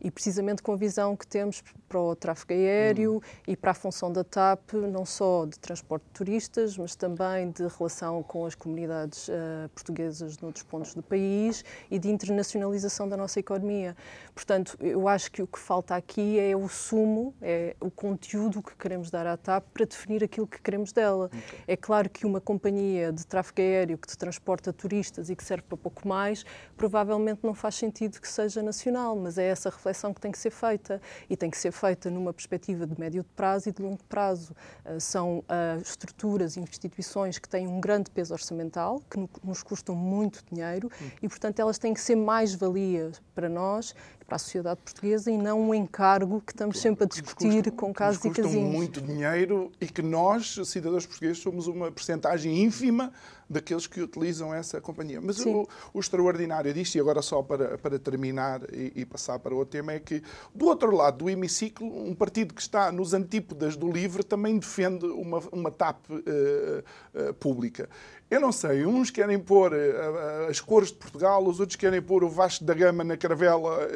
E 0.01 0.11
precisamente 0.11 0.63
com 0.63 0.73
a 0.73 0.77
visão 0.77 1.17
que 1.17 1.27
temos 1.27 1.63
para 1.93 2.01
o 2.01 2.17
tráfego 2.17 2.53
aéreo 2.55 3.17
hum. 3.17 3.21
e 3.47 3.57
para 3.57 3.73
a 3.73 3.75
função 3.75 4.13
da 4.13 4.25
TAP, 4.25 4.73
não 4.73 5.05
só 5.05 5.45
de 5.45 5.59
transporte 5.59 6.05
de 6.05 6.11
turistas, 6.13 6.79
mas 6.79 6.95
também 6.95 7.51
de 7.51 7.67
relação 7.67 8.23
com 8.23 8.47
as 8.47 8.55
comunidades 8.55 9.29
uh, 9.29 9.69
portuguesas 9.75 10.39
noutros 10.39 10.65
pontos 10.65 10.95
do 10.95 11.03
país 11.03 11.65
e 11.91 11.99
de 11.99 12.09
internacionalização 12.09 13.09
da 13.09 13.17
nossa 13.17 13.41
economia. 13.41 13.97
Portanto, 14.35 14.77
eu 14.81 15.07
acho 15.09 15.31
que 15.31 15.43
o 15.43 15.47
que 15.47 15.59
falta 15.59 15.95
aqui 15.95 16.39
é 16.39 16.57
o 16.57 16.69
sumo, 16.69 17.35
é 17.41 17.77
o 17.81 17.91
conteúdo 17.91 18.63
que 18.63 18.75
queremos 18.77 19.11
dar 19.11 19.27
à 19.27 19.37
TAP 19.37 19.65
para 19.73 19.85
definir 19.85 20.25
aquilo 20.25 20.47
que 20.47 20.61
queremos 20.61 20.93
dela. 20.93 21.27
Okay. 21.27 21.61
É 21.67 21.77
claro 21.77 22.09
que 22.09 22.25
uma 22.27 22.41
companhia 22.41 23.13
de 23.13 23.27
tráfego 23.27 23.61
aéreo 23.61 23.99
que 23.99 24.17
transporta 24.17 24.73
turistas 24.73 25.31
e 25.31 25.37
que 25.37 25.45
serve 25.45 25.65
para 25.65 25.77
pouco 25.77 26.07
mais, 26.07 26.45
provavelmente 26.77 27.41
não 27.43 27.55
faz 27.55 27.75
sentido 27.75 28.21
que 28.21 28.29
seja 28.29 28.63
nacional, 28.63 29.17
mas 29.17 29.39
é 29.39 29.47
essa 29.47 29.69
reflexão 29.69 30.03
reflexão 30.03 30.15
que 30.15 30.21
tem 30.21 30.31
que 30.31 30.39
ser 30.39 30.51
feita 30.51 31.01
e 31.29 31.37
tem 31.37 31.51
que 31.51 31.57
ser 31.57 31.73
feita 31.73 31.82
numa 32.11 32.33
perspectiva 32.33 32.87
de 32.87 32.99
médio 32.99 33.25
prazo 33.37 33.69
e 33.69 33.73
de 33.73 33.83
longo 33.83 34.03
prazo. 34.05 34.55
Uh, 34.85 35.01
são 35.01 35.39
uh, 35.39 35.81
estruturas 35.83 36.57
e 36.57 36.61
instituições 36.61 37.39
que 37.39 37.49
têm 37.49 37.67
um 37.67 37.81
grande 37.81 38.11
peso 38.11 38.33
orçamental, 38.33 39.01
que 39.11 39.19
no, 39.19 39.29
nos 39.43 39.63
custam 39.63 39.95
muito 39.95 40.45
dinheiro 40.51 40.91
e, 41.21 41.29
portanto, 41.29 41.59
elas 41.61 41.79
têm 41.79 41.93
que 41.95 42.01
ser 42.01 42.17
mais 42.17 42.55
valias 42.55 43.21
para 43.35 43.49
nós 43.49 43.95
para 44.25 44.37
a 44.37 44.39
sociedade 44.39 44.81
portuguesa 44.85 45.31
e 45.31 45.39
não 45.39 45.61
um 45.61 45.75
encargo 45.75 46.41
que 46.41 46.53
estamos 46.53 46.81
sempre 46.81 47.05
a 47.05 47.07
discutir 47.07 47.65
custam, 47.65 47.77
com 47.77 47.93
casos 47.93 48.25
e 48.25 48.31
casinhos. 48.31 48.73
muito 48.73 49.01
dinheiro 49.01 49.71
e 49.81 49.87
que 49.87 50.03
nós, 50.03 50.59
cidadãos 50.65 51.07
portugueses, 51.07 51.39
somos 51.39 51.67
uma 51.67 51.91
percentagem 51.91 52.63
ínfima 52.63 53.13
daqueles 53.53 53.87
que 53.87 54.01
utilizam 54.01 54.53
essa 54.53 54.81
companhia. 54.81 55.21
Mas 55.21 55.45
o, 55.45 55.69
o, 55.93 56.01
extraordinário 56.01 56.73
disto, 56.73 56.95
e 56.97 57.01
agora 57.01 57.21
só 57.21 57.43
para, 57.43 57.77
para 57.77 57.99
terminar 57.99 58.63
e, 58.73 58.93
e, 58.97 59.05
passar 59.05 59.39
para 59.39 59.55
outro 59.55 59.73
tema, 59.73 59.93
é 59.93 60.01
que 60.01 60.23
do 60.55 60.67
outro 60.67 60.91
lado 60.95 61.19
do 61.19 61.31
hemiciclo, 61.31 61.87
um 61.87 62.15
partido 62.15 62.55
que 62.55 62.63
está 62.63 62.91
nos 62.91 63.13
antípodas 63.13 63.77
do 63.77 63.91
LIVRE 63.91 64.25
também 64.25 64.59
defende 64.59 65.05
uma, 65.07 65.39
uma 65.53 65.71
TAP 65.71 65.99
uh, 66.11 66.15
uh, 66.17 67.35
pública. 67.35 67.89
Eu 68.33 68.41
não 68.41 68.51
sei, 68.51 68.87
uns 68.87 69.11
querem 69.11 69.39
pôr 69.39 69.75
uh, 69.75 70.49
as 70.49 70.59
cores 70.59 70.89
de 70.89 70.95
Portugal, 70.95 71.47
os 71.47 71.61
outros 71.61 71.77
querem 71.77 72.01
pôr 72.01 72.25
o 72.25 72.31
Vasco 72.31 72.65
da 72.65 72.73
Gama 72.73 73.05
na 73.05 73.15
caravela. 73.15 73.87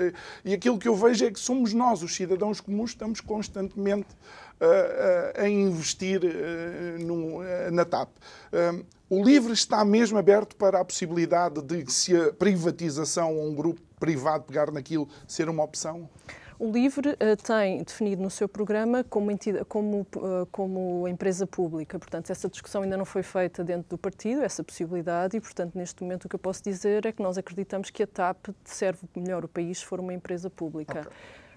e 0.44 0.52
aquilo 0.52 0.78
que 0.78 0.86
eu 0.86 0.94
vejo 0.94 1.24
é 1.24 1.30
que 1.30 1.40
somos 1.40 1.72
nós, 1.72 2.02
os 2.02 2.14
cidadãos 2.14 2.60
comuns, 2.60 2.90
estamos 2.90 3.22
constantemente 3.22 4.08
a 5.34 5.48
investir 5.48 6.20
na 7.72 7.86
TAP. 7.86 8.10
O 9.08 9.24
LIVRE 9.24 9.54
está 9.54 9.82
mesmo 9.86 10.18
aberto 10.18 10.54
para 10.54 10.80
a 10.80 10.84
possibilidade 10.84 11.62
de, 11.62 11.90
se 11.90 12.14
a 12.14 12.30
privatização 12.30 13.34
ou 13.38 13.48
um 13.48 13.54
grupo 13.54 13.80
privado 13.98 14.44
pegar 14.44 14.70
naquilo, 14.70 15.08
ser 15.26 15.48
uma 15.48 15.64
opção? 15.64 16.10
O 16.58 16.70
LIVRE 16.70 17.10
uh, 17.10 17.36
tem 17.42 17.82
definido 17.82 18.22
no 18.22 18.30
seu 18.30 18.48
programa 18.48 19.04
como, 19.04 19.30
entidade, 19.30 19.64
como, 19.66 20.06
uh, 20.16 20.46
como 20.50 21.06
empresa 21.06 21.46
pública. 21.46 21.98
Portanto, 21.98 22.30
essa 22.30 22.48
discussão 22.48 22.82
ainda 22.82 22.96
não 22.96 23.04
foi 23.04 23.22
feita 23.22 23.62
dentro 23.62 23.90
do 23.90 23.98
partido, 23.98 24.42
essa 24.42 24.64
possibilidade, 24.64 25.36
e, 25.36 25.40
portanto, 25.40 25.74
neste 25.74 26.02
momento 26.02 26.24
o 26.24 26.28
que 26.28 26.34
eu 26.34 26.40
posso 26.40 26.62
dizer 26.62 27.04
é 27.04 27.12
que 27.12 27.22
nós 27.22 27.36
acreditamos 27.36 27.90
que 27.90 28.02
a 28.02 28.06
TAP 28.06 28.48
serve 28.64 29.00
melhor 29.14 29.44
o 29.44 29.48
país 29.48 29.78
se 29.78 29.84
for 29.84 30.00
uma 30.00 30.14
empresa 30.14 30.48
pública. 30.48 31.00
Okay. 31.00 31.12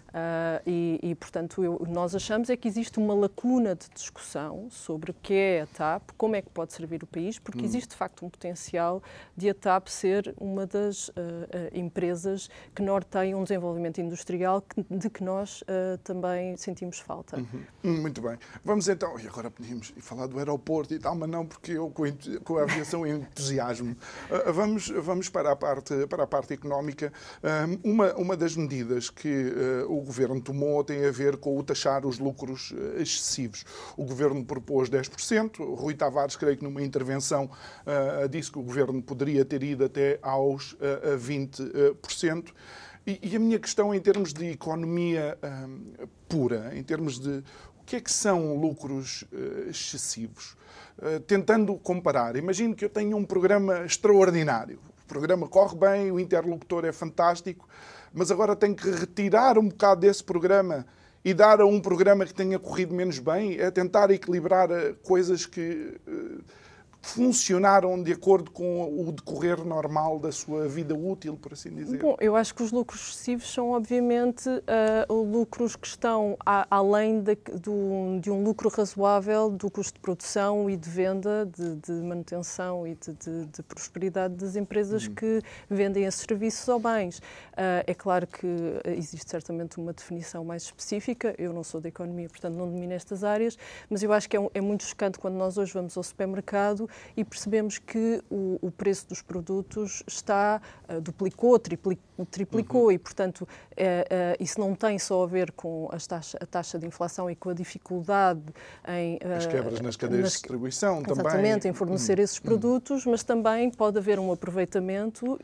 Uh, 0.10 0.62
e, 0.66 1.00
e, 1.04 1.16
portanto, 1.16 1.64
eu, 1.64 1.86
nós 1.88 2.16
achamos 2.16 2.50
é 2.50 2.58
que 2.58 2.68
existe 2.68 2.98
uma 2.98 3.14
lacuna 3.14 3.76
de 3.76 3.88
discussão 3.94 4.68
sobre 4.70 5.12
o 5.12 5.14
que 5.14 5.34
é 5.34 5.62
a 5.62 5.68
TAP, 5.68 6.12
como 6.18 6.36
é 6.36 6.42
que 6.42 6.50
pode 6.50 6.74
servir 6.74 7.04
o 7.04 7.08
país, 7.08 7.38
porque 7.38 7.62
hum. 7.62 7.66
existe 7.66 7.90
de 7.90 7.96
facto 7.96 8.26
um 8.26 8.30
potencial 8.30 9.04
de 9.38 9.50
a 9.50 9.54
TAP 9.54 9.88
ser 9.88 10.34
uma 10.40 10.66
das 10.66 11.10
uh, 11.10 11.12
uh, 11.12 11.78
empresas 11.78 12.50
que 12.74 12.82
norteiam 12.82 13.40
um 13.40 13.44
desenvolvimento 13.44 14.02
industrial 14.02 14.62
que, 14.62 14.84
de 14.90 15.10
que 15.10 15.24
nós 15.24 15.64
também 16.04 16.56
sentimos 16.58 17.00
falta. 17.00 17.38
Uhum. 17.38 17.64
Hum, 17.84 18.02
muito 18.02 18.22
bem. 18.22 18.38
Vamos 18.64 18.88
então, 18.88 19.20
e 19.20 19.28
agora 19.28 19.52
podíamos 19.52 19.94
falar 20.00 20.28
do 20.28 20.38
aeroporto 20.38 20.94
e 20.94 21.00
tal, 21.00 21.16
mas 21.16 21.30
não 21.30 21.46
porque 21.46 21.74
eu 21.74 21.90
com, 21.90 22.04
com 22.44 22.58
a 22.58 22.64
aviação 22.64 23.06
entusiasmo. 23.08 23.96
vamos, 24.54 24.90
vamos 24.90 25.30
para 25.30 25.52
a 25.52 25.56
parte, 25.56 26.08
para 26.08 26.24
a 26.24 26.28
parte 26.28 26.54
económica. 26.54 27.12
uma, 27.84 28.14
uma 28.16 28.38
das 28.38 28.56
medidas 28.56 29.10
que 29.10 29.54
o 29.88 29.99
o 30.00 30.04
governo 30.04 30.42
tomou 30.42 30.84
tem 30.84 31.06
a 31.06 31.12
ver 31.12 31.38
com 31.38 31.58
o 31.58 31.64
taxar 31.64 32.06
os 32.06 32.20
lucros 32.20 32.74
eh, 32.76 33.02
excessivos. 33.02 33.66
O 33.98 34.06
governo 34.06 34.44
propôs 34.44 34.90
10%, 34.90 35.58
Rui 35.76 35.94
Tavares, 35.94 36.36
creio 36.36 36.58
que 36.58 36.64
numa 36.64 36.82
intervenção, 36.82 37.46
uh, 37.46 38.28
disse 38.30 38.52
que 38.52 38.60
o 38.60 38.64
governo 38.64 39.02
poderia 39.02 39.44
ter 39.44 39.62
ido 39.62 39.86
até 39.86 40.20
aos 40.22 40.74
uh, 40.74 41.18
20%. 41.18 42.54
E, 43.06 43.20
e, 43.24 43.36
a 43.36 43.40
minha 43.40 43.60
questão 43.60 43.94
em 43.94 44.00
termos 44.00 44.34
de 44.34 44.52
economia 44.52 45.38
uh, 45.44 46.08
pura, 46.28 46.72
em 46.76 46.84
termos 46.84 47.20
de 47.20 47.44
o 47.80 47.84
que 47.86 47.96
é 47.96 48.02
que 48.02 48.12
são 48.12 48.56
lucros 48.56 49.26
excessivos? 49.68 50.56
tentando 51.26 51.76
comparar, 51.78 52.36
imagino 52.36 52.76
que 52.76 52.84
eu 52.84 52.90
tenho 52.90 53.16
um 53.16 53.24
programa 53.26 53.86
extraordinário. 53.86 54.80
O 55.02 55.08
programa 55.08 55.48
corre 55.48 55.76
bem, 55.76 56.12
o 56.12 56.20
interlocutor 56.20 56.84
é 56.84 56.92
fantástico, 56.92 57.68
mas 58.14 58.32
agora 58.32 58.56
tem 58.56 58.74
que 58.74 58.90
retirar 58.90 59.58
um 59.58 59.68
bocado 59.68 60.02
desse 60.02 60.24
programa 60.24 60.86
e 61.24 61.34
dar 61.34 61.60
a 61.60 61.66
um 61.66 61.80
programa 61.80 62.26
que 62.26 62.34
tenha 62.34 62.58
corrido 62.58 62.94
menos 62.94 63.20
bem, 63.20 63.60
é 63.60 63.70
tentar 63.70 64.10
equilibrar 64.10 64.72
eh, 64.72 64.96
coisas 65.04 65.46
que, 65.46 66.00
eh, 66.08 66.42
funcionaram 67.02 68.02
de 68.02 68.12
acordo 68.12 68.52
com 68.52 69.08
o 69.08 69.12
decorrer 69.12 69.64
normal 69.64 70.20
da 70.20 70.32
sua 70.32 70.68
vida 70.68 70.94
útil, 70.94 71.38
por 71.38 71.54
assim 71.54 71.70
dizer? 71.70 71.98
Bom, 71.98 72.16
eu 72.20 72.36
acho 72.36 72.54
que 72.54 72.62
os 72.62 72.72
lucros 72.72 73.10
excessivos 73.10 73.52
são, 73.52 73.72
obviamente, 73.72 74.50
uh, 74.50 75.14
lucros 75.14 75.76
que 75.76 75.88
estão 75.88 76.38
a, 76.46 76.68
além 76.70 77.22
de, 77.22 77.36
do, 77.36 78.20
de, 78.20 78.30
um 78.30 78.44
lucro 78.44 78.70
razoável 78.70 79.50
do 79.50 79.72
custo 79.72 79.94
de 79.94 80.00
produção 80.00 80.70
e 80.70 80.76
de 80.76 80.90
venda, 80.90 81.50
de, 81.58 81.76
de 81.76 81.92
manutenção 81.92 82.86
e 82.86 82.96
de, 82.96 83.46
de, 83.46 83.64
prosperidade 83.64 84.36
das 84.36 84.56
empresas 84.56 85.08
uhum. 85.08 85.16
que 85.16 85.42
vendem 85.70 86.04
esses 86.04 86.22
serviços 86.22 86.68
ou 86.68 86.80
bens. 86.80 87.20
Uh, 87.20 87.84
é 87.88 87.94
claro 87.94 88.28
que 88.28 88.48
existe 88.86 89.30
certamente 89.30 89.78
uma 89.78 89.94
definição 89.94 90.44
mais 90.44 90.64
específica, 90.64 91.34
eu 91.38 91.54
não 91.54 91.64
sou 91.64 91.80
da 91.80 91.88
economia, 91.88 92.28
portanto 92.28 92.56
não 92.56 92.70
domino 92.70 92.94
estas 92.94 93.24
áreas, 93.24 93.58
mas 93.90 94.04
eu 94.04 94.12
acho 94.12 94.30
que 94.30 94.36
é, 94.36 94.40
um, 94.40 94.50
é 94.54 94.62
muito 94.62 94.84
chocante 94.84 95.18
quando 95.18 95.36
nós 95.36 95.58
hoje 95.58 95.74
vamos 95.74 95.96
ao 95.96 96.04
supermercado 96.04 96.89
e 97.16 97.24
percebemos 97.24 97.78
que 97.78 98.22
o, 98.30 98.58
o 98.62 98.72
preço 98.72 99.08
dos 99.08 99.22
produtos 99.22 100.04
está, 100.08 100.62
uh, 100.90 101.02
duplicou, 101.02 101.58
triplicou, 101.60 102.26
triplicou 102.30 102.86
uhum. 102.86 102.92
e, 102.92 102.98
portanto, 102.98 103.42
uh, 103.42 103.46
uh, 103.46 103.48
isso 104.40 104.60
não 104.60 104.76
tem 104.76 105.00
só 105.00 105.24
a 105.24 105.28
ver 105.28 105.52
com 105.52 105.90
taxa, 106.08 106.38
a 106.42 106.46
taxa 106.46 106.78
de 106.78 106.86
inflação 106.86 107.30
e 107.30 107.36
com 107.36 107.50
a 107.50 107.54
dificuldade 107.54 108.42
em... 108.88 109.20
As 109.36 109.46
quebras 109.46 109.80
nas 109.80 109.96
cadeias 109.96 110.24
nas, 110.24 110.32
de 110.32 110.38
distribuição 110.38 110.98
exatamente, 110.98 111.08
também. 111.08 111.32
Exatamente, 111.32 111.68
em 111.68 111.74
fornecer 111.74 112.18
uhum. 112.18 112.24
esses 112.24 112.40
produtos, 112.40 113.06
mas 113.06 113.24
também 113.24 113.70
pode 113.72 113.98
haver 113.98 114.20
um 114.20 114.32
aproveitamento... 114.32 115.40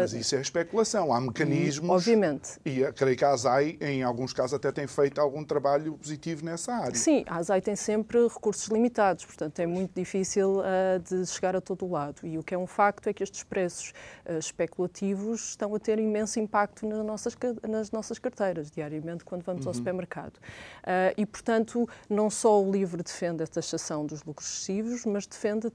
mas 0.00 0.12
isso 0.12 0.34
é 0.36 0.40
especulação, 0.40 1.12
há 1.12 1.20
mecanismos... 1.20 1.90
Obviamente. 1.90 2.58
E 2.64 2.82
creio 2.92 3.16
que 3.16 3.24
a 3.24 3.30
ASAI, 3.30 3.78
em 3.80 4.02
alguns 4.02 4.32
casos, 4.32 4.54
até 4.54 4.72
tem 4.72 4.86
feito 4.86 5.20
algum 5.20 5.44
trabalho 5.44 5.94
positivo 5.94 6.44
nessa 6.44 6.72
área. 6.72 6.94
Sim, 6.94 7.24
a 7.26 7.36
ASAI 7.36 7.60
tem 7.60 7.76
sempre 7.76 8.22
recursos 8.26 8.68
limitados, 8.68 9.24
portanto 9.24 9.58
é 9.60 9.66
muito 9.66 9.92
difícil 9.94 10.61
uh, 10.62 10.98
de 11.00 11.26
chegar 11.26 11.56
a 11.56 11.60
todo 11.60 11.88
lado. 11.90 12.26
E 12.26 12.38
o 12.38 12.42
que 12.42 12.54
é 12.54 12.58
um 12.58 12.66
facto 12.66 13.08
é 13.08 13.12
que 13.12 13.22
estes 13.22 13.42
preços 13.42 13.92
uh, 14.26 14.38
especulativos 14.38 15.50
estão 15.50 15.74
a 15.74 15.78
ter 15.78 15.98
imenso 15.98 16.38
impacto 16.38 16.86
nas 16.86 17.04
nossas, 17.04 17.36
nas 17.68 17.90
nossas 17.90 18.18
carteiras, 18.18 18.70
diariamente, 18.70 19.24
quando 19.24 19.42
vamos 19.42 19.64
uhum. 19.64 19.70
ao 19.70 19.74
supermercado. 19.74 20.36
Uh, 20.36 21.12
e, 21.16 21.26
portanto, 21.26 21.88
não 22.08 22.30
só 22.30 22.62
o 22.62 22.70
LIVRE 22.70 23.02
defende 23.02 23.42
a 23.42 23.46
taxação 23.46 24.06
dos 24.06 24.22
lucros 24.24 24.48
excessivos, 24.48 25.04
mas 25.04 25.26
defende, 25.26 25.72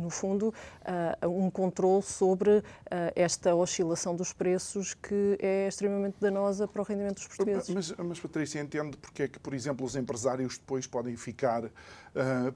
no 0.00 0.10
fundo, 0.10 0.52
um 1.22 1.50
controle 1.50 2.02
sobre 2.02 2.62
esta 3.14 3.54
oscilação 3.54 4.14
dos 4.14 4.32
preços 4.32 4.94
que 4.94 5.38
é 5.40 5.68
extremamente 5.68 6.16
danosa 6.20 6.66
para 6.66 6.80
o 6.80 6.84
rendimento 6.84 7.16
dos 7.16 7.26
portugueses. 7.26 7.68
Mas, 7.68 7.92
mas 7.92 8.20
Patrícia, 8.20 8.60
entende 8.60 8.96
porque 8.96 9.24
é 9.24 9.28
que, 9.28 9.38
por 9.38 9.52
exemplo, 9.54 9.84
os 9.84 9.96
empresários 9.96 10.58
depois 10.58 10.86
podem 10.86 11.16
ficar 11.16 11.70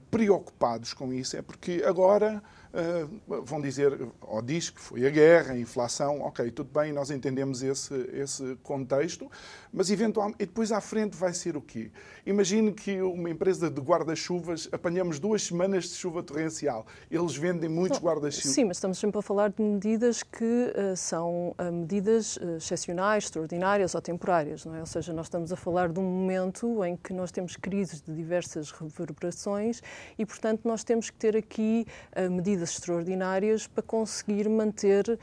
preocupados 0.09 0.93
com 0.93 1.13
isso? 1.13 1.37
É 1.37 1.41
porque 1.43 1.83
agora 1.85 2.41
uh, 2.73 3.41
vão 3.43 3.61
dizer, 3.61 3.97
ou 4.21 4.41
diz 4.41 4.69
que 4.69 4.79
foi 4.79 5.05
a 5.05 5.09
guerra, 5.09 5.53
a 5.53 5.57
inflação, 5.57 6.21
ok, 6.21 6.49
tudo 6.51 6.69
bem, 6.73 6.91
nós 6.91 7.11
entendemos 7.11 7.61
esse, 7.61 7.93
esse 8.13 8.55
contexto, 8.63 9.29
mas 9.71 9.89
eventualmente, 9.89 10.37
e 10.41 10.45
depois 10.45 10.71
à 10.71 10.81
frente 10.81 11.15
vai 11.15 11.33
ser 11.33 11.55
o 11.55 11.61
quê? 11.61 11.91
Imagine 12.25 12.71
que 12.73 13.01
uma 13.01 13.29
empresa 13.29 13.69
de 13.69 13.79
guarda-chuvas, 13.79 14.67
apanhamos 14.71 15.19
duas 15.19 15.43
semanas 15.43 15.85
de 15.85 15.95
chuva 15.95 16.23
torrencial, 16.23 16.85
eles 17.09 17.35
vendem 17.35 17.69
muitos 17.69 17.99
guarda-chuvas. 17.99 18.53
Sim, 18.53 18.65
mas 18.65 18.77
estamos 18.77 18.97
sempre 18.97 19.19
a 19.19 19.21
falar 19.21 19.49
de 19.49 19.61
medidas 19.61 20.23
que 20.23 20.43
uh, 20.43 20.95
são 20.95 21.55
uh, 21.59 21.71
medidas 21.71 22.39
excepcionais, 22.57 23.25
extraordinárias 23.25 23.93
ou 23.95 24.01
temporárias, 24.01 24.65
não 24.65 24.75
é? 24.75 24.79
Ou 24.79 24.85
seja, 24.85 25.13
nós 25.13 25.27
estamos 25.27 25.51
a 25.51 25.55
falar 25.55 25.89
de 25.89 25.99
um 25.99 26.03
momento 26.03 26.83
em 26.83 26.95
que 26.95 27.13
nós 27.13 27.31
temos 27.31 27.55
crises 27.55 28.01
de 28.01 28.13
diversas 28.13 28.71
reverberações 28.71 29.81
e, 30.17 30.25
portanto, 30.25 30.61
nós 30.65 30.83
temos 30.83 31.09
que 31.09 31.17
ter 31.17 31.35
aqui 31.35 31.85
medidas 32.29 32.62
medidas 32.63 32.69
extraordinárias 32.71 33.67
para 33.67 33.83
conseguir 33.83 34.47
manter 34.49 35.07
uh, 35.09 35.17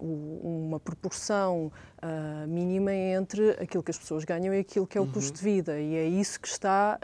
uh, 0.00 0.66
uma 0.66 0.80
proporção 0.80 1.72
uh, 2.02 2.48
mínima 2.48 2.92
entre 2.92 3.50
aquilo 3.52 3.82
que 3.82 3.90
as 3.90 3.98
pessoas 3.98 4.24
ganham 4.24 4.54
e 4.54 4.60
aquilo 4.60 4.86
que 4.86 4.96
é 4.96 5.00
o 5.00 5.04
uhum. 5.04 5.12
custo 5.12 5.38
de 5.38 5.42
vida. 5.42 5.78
E 5.78 5.96
é 5.96 6.06
isso 6.06 6.40
que 6.40 6.48
está 6.48 6.98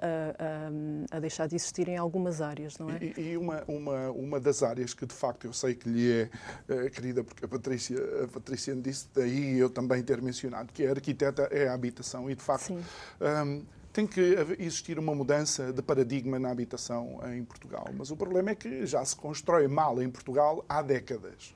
a 1.10 1.18
deixar 1.18 1.46
de 1.46 1.56
existir 1.56 1.88
em 1.88 1.96
algumas 1.96 2.40
áreas, 2.40 2.78
não 2.78 2.90
é? 2.90 2.98
E, 3.02 3.32
e, 3.32 3.36
uma, 3.36 3.62
uma, 3.66 4.10
uma 4.10 4.40
das 4.40 4.62
áreas 4.62 4.94
que, 4.94 5.04
de 5.06 5.14
facto, 5.14 5.46
eu 5.46 5.52
sei 5.52 5.74
que 5.74 5.88
lhe 5.88 6.12
é 6.12 6.30
uh, 6.68 6.90
querida, 6.90 7.24
porque 7.24 7.44
a 7.44 7.48
Patrícia, 7.48 7.98
a 8.24 8.28
Patrícia 8.28 8.74
disse, 8.76 9.08
daí 9.14 9.58
eu 9.58 9.68
também 9.68 10.02
ter 10.02 10.22
mencionado, 10.22 10.72
que 10.72 10.86
a 10.86 10.90
arquiteta 10.90 11.48
é 11.50 11.68
a 11.68 11.74
habitação. 11.74 12.30
E, 12.30 12.34
de 12.34 12.42
facto, 12.42 12.72
um, 12.72 13.62
tem 13.94 14.08
que 14.08 14.20
existir 14.58 14.98
uma 14.98 15.14
mudança 15.14 15.72
de 15.72 15.80
paradigma 15.80 16.36
na 16.36 16.50
habitação 16.50 17.20
em 17.32 17.44
Portugal. 17.44 17.86
Mas 17.96 18.10
o 18.10 18.16
problema 18.16 18.50
é 18.50 18.54
que 18.56 18.84
já 18.84 19.04
se 19.04 19.14
constrói 19.14 19.68
mal 19.68 20.02
em 20.02 20.10
Portugal 20.10 20.64
há 20.68 20.82
décadas. 20.82 21.54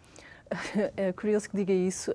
É 0.96 1.12
curioso 1.12 1.48
que 1.48 1.56
diga 1.56 1.72
isso, 1.72 2.12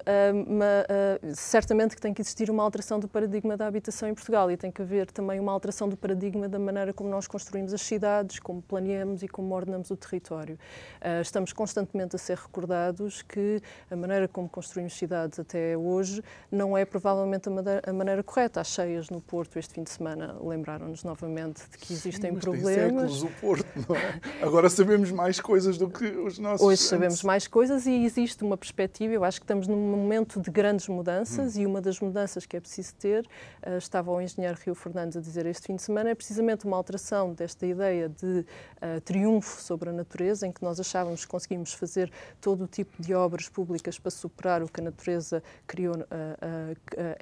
mas 0.47 1.37
certamente 1.37 1.95
que 1.95 2.01
tem 2.01 2.13
que 2.13 2.21
existir 2.21 2.49
uma 2.49 2.63
alteração 2.63 2.99
do 2.99 3.07
paradigma 3.07 3.55
da 3.55 3.67
habitação 3.67 4.09
em 4.09 4.13
Portugal 4.13 4.49
e 4.51 4.57
tem 4.57 4.71
que 4.71 4.81
haver 4.81 5.11
também 5.11 5.39
uma 5.39 5.51
alteração 5.51 5.87
do 5.87 5.95
paradigma 5.95 6.47
da 6.49 6.59
maneira 6.59 6.93
como 6.93 7.09
nós 7.09 7.27
construímos 7.27 7.73
as 7.73 7.81
cidades, 7.81 8.39
como 8.39 8.61
planeamos 8.61 9.23
e 9.23 9.27
como 9.27 9.53
ordenamos 9.53 9.91
o 9.91 9.95
território. 9.95 10.57
Ah, 11.01 11.21
estamos 11.21 11.53
constantemente 11.53 12.15
a 12.15 12.19
ser 12.19 12.37
recordados 12.37 13.21
que 13.21 13.61
a 13.89 13.95
maneira 13.95 14.27
como 14.27 14.49
construímos 14.49 14.93
cidades 14.93 15.39
até 15.39 15.77
hoje 15.77 16.23
não 16.51 16.77
é 16.77 16.85
provavelmente 16.85 17.49
a 17.49 17.93
maneira, 17.93 18.23
correta. 18.23 18.61
As 18.61 18.67
cheias 18.67 19.09
no 19.09 19.21
Porto 19.21 19.57
este 19.57 19.73
fim 19.73 19.83
de 19.83 19.89
semana 19.89 20.35
lembraram-nos 20.41 21.03
novamente 21.03 21.63
de 21.69 21.77
que 21.77 21.93
existem 21.93 22.29
Sim, 22.29 22.35
mas 22.35 22.43
problemas. 22.43 22.75
Tem 22.75 22.83
séculos 22.85 23.23
o 23.23 23.27
Porto, 23.41 23.67
não 23.87 23.95
é? 23.95 24.19
Agora 24.41 24.69
sabemos 24.69 25.11
mais 25.11 25.39
coisas 25.39 25.77
do 25.77 25.89
que 25.89 26.05
os 26.05 26.39
nossos. 26.39 26.65
Hoje 26.65 26.81
sabemos 26.81 27.23
mais 27.23 27.47
coisas 27.47 27.85
e 27.85 28.05
existe 28.05 28.22
existe 28.23 28.43
uma 28.43 28.57
perspectiva, 28.57 29.13
eu 29.13 29.23
acho 29.23 29.39
que 29.39 29.43
estamos 29.43 29.67
num 29.67 29.77
momento 29.77 30.39
de 30.39 30.49
grandes 30.49 30.87
mudanças 30.87 31.55
hum. 31.55 31.61
e 31.61 31.65
uma 31.65 31.81
das 31.81 31.99
mudanças 31.99 32.45
que 32.45 32.57
é 32.57 32.59
preciso 32.59 32.95
ter, 32.95 33.25
uh, 33.65 33.77
estava 33.77 34.11
o 34.11 34.21
engenheiro 34.21 34.57
Rio 34.63 34.73
Fernandes 34.73 35.17
a 35.17 35.21
dizer 35.21 35.45
este 35.45 35.67
fim 35.67 35.75
de 35.75 35.81
semana, 35.81 36.09
é 36.09 36.15
precisamente 36.15 36.65
uma 36.65 36.77
alteração 36.77 37.33
desta 37.33 37.65
ideia 37.65 38.09
de 38.09 38.39
uh, 38.39 39.01
triunfo 39.01 39.61
sobre 39.61 39.89
a 39.89 39.93
natureza, 39.93 40.47
em 40.47 40.51
que 40.51 40.63
nós 40.63 40.79
achávamos 40.79 41.25
que 41.25 41.31
conseguimos 41.31 41.73
fazer 41.73 42.11
todo 42.39 42.63
o 42.63 42.67
tipo 42.67 43.01
de 43.01 43.13
obras 43.13 43.49
públicas 43.49 43.99
para 43.99 44.11
superar 44.11 44.63
o 44.63 44.67
que 44.67 44.79
a 44.79 44.83
natureza 44.83 45.43
criou, 45.67 45.95
uh, 45.95 46.03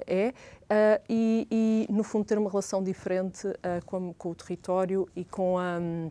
é, 0.06 0.32
e, 1.08 1.46
e, 1.50 1.92
no 1.92 2.02
fundo, 2.02 2.24
ter 2.24 2.38
uma 2.38 2.48
relação 2.48 2.82
diferente 2.82 3.46
com, 3.84 4.14
com, 4.14 4.30
o 4.30 4.34
território 4.34 5.06
e 5.14 5.24
com 5.24 5.58
a. 5.58 5.78
Um, 5.78 6.10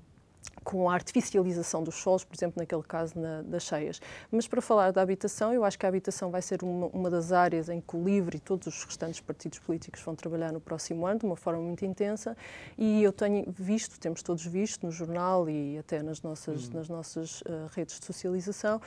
com 0.64 0.90
a 0.90 0.94
artificialização 0.94 1.84
dos 1.84 1.96
solos, 1.96 2.24
por 2.24 2.36
exemplo, 2.36 2.60
naquele 2.60 2.84
caso 2.84 3.18
na, 3.20 3.42
das 3.42 3.64
cheias. 3.64 4.00
Mas 4.32 4.48
para 4.48 4.62
falar 4.62 4.92
da 4.92 5.02
habitação, 5.02 5.54
eu 5.54 5.64
acho 5.64 5.78
que 5.78 5.86
a 5.86 5.90
habitação 5.90 6.30
vai 6.30 6.42
ser 6.42 6.64
uma, 6.64 6.88
uma, 6.88 7.10
das 7.10 7.32
áreas 7.32 7.68
em 7.68 7.82
que 7.82 7.96
o 7.96 8.04
LIVRE 8.04 8.38
e 8.38 8.40
todos 8.40 8.68
os 8.68 8.84
restantes 8.84 9.20
partidos 9.20 9.60
políticos 9.60 10.02
vão 10.02 10.16
trabalhar 10.16 10.52
no 10.52 10.62
próximo 10.62 11.06
ano, 11.06 11.20
de 11.20 11.26
uma 11.26 11.36
forma 11.36 11.62
muito 11.62 11.84
intensa, 11.84 12.38
e 12.78 13.02
eu 13.04 13.12
tenho 13.12 13.52
visto, 13.52 14.00
temos 14.00 14.22
todos 14.22 14.46
visto 14.46 14.86
no 14.86 14.92
jornal 14.92 15.50
e 15.50 15.78
até 15.78 16.04
nas 16.04 16.22
nossas, 16.22 16.68
uhum. 16.68 16.74
nas 16.76 16.90
nossas 16.90 17.42
uh, 17.42 17.70
redes 17.74 18.00
de 18.00 18.06
socialização, 18.06 18.80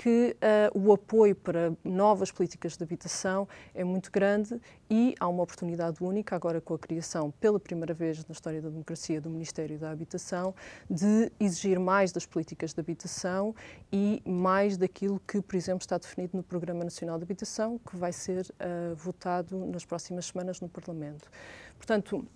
que 0.00 0.34
uh, 0.74 0.78
o 0.78 0.94
apoio 0.94 1.36
para 1.36 1.74
novas 1.84 2.32
políticas 2.32 2.74
de 2.74 2.82
habitação 2.82 3.46
é 3.74 3.84
muito 3.84 4.10
grande 4.10 4.58
e 4.88 5.14
há 5.20 5.28
uma 5.28 5.42
oportunidade 5.42 6.02
única, 6.02 6.34
agora 6.34 6.58
com 6.58 6.72
a 6.72 6.78
criação, 6.78 7.30
pela 7.32 7.60
primeira 7.60 7.92
vez 7.92 8.24
na 8.24 8.32
história 8.32 8.62
da 8.62 8.70
democracia, 8.70 9.20
do 9.20 9.28
Ministério 9.28 9.78
da 9.78 9.90
Habitação, 9.90 10.54
de 10.88 11.30
exigir 11.38 11.78
mais 11.78 12.12
das 12.12 12.24
políticas 12.24 12.72
de 12.72 12.80
habitação 12.80 13.54
e 13.92 14.22
mais 14.24 14.78
daquilo 14.78 15.20
que, 15.28 15.42
por 15.42 15.54
exemplo, 15.54 15.82
está 15.82 15.98
definido 15.98 16.34
no 16.34 16.42
Programa 16.42 16.82
Nacional 16.82 17.18
de 17.18 17.24
Habitação, 17.24 17.78
que 17.78 17.94
vai 17.94 18.10
ser 18.10 18.46
uh, 18.46 18.96
votado 18.96 19.66
nas 19.66 19.84
próximas 19.84 20.24
semanas 20.24 20.62
no 20.62 20.68
Parlamento. 20.70 21.30
Portanto, 21.76 22.26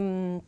um, 0.00 0.40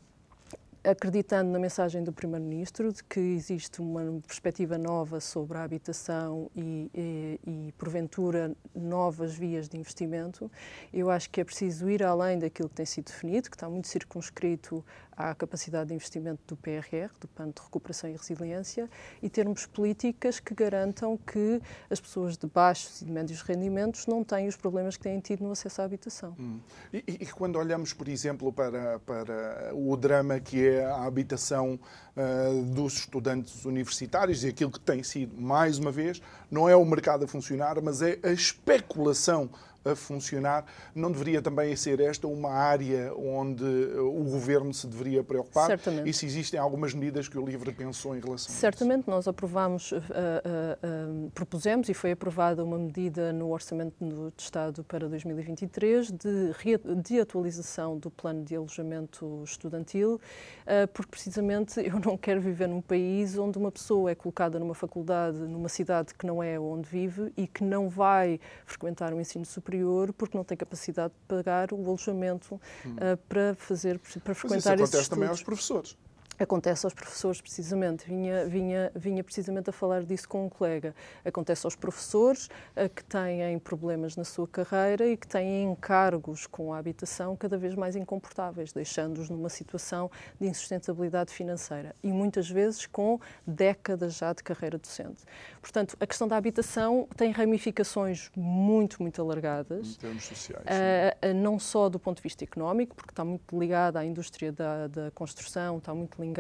acreditando 0.85 1.51
na 1.51 1.59
mensagem 1.59 2.03
do 2.03 2.13
Primeiro-Ministro 2.13 2.93
de 2.93 3.05
que 3.05 3.21
existe 3.21 3.81
uma 3.81 4.21
perspectiva 4.27 4.77
nova 4.77 5.21
sobre 5.21 5.57
a 5.59 5.63
habitação 5.63 6.51
e, 6.57 6.91
e, 6.93 7.41
e, 7.47 7.73
porventura, 7.79 8.53
novas 8.75 9.35
vias 9.35 9.69
de 9.69 9.77
investimento, 9.77 10.51
eu 10.93 11.09
acho 11.09 11.31
que 11.31 11.41
é 11.41 11.45
preciso 11.45 11.89
ir 11.89 12.03
além 12.03 12.39
daquilo 12.39 12.69
que 12.69 12.75
tem 12.75 12.87
sido 12.87 13.07
definido, 13.07 13.49
que 13.49 13.57
está 13.57 13.69
muito 13.69 13.87
circunscrito 13.87 14.85
à 15.17 15.35
capacidade 15.35 15.89
de 15.89 15.95
investimento 15.95 16.41
do 16.47 16.57
PRR, 16.57 17.11
do 17.21 17.29
Plano 17.29 17.53
de 17.53 17.63
Recuperação 17.63 18.11
e 18.11 18.13
Resiliência, 18.13 18.89
e 19.23 19.29
termos 19.29 19.67
políticas 19.67 20.41
que 20.41 20.55
garantam 20.55 21.17
que 21.17 21.61
as 21.91 22.01
pessoas 22.01 22.37
de 22.37 22.47
baixos 22.47 23.03
e 23.03 23.05
de 23.05 23.13
médios 23.13 23.43
rendimentos 23.43 24.07
não 24.07 24.25
têm 24.25 24.49
os 24.49 24.57
problemas 24.57 24.97
que 24.97 25.03
têm 25.03 25.21
tido 25.21 25.45
no 25.45 25.53
acesso 25.53 25.83
à 25.83 25.85
habitação. 25.85 26.35
Hum. 26.39 26.61
E, 26.93 27.05
e, 27.07 27.27
quando 27.27 27.57
olhamos, 27.57 27.93
por 27.93 28.09
exemplo, 28.09 28.53
para, 28.53 28.99
para 29.01 29.73
o 29.75 29.97
drama 29.97 30.41
que 30.41 30.67
é 30.67 30.85
a 30.85 31.05
habitação 31.05 31.79
uh, 32.17 32.63
dos 32.65 32.95
estudantes 32.95 33.65
universitários 33.65 34.45
e 34.45 34.49
aquilo 34.49 34.71
que 34.71 34.81
tem 34.81 35.03
sido, 35.03 35.41
mais 35.41 35.79
uma 35.79 35.93
vez, 35.93 36.21
não 36.51 36.69
é 36.69 36.77
o 36.77 36.85
mercado 36.85 37.25
a 37.25 37.29
funcionar, 37.29 37.81
mas 37.83 38.03
é 38.03 38.19
a 38.23 38.31
especulação 38.31 39.51
a 39.85 39.95
funcionar. 39.95 40.65
Não 40.95 41.11
deveria 41.11 41.43
também 41.43 41.75
ser 41.77 42.01
esta 42.01 42.27
uma 42.27 42.51
área 42.51 43.13
onde 43.15 43.65
o 43.65 44.25
governo 44.25 44.73
se 44.73 44.87
deveria 44.87 45.23
preocupar? 45.23 45.67
Certamente. 45.67 46.09
E 46.09 46.13
se 46.13 46.27
existem 46.27 46.59
algumas 46.59 46.95
medidas 46.95 47.29
que 47.29 47.39
o 47.39 47.45
LIVRE 47.45 47.73
pensou 47.73 48.17
em 48.17 48.21
relação 48.21 48.55
Certamente, 48.55 48.99
a 48.99 49.01
isso? 49.01 49.11
nós 49.11 49.29
aprovamos, 49.29 49.93
uh, 49.93 49.97
uh, 49.97 51.27
uh, 51.27 51.31
propusemos 51.31 51.89
e 51.89 51.95
foi 51.95 52.13
aprovada 52.13 52.65
uma 52.65 52.79
medida 52.79 53.33
no 53.33 53.51
Orçamento 53.51 53.95
do 54.05 54.33
Estado 54.37 54.85
para 54.85 55.09
2023 55.09 56.11
de, 56.13 56.53
de 57.03 57.21
atualização 57.21 57.99
do 57.99 58.11
plano 58.11 58.45
de 58.45 58.57
alojamento 58.57 59.43
estudantil, 59.45 60.21
porque 60.93 61.11
precisamente 61.11 61.81
eu 61.81 61.99
não 61.99 62.17
quero 62.17 62.41
viver 62.41 62.69
num 62.69 62.81
país 62.81 63.37
onde 63.37 63.59
uma 63.59 63.71
pessoa 63.71 64.11
é 64.11 64.15
colocada 64.15 64.59
numa 64.59 64.75
faculdade, 64.75 65.39
numa 65.39 65.69
cidade 65.69 66.15
que 66.15 66.27
não 66.27 66.43
é 66.43 66.59
onde 66.59 66.89
vive 66.89 67.33
e 67.37 67.47
que 67.47 67.65
não 67.65 67.89
vai 67.89 68.41
frequentar 68.65 69.13
o 69.13 69.21
ensino 69.21 69.45
superior 69.45 69.72
porque 70.13 70.37
não 70.37 70.45
tem 70.45 70.57
capacidade 70.57 71.13
de 71.15 71.21
pagar 71.27 71.73
o 71.73 71.77
alojamento 71.77 72.61
hum. 72.85 72.97
para 73.29 73.55
fazer 73.55 74.01
para 74.23 74.35
frequentar 74.35 74.77
Mas 74.77 74.89
isso 74.89 74.97
acontece 74.97 75.11
também 75.11 75.29
aos 75.29 75.43
professores 75.43 75.97
acontece 76.43 76.85
aos 76.85 76.95
professores, 76.95 77.41
precisamente. 77.41 78.07
Vinha, 78.07 78.45
vinha, 78.47 78.93
vinha 78.95 79.23
precisamente 79.23 79.71
a 79.71 79.73
falar 79.73 80.03
disso 80.03 80.29
com 80.29 80.47
um 80.47 80.49
colega. 80.49 80.95
Acontece 81.25 81.67
aos 81.67 81.77
professores 81.77 82.49
a, 82.75 82.89
que 82.89 83.05
têm 83.05 83.59
problemas 83.59 84.17
na 84.17 84.25
sua 84.25 84.49
carreira 84.49 85.07
e 85.07 85.17
que 85.17 85.27
têm 85.27 85.65
encargos 85.65 86.47
com 86.47 86.73
a 86.73 86.79
habitação 86.79 87.37
cada 87.37 87.57
vez 87.57 87.75
mais 87.75 87.95
incomportáveis, 87.95 88.73
deixando-os 88.73 89.31
numa 89.31 89.49
situação 89.49 90.11
de 90.41 90.49
insustentabilidade 90.49 91.33
financeira 91.33 91.95
e 92.03 92.13
muitas 92.13 92.51
vezes 92.51 92.87
com 92.87 93.21
décadas 93.47 94.17
já 94.17 94.33
de 94.33 94.43
carreira 94.43 94.79
docente. 94.79 95.23
Portanto, 95.61 95.97
a 96.01 96.07
questão 96.07 96.27
da 96.27 96.37
habitação 96.37 97.09
tem 97.17 97.31
ramificações 97.31 98.31
muito, 98.37 99.01
muito 99.01 99.23
alargadas. 99.23 99.95
Em 99.95 99.99
termos 99.99 100.25
sociais. 100.25 100.65
Uh, 100.65 101.35
não 101.35 101.59
só 101.59 101.89
do 101.89 101.99
ponto 101.99 102.17
de 102.17 102.23
vista 102.23 102.43
económico, 102.43 102.97
porque 102.97 103.13
está 103.13 103.25
muito 103.25 103.59
ligada 103.59 104.01
à 104.01 104.05
indústria 104.05 104.51
da, 104.51 104.89
da 104.89 105.11
construção, 105.13 105.79
está 105.79 105.95
muito 105.95 106.21
ligada 106.21 106.32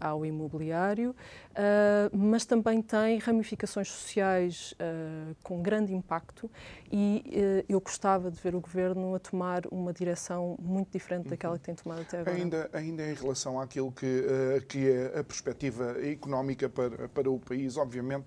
ao 0.00 0.24
imobiliário, 0.26 1.10
uh, 1.10 2.16
mas 2.16 2.44
também 2.44 2.82
tem 2.82 3.18
ramificações 3.18 3.88
sociais 3.88 4.72
uh, 4.72 5.34
com 5.42 5.62
grande 5.62 5.94
impacto 5.94 6.50
e 6.90 7.24
uh, 7.26 7.64
eu 7.68 7.80
gostava 7.80 8.30
de 8.30 8.40
ver 8.40 8.54
o 8.54 8.60
governo 8.60 9.14
a 9.14 9.18
tomar 9.18 9.62
uma 9.70 9.92
direção 9.92 10.56
muito 10.60 10.90
diferente 10.92 11.24
uhum. 11.24 11.30
daquela 11.30 11.58
que 11.58 11.64
tem 11.64 11.74
tomado 11.74 12.02
até 12.02 12.20
agora. 12.20 12.36
Ainda, 12.36 12.70
ainda 12.72 13.10
em 13.10 13.14
relação 13.14 13.60
àquilo 13.60 13.92
que, 13.92 14.24
que 14.68 14.90
é 14.90 15.20
a 15.20 15.24
perspectiva 15.24 15.96
económica 16.02 16.68
para, 16.68 17.08
para 17.08 17.30
o 17.30 17.38
país, 17.38 17.76
obviamente 17.76 18.26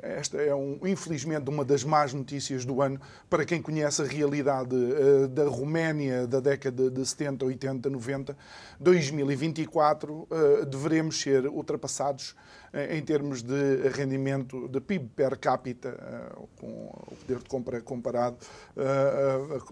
esta 0.00 0.40
é, 0.40 0.54
um, 0.54 0.78
infelizmente, 0.86 1.48
uma 1.48 1.64
das 1.64 1.84
más 1.84 2.14
notícias 2.14 2.64
do 2.64 2.80
ano 2.80 3.00
para 3.28 3.44
quem 3.44 3.60
conhece 3.60 4.02
a 4.02 4.04
realidade 4.04 4.74
uh, 4.74 5.28
da 5.28 5.44
Roménia 5.44 6.26
da 6.26 6.40
década 6.40 6.90
de 6.90 7.04
70, 7.04 7.44
80, 7.44 7.90
90. 7.90 8.36
2024 8.80 10.12
uh, 10.12 10.66
deveremos 10.66 11.20
ser 11.20 11.46
ultrapassados 11.46 12.34
uh, 12.72 12.92
em 12.92 13.02
termos 13.02 13.42
de 13.42 13.88
rendimento 13.88 14.68
de 14.68 14.80
PIB 14.80 15.10
per 15.14 15.38
capita, 15.38 15.90
uh, 15.90 16.48
com 16.56 16.66
o 16.66 17.16
poder 17.20 17.38
de 17.38 17.48
compra 17.48 17.80
comparado 17.80 18.36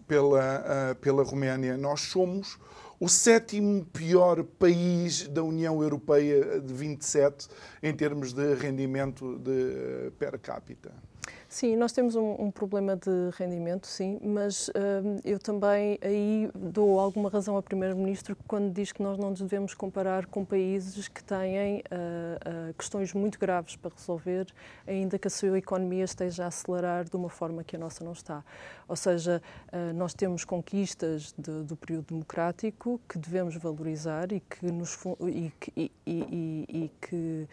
pela, 0.07 0.97
pela 1.01 1.23
Roménia. 1.23 1.77
Nós 1.77 2.03
somos 2.03 2.59
o 3.01 3.09
sétimo 3.09 3.83
pior 3.87 4.45
país 4.45 5.27
da 5.27 5.43
União 5.43 5.83
Europeia 5.83 6.61
de 6.61 6.75
27 6.75 7.49
em 7.83 7.95
termos 7.95 8.35
de 8.35 8.55
rendimento 8.55 9.39
de 9.39 9.51
eh, 9.51 10.13
per 10.19 10.39
capita. 10.39 10.93
Sim, 11.53 11.75
nós 11.75 11.91
temos 11.91 12.15
um, 12.15 12.37
um, 12.39 12.49
problema 12.49 12.95
de 12.95 13.11
rendimento, 13.37 13.85
sim, 13.85 14.21
mas 14.23 14.69
uh, 14.69 14.73
eu 15.25 15.37
também 15.37 15.99
aí 16.01 16.49
dou 16.55 17.01
alguma 17.01 17.29
razão 17.29 17.57
ao 17.57 17.63
Primeiro-Ministro 17.63 18.37
quando 18.47 18.73
diz 18.73 18.93
que 18.93 19.03
nós 19.03 19.19
não 19.19 19.31
nos 19.31 19.41
devemos 19.41 19.75
comparar 19.75 20.27
com 20.27 20.45
países 20.45 21.09
que 21.09 21.25
têm 21.25 21.79
uh, 21.79 22.71
uh, 22.71 22.75
questões 22.75 23.13
muito 23.13 23.37
graves 23.37 23.75
para 23.75 23.91
resolver, 23.93 24.47
ainda 24.87 25.19
que 25.19 25.27
a 25.27 25.31
sua 25.31 25.59
economia 25.59 26.05
esteja 26.05 26.45
a 26.45 26.47
acelerar 26.47 27.11
de 27.11 27.17
uma 27.17 27.29
forma 27.29 27.65
que 27.65 27.75
a 27.75 27.79
nossa 27.81 28.05
não 28.05 28.13
está. 28.13 28.45
Ou 28.87 28.97
seja, 28.97 29.41
nós 29.95 30.13
temos 30.15 30.45
conquistas 30.45 31.33
de, 31.39 31.63
do 31.63 31.77
período 31.77 32.07
democrático 32.09 33.01
que 33.09 33.19
devemos 33.19 33.55
valorizar 33.57 34.33
e 34.33 34.41
que, 34.41 34.67
nos, 34.67 34.99
e, 35.29 35.53
e, 35.77 35.93
e, 36.05 36.65
e 36.69 36.91
que 37.01 37.49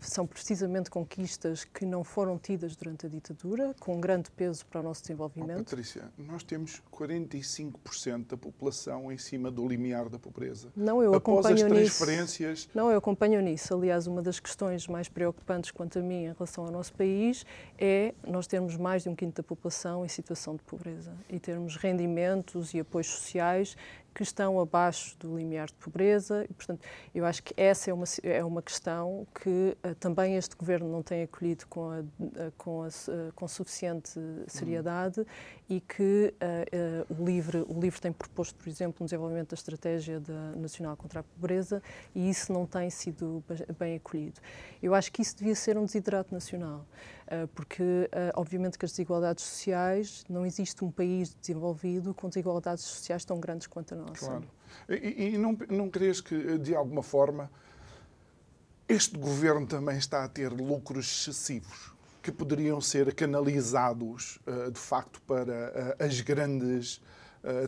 são 0.00 0.24
precisamente 0.24 0.90
conquistas 0.90 1.64
que 1.64 1.84
não 1.84 2.04
foram 2.04 2.38
tidas 2.38 2.76
durante 2.76 2.87
durante 2.88 3.06
a 3.06 3.08
ditadura, 3.08 3.74
com 3.78 4.00
grande 4.00 4.30
peso 4.30 4.64
para 4.66 4.80
o 4.80 4.82
nosso 4.82 5.02
desenvolvimento. 5.02 5.60
Oh, 5.60 5.64
Patrícia, 5.64 6.10
nós 6.16 6.42
temos 6.42 6.82
45% 6.90 8.26
da 8.28 8.36
população 8.36 9.12
em 9.12 9.18
cima 9.18 9.50
do 9.50 9.66
limiar 9.66 10.08
da 10.08 10.18
pobreza. 10.18 10.72
Não, 10.74 11.02
eu 11.02 11.14
Após 11.14 11.44
acompanho 11.44 11.66
as 11.66 11.72
transferências... 11.72 12.50
Nisso. 12.50 12.70
Não, 12.74 12.90
eu 12.90 12.98
acompanho 12.98 13.40
nisso. 13.42 13.74
Aliás, 13.74 14.06
uma 14.06 14.22
das 14.22 14.40
questões 14.40 14.86
mais 14.86 15.08
preocupantes 15.08 15.70
quanto 15.70 15.98
a 15.98 16.02
mim 16.02 16.24
em 16.24 16.32
relação 16.32 16.64
ao 16.64 16.70
nosso 16.70 16.94
país 16.94 17.44
é 17.76 18.14
nós 18.26 18.46
termos 18.46 18.76
mais 18.76 19.02
de 19.02 19.08
um 19.08 19.14
quinto 19.14 19.42
da 19.42 19.46
população 19.46 20.04
em 20.04 20.08
situação 20.08 20.56
de 20.56 20.62
pobreza 20.62 21.12
e 21.28 21.38
termos 21.38 21.76
rendimentos 21.76 22.72
e 22.72 22.80
apoios 22.80 23.08
sociais 23.08 23.76
que 24.18 24.24
estão 24.24 24.58
abaixo 24.58 25.16
do 25.16 25.38
limiar 25.38 25.68
de 25.68 25.74
pobreza 25.74 26.44
e, 26.50 26.52
portanto, 26.52 26.80
eu 27.14 27.24
acho 27.24 27.40
que 27.40 27.54
essa 27.56 27.88
é 27.88 27.94
uma, 27.94 28.04
é 28.24 28.44
uma 28.44 28.60
questão 28.60 29.24
que 29.32 29.76
uh, 29.84 29.94
também 29.94 30.34
este 30.34 30.56
governo 30.56 30.90
não 30.90 31.04
tem 31.04 31.22
acolhido 31.22 31.68
com, 31.68 31.88
a, 31.88 32.00
uh, 32.00 32.52
com, 32.58 32.82
a, 32.82 32.88
uh, 32.88 33.32
com 33.32 33.46
suficiente 33.46 34.18
seriedade 34.48 35.24
e 35.70 35.80
que 35.80 36.34
o, 37.10 37.24
LIVRE, 37.24 37.58
o 37.68 37.78
LIVRE 37.78 38.00
tem 38.00 38.10
proposto, 38.10 38.56
por 38.56 38.68
exemplo, 38.68 39.02
um 39.02 39.04
desenvolvimento 39.04 39.50
da 39.50 39.54
estratégia 39.54 40.18
da 40.18 40.52
nacional 40.56 40.96
contra 40.96 41.20
a 41.20 41.22
pobreza 41.22 41.82
e 42.14 42.28
isso 42.28 42.52
não 42.52 42.66
tem 42.66 42.88
sido 42.88 43.44
bem 43.78 43.96
acolhido. 43.96 44.40
Eu 44.82 44.94
acho 44.94 45.12
que 45.12 45.20
isso 45.20 45.36
devia 45.36 45.54
ser 45.54 45.76
um 45.76 45.84
desidrato 45.84 46.32
nacional. 46.32 46.86
Eh, 47.30 47.46
porque, 47.54 48.08
eh, 48.10 48.32
obviamente, 48.34 48.78
que 48.78 48.86
as 48.86 48.92
desigualdades 48.92 49.44
sociais, 49.44 50.24
não 50.30 50.46
existe 50.46 50.82
um 50.82 50.90
país 50.90 51.34
desenvolvido 51.34 52.14
com 52.14 52.28
desigualdades 52.28 52.84
sociais 52.84 53.22
tão 53.22 53.38
grandes 53.38 53.66
quanto 53.66 53.92
a 53.92 53.98
nossa. 53.98 54.26
Claro. 54.26 54.44
E, 54.88 55.34
e 55.34 55.38
não, 55.38 55.56
não 55.68 55.90
crees 55.90 56.22
que, 56.22 56.56
de 56.56 56.74
alguma 56.74 57.02
forma, 57.02 57.50
este 58.88 59.18
governo 59.18 59.66
também 59.66 59.98
está 59.98 60.24
a 60.24 60.28
ter 60.28 60.50
lucros 60.50 61.06
excessivos 61.06 61.92
que 62.22 62.32
poderiam 62.32 62.80
ser 62.80 63.14
canalizados, 63.14 64.38
de 64.72 64.78
facto, 64.78 65.20
para 65.22 65.96
as 65.98 66.20
grandes 66.20 67.00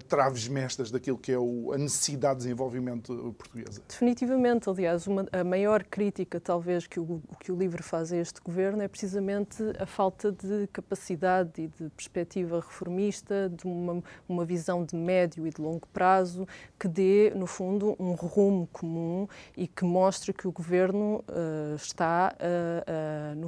traves 0.09 0.49
mestras 0.49 0.91
daquilo 0.91 1.19
que 1.19 1.33
é 1.33 1.39
o, 1.39 1.73
a 1.73 1.79
necessidade 1.79 2.41
de 2.41 2.45
desenvolvimento 2.45 3.35
portuguesa. 3.39 3.83
Definitivamente, 3.89 4.69
aliás, 4.69 5.07
uma, 5.07 5.27
a 5.33 5.45
maior 5.45 5.85
crítica 5.85 6.41
talvez 6.41 6.87
que 6.87 6.99
o, 6.99 7.23
que 7.39 7.53
o 7.53 7.57
LIVRE 7.57 7.83
faz 7.83 8.13
a 8.13 8.17
este 8.17 8.41
governo 8.41 8.83
é 8.83 8.89
precisamente 8.89 9.63
a 9.79 9.87
falta 9.87 10.33
de 10.33 10.67
capacidade 10.73 11.63
e 11.63 11.67
de 11.69 11.89
perspectiva 11.91 12.61
reformista, 12.61 13.49
de 13.49 13.67
uma, 13.67 14.03
uma 14.29 14.45
visão 14.45 14.85
de 14.85 14.97
médio 14.97 15.47
e 15.47 15.51
de 15.51 15.61
longo 15.61 15.87
prazo 15.89 16.47
que 16.79 16.89
dê, 16.89 17.33
no 17.35 17.47
fundo, 17.47 17.97
um 17.99 18.13
rumo 18.13 18.69
comum 18.73 19.29
e 19.57 19.67
que 19.67 19.85
mostre 19.85 20.33
que 20.33 20.49
o 20.49 20.53
governo 20.53 21.25
uh, 21.29 21.75
está 21.75 22.35
uh, 22.37 23.35
no, 23.37 23.47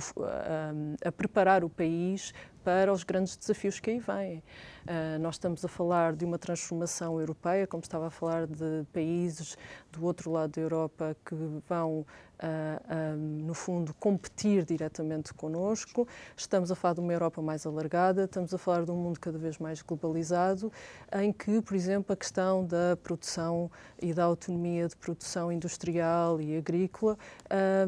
a 1.05 1.13
preparar 1.13 1.65
o 1.65 1.69
país 1.69 2.33
para 2.65 2.93
os 2.93 3.05
grandes 3.05 3.37
desafios 3.37 3.81
que 3.81 3.91
aí 3.91 3.99
vêm. 3.99 4.43
Uh, 4.83 5.19
nós 5.21 5.37
estamos 5.37 5.65
a 5.65 5.69
falar 5.69 6.15
de 6.15 6.25
uma 6.25 6.39
transformação 6.39 7.19
europeia, 7.21 7.67
como 7.67 7.83
estava 7.83 8.07
a 8.09 8.11
falar 8.11 8.47
de 8.47 8.85
países 8.93 9.57
do 9.91 10.05
outro 10.05 10.31
lado 10.31 10.53
da 10.53 10.61
Europa 10.61 11.17
que 11.25 11.35
vão 11.69 12.07
uh, 12.43 13.17
no 13.17 13.55
fundo, 13.55 13.95
competir 13.95 14.65
diretamente 14.65 15.33
connosco. 15.35 16.07
Estamos 16.37 16.71
a 16.71 16.75
falar 16.75 16.95
de 16.95 17.01
uma 17.01 17.13
Europa 17.13 17.41
mais 17.41 17.65
alargada, 17.65 18.25
estamos 18.25 18.53
a 18.53 18.59
falar 18.59 18.85
de 18.85 18.91
um 18.91 18.97
mundo 18.97 19.21
cada 19.21 19.39
vez 19.39 19.59
mais 19.59 19.83
globalizado, 19.83 20.73
em 21.21 21.33
que, 21.33 21.61
por 21.63 21.75
exemplo, 21.75 22.13
a 22.13 22.17
questão 22.17 22.65
da 22.65 22.97
produção 23.03 23.71
e 24.01 24.13
da 24.13 24.25
autonomia 24.25 24.89
de 24.89 24.97
produção 24.97 25.53
industrial 25.53 26.41
e 26.41 26.57
agrícola 26.57 27.17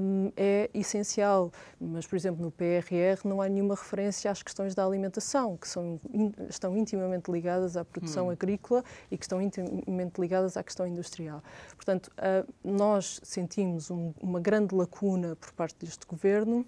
um, 0.01 0.33
é 0.37 0.71
essencial. 0.73 1.51
Mas, 1.81 2.07
por 2.07 2.17
exemplo, 2.17 2.43
no 2.43 2.51
PRR 2.51 3.21
não 3.25 3.41
há 3.41 3.49
nenhuma 3.49 3.75
referência 3.75 4.31
às 4.31 4.43
questões 4.43 4.75
da 4.75 4.85
alimentação, 4.85 5.57
que 5.57 5.69
são, 5.69 6.01
estão 6.49 6.77
intimamente 6.77 7.31
ligadas 7.31 7.77
à 7.77 7.85
produção 7.85 8.29
hum. 8.29 8.31
agrícola 8.31 8.85
e 9.11 9.19
que 9.19 9.25
estão 9.25 9.41
intimamente 9.41 10.21
ligadas 10.21 10.57
à 10.57 10.63
questão 10.63 10.87
industrial. 10.87 11.43
Portanto, 11.77 12.11
uh, 12.19 12.53
nós 12.63 13.21
sentimos 13.23 13.91
um, 13.91 14.13
uma 14.21 14.41
grande 14.45 14.75
lacuna 14.75 15.35
por 15.37 15.53
parte 15.53 15.85
deste 15.85 16.07
governo 16.07 16.67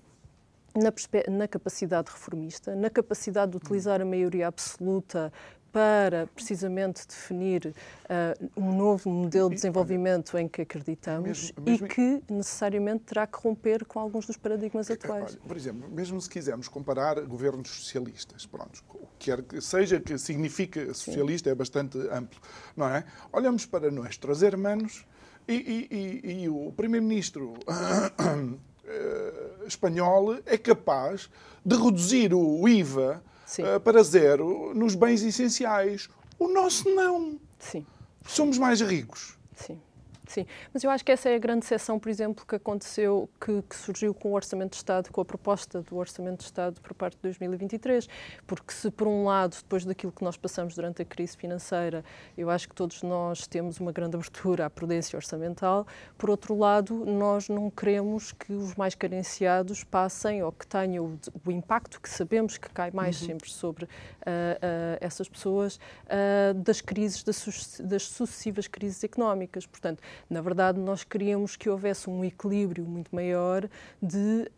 na, 0.75 0.93
na, 1.31 1.49
capacidade 1.49 2.11
reformista, 2.11 2.75
na 2.75 2.91
capacidade 2.91 3.53
de 3.53 3.59
utilizar 3.59 4.01
a 4.01 4.05
maioria 4.05 4.49
absoluta 4.49 5.33
para 5.73 6.27
precisamente 6.29 7.07
definir 7.07 7.67
uh, 7.67 8.51
um 8.57 8.75
novo 8.75 9.11
modelo 9.11 9.51
de 9.51 9.57
desenvolvimento 9.57 10.39
em 10.39 10.49
que 10.49 10.63
acreditamos 10.63 11.53
mesmo, 11.53 11.63
mesmo, 11.63 11.87
e 11.87 11.89
que 11.91 12.23
necessariamente 12.31 13.05
terá 13.05 13.27
que 13.27 13.39
romper 13.39 13.85
com 13.85 14.01
alguns 14.01 14.27
dos 14.27 14.39
paradigmas 14.39 14.91
atuais. 14.91 15.33
Olha, 15.33 15.47
por 15.47 15.55
exemplo, 15.55 15.91
mesmo 15.91 16.19
se 16.19 16.31
quisermos 16.31 16.67
comparar 16.67 17.21
governos 17.27 17.69
socialistas, 17.69 18.47
pronto, 18.47 18.83
quer 19.19 19.43
que 19.43 19.61
seja 19.61 20.01
que 20.01 20.17
significa 20.17 20.95
socialista, 20.95 21.51
Sim. 21.51 21.53
é 21.53 21.55
bastante 21.55 21.99
amplo, 22.11 22.41
não 22.75 22.89
é? 22.89 23.05
Olhamos 23.31 23.67
para 23.67 23.91
nossos 23.91 24.43
hermanos 24.43 25.05
e, 25.05 25.16
e, 25.49 26.21
e, 26.25 26.43
e 26.43 26.49
o 26.49 26.73
primeiro-ministro 26.77 27.55
eh, 28.85 29.47
espanhol 29.67 30.39
é 30.47 30.57
capaz 30.57 31.29
de 31.65 31.77
reduzir 31.77 32.33
o 32.33 32.69
IVA 32.69 33.23
uh, 33.59 33.81
para 33.81 34.03
zero 34.03 34.73
nos 34.75 34.95
bens 34.95 35.23
essenciais. 35.23 36.09
O 36.39 36.49
nosso 36.49 36.89
não. 36.95 37.41
Sim. 37.59 37.85
Somos 38.27 38.59
mais 38.59 38.81
ricos. 38.81 39.37
Sim. 39.55 39.81
Sim, 40.27 40.45
mas 40.75 40.83
eu 40.83 40.91
acho 40.91 41.05
que 41.05 41.13
essa 41.13 41.29
é 41.29 41.37
a 41.37 41.39
grande 41.39 41.65
seção, 41.65 41.99
por 41.99 42.09
exemplo, 42.09 42.45
que 42.45 42.57
aconteceu, 42.57 43.29
que, 43.41 43.63
que, 43.63 43.77
surgiu 43.77 44.13
com 44.13 44.31
o 44.31 44.33
Orçamento 44.35 44.71
de 44.71 44.77
Estado, 44.77 45.11
com 45.11 45.21
a 45.21 45.25
proposta 45.25 45.83
do 45.83 45.97
Orçamento 45.97 46.39
de 46.39 46.45
Estado 46.45 46.81
por 46.81 46.95
parte 46.95 47.15
de 47.15 47.23
2023. 47.23 48.09
Porque 48.47 48.73
se, 48.73 48.91
por 48.91 49.07
um 49.07 49.25
lado, 49.25 49.57
depois 49.57 49.85
daquilo 49.85 50.13
que 50.13 50.25
nós 50.25 50.37
passamos 50.37 50.75
durante 50.75 51.01
a 51.03 51.05
crise 51.05 51.37
financeira, 51.37 52.05
eu 52.37 52.51
acho 52.51 52.69
que 52.69 52.75
todos 52.75 53.03
nós 53.03 53.47
temos 53.47 53.79
uma 53.79 53.93
grande 53.93 54.17
abertura 54.17 54.67
à 54.67 54.71
prudência 54.71 55.17
orçamental, 55.17 55.87
por 56.19 56.31
outro 56.31 56.57
lado, 56.57 57.05
nós 57.05 57.49
não 57.49 57.71
queremos 57.71 58.33
que 58.33 58.53
os 58.53 58.75
mais 58.75 58.95
carenciados 58.95 59.85
passem 59.85 60.43
ou 60.43 60.51
que 60.51 60.67
tenham 60.67 61.05
o, 61.05 61.19
o 61.49 61.53
impacto 61.53 62.01
que 62.01 62.09
sabemos 62.09 62.59
que 62.59 62.69
cai 62.71 62.91
mais 62.91 63.21
uhum. 63.21 63.27
sempre 63.29 63.51
sobre 63.51 63.85
uh, 63.85 63.89
uh, 63.89 64.99
essas 65.01 65.29
pessoas 65.29 65.77
uh, 65.77 66.55
das 66.55 66.81
crises, 66.81 67.23
das, 67.23 67.81
das 67.81 68.03
sucessivas 68.05 68.67
crises 68.67 69.05
económicas. 69.05 69.67
Portanto, 69.67 70.03
na 70.29 70.41
verdade, 70.41 70.79
nós 70.79 71.05
queríamos 71.05 71.57
que 71.57 71.69
houvesse 71.69 72.09
um 72.09 72.25
equilíbrio 72.25 72.85
muito 72.85 73.15
maior 73.15 73.69
de 74.03 74.51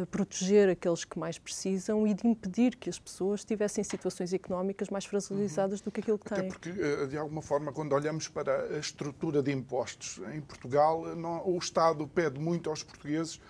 uh, 0.00 0.06
proteger 0.06 0.68
aqueles 0.68 1.04
que 1.04 1.18
mais 1.18 1.38
precisam 1.38 2.06
e 2.06 2.14
de 2.14 2.26
impedir 2.26 2.76
que 2.76 2.90
as 2.90 2.98
pessoas 2.98 3.44
tivessem 3.44 3.82
situações 3.82 4.32
económicas 4.32 4.88
mais 4.90 5.04
fragilizadas 5.04 5.80
uhum. 5.80 5.84
do 5.84 5.90
que 5.90 6.00
aquilo 6.00 6.18
que 6.18 6.26
Até 6.26 6.42
têm. 6.42 6.50
porque, 6.50 6.70
eh, 6.70 7.06
de 7.06 7.16
alguma 7.16 7.42
forma, 7.42 7.72
quando 7.72 7.92
olhamos 7.92 8.28
para 8.28 8.76
a 8.76 8.78
estrutura 8.78 9.42
de 9.42 9.52
impostos 9.52 10.20
em 10.34 10.40
Portugal, 10.40 11.16
não, 11.16 11.46
o 11.48 11.58
Estado 11.58 12.06
pede 12.06 12.38
muito 12.38 12.70
aos 12.70 12.82
portugueses 12.82 13.40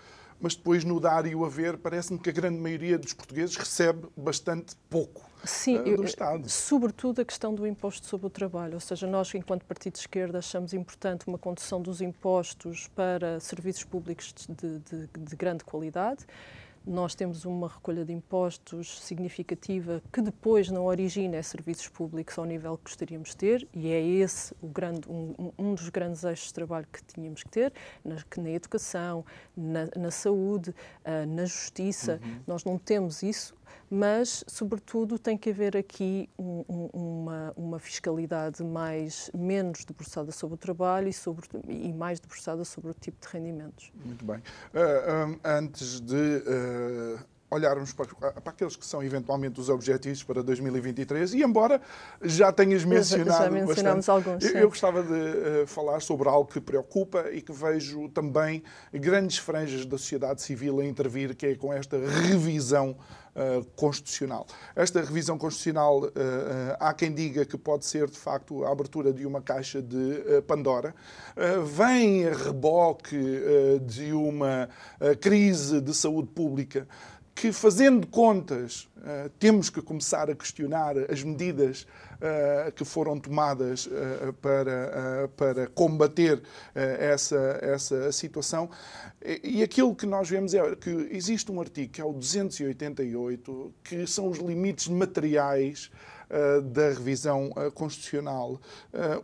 mas 0.40 0.54
depois 0.54 0.84
no 0.84 1.00
dar 1.00 1.26
e 1.26 1.34
o 1.34 1.44
haver 1.44 1.76
parece-me 1.76 2.18
que 2.18 2.30
a 2.30 2.32
grande 2.32 2.58
maioria 2.58 2.98
dos 2.98 3.12
portugueses 3.12 3.56
recebe 3.56 4.06
bastante 4.16 4.76
pouco. 4.88 5.27
Sim, 5.44 5.78
uh, 5.78 5.96
do 5.96 6.04
Estado. 6.04 6.48
sobretudo 6.48 7.20
a 7.20 7.24
questão 7.24 7.54
do 7.54 7.66
imposto 7.66 8.06
sobre 8.06 8.26
o 8.26 8.30
trabalho. 8.30 8.74
Ou 8.74 8.80
seja, 8.80 9.06
nós, 9.06 9.32
enquanto 9.34 9.64
Partido 9.64 9.94
de 9.94 10.00
Esquerda, 10.00 10.38
achamos 10.38 10.72
importante 10.72 11.26
uma 11.26 11.38
condução 11.38 11.80
dos 11.80 12.00
impostos 12.00 12.88
para 12.88 13.40
serviços 13.40 13.84
públicos 13.84 14.34
de, 14.48 14.78
de, 14.78 15.06
de 15.06 15.36
grande 15.36 15.64
qualidade. 15.64 16.26
Nós 16.86 17.14
temos 17.14 17.44
uma 17.44 17.68
recolha 17.68 18.02
de 18.02 18.14
impostos 18.14 19.00
significativa 19.02 20.02
que 20.10 20.22
depois 20.22 20.70
não 20.70 20.86
origina 20.86 21.42
serviços 21.42 21.86
públicos 21.86 22.38
ao 22.38 22.46
nível 22.46 22.78
que 22.78 22.84
gostaríamos 22.84 23.30
de 23.30 23.36
ter 23.36 23.68
e 23.74 23.88
é 23.88 24.00
esse 24.00 24.54
o 24.62 24.68
grande, 24.68 25.06
um, 25.06 25.52
um 25.58 25.74
dos 25.74 25.90
grandes 25.90 26.24
eixos 26.24 26.46
de 26.46 26.54
trabalho 26.54 26.86
que 26.90 27.04
tínhamos 27.04 27.42
que 27.42 27.50
ter, 27.50 27.74
na, 28.02 28.16
na 28.38 28.50
educação, 28.50 29.22
na, 29.54 29.86
na 29.94 30.10
saúde, 30.10 30.70
uh, 30.70 31.26
na 31.26 31.44
justiça. 31.44 32.20
Uhum. 32.24 32.40
Nós 32.46 32.64
não 32.64 32.78
temos 32.78 33.22
isso 33.22 33.54
mas, 33.90 34.44
sobretudo, 34.46 35.18
tem 35.18 35.36
que 35.36 35.50
haver 35.50 35.76
aqui 35.76 36.28
um, 36.38 36.64
um, 36.68 36.90
uma, 36.92 37.52
uma, 37.56 37.78
fiscalidade 37.78 38.62
mais, 38.62 39.30
menos 39.34 39.84
debruçada 39.84 40.30
sobre 40.32 40.54
o 40.54 40.58
trabalho 40.58 41.08
e, 41.08 41.12
sobre, 41.12 41.46
e 41.68 41.92
mais 41.92 42.20
debruçada 42.20 42.64
sobre 42.64 42.90
o 42.90 42.94
tipo 42.94 43.18
de 43.20 43.32
rendimentos. 43.32 43.90
Muito 44.04 44.24
bem. 44.24 44.38
Uh, 44.38 45.30
um, 45.30 45.38
antes 45.44 46.00
de 46.00 46.14
uh, 46.14 47.18
olharmos 47.50 47.92
para, 47.92 48.06
para, 48.06 48.52
aqueles 48.52 48.76
que 48.76 48.84
são 48.84 49.02
eventualmente 49.02 49.60
os 49.60 49.68
objetivos 49.68 50.22
para 50.22 50.42
2023, 50.42 51.34
e 51.34 51.42
embora 51.42 51.80
já 52.22 52.52
tenhas 52.52 52.84
mencionado 52.84 53.44
já 53.44 53.50
mencionamos 53.50 54.06
bastante, 54.06 54.28
alguns, 54.28 54.44
eu, 54.44 54.60
eu, 54.60 54.68
gostava 54.68 55.02
de 55.02 55.12
uh, 55.12 55.66
falar 55.66 56.00
sobre 56.00 56.28
algo 56.28 56.50
que 56.50 56.60
preocupa 56.60 57.30
e 57.32 57.40
que 57.40 57.52
vejo 57.52 58.08
também 58.10 58.62
grandes 58.92 59.38
franjas 59.38 59.86
da 59.86 59.96
sociedade 59.96 60.42
civil 60.42 60.80
a 60.80 60.84
intervir, 60.84 61.34
que 61.34 61.46
é 61.46 61.54
com 61.54 61.72
esta 61.72 61.96
revisão 61.96 62.96
uh, 63.34 63.64
constitucional. 63.76 64.46
Esta 64.76 65.00
revisão 65.00 65.38
constitucional, 65.38 66.04
uh, 66.04 66.10
há 66.78 66.92
quem 66.92 67.14
diga 67.14 67.46
que 67.46 67.56
pode 67.56 67.86
ser, 67.86 68.10
de 68.10 68.18
facto, 68.18 68.64
a 68.64 68.72
abertura 68.72 69.10
de 69.10 69.24
uma 69.24 69.40
caixa 69.40 69.80
de 69.80 70.42
Pandora. 70.46 70.94
vem 71.64 72.26
a 72.26 72.34
reboque 72.34 73.16
de 73.82 74.12
uma 74.12 74.68
crise 75.20 75.80
de 75.80 75.94
saúde 75.94 76.28
pública 76.28 76.86
que, 77.38 77.52
fazendo 77.52 78.04
contas, 78.04 78.88
uh, 78.96 79.30
temos 79.38 79.70
que 79.70 79.80
começar 79.80 80.28
a 80.28 80.34
questionar 80.34 80.96
as 81.08 81.22
medidas 81.22 81.82
uh, 81.82 82.72
que 82.72 82.84
foram 82.84 83.16
tomadas 83.20 83.86
uh, 83.86 84.32
para, 84.42 85.30
para 85.36 85.68
combater 85.68 86.42
essa, 86.74 87.60
essa 87.62 88.10
situação. 88.10 88.68
E 89.44 89.62
aquilo 89.62 89.94
que 89.94 90.04
nós 90.04 90.28
vemos 90.28 90.52
é 90.52 90.74
que 90.74 90.90
existe 91.12 91.52
um 91.52 91.60
artigo, 91.60 91.92
que 91.92 92.00
é 92.00 92.04
o 92.04 92.12
288, 92.12 93.72
que 93.84 94.04
são 94.04 94.28
os 94.28 94.38
limites 94.38 94.88
materiais 94.88 95.90
da 96.62 96.88
revisão 96.90 97.50
constitucional. 97.72 98.60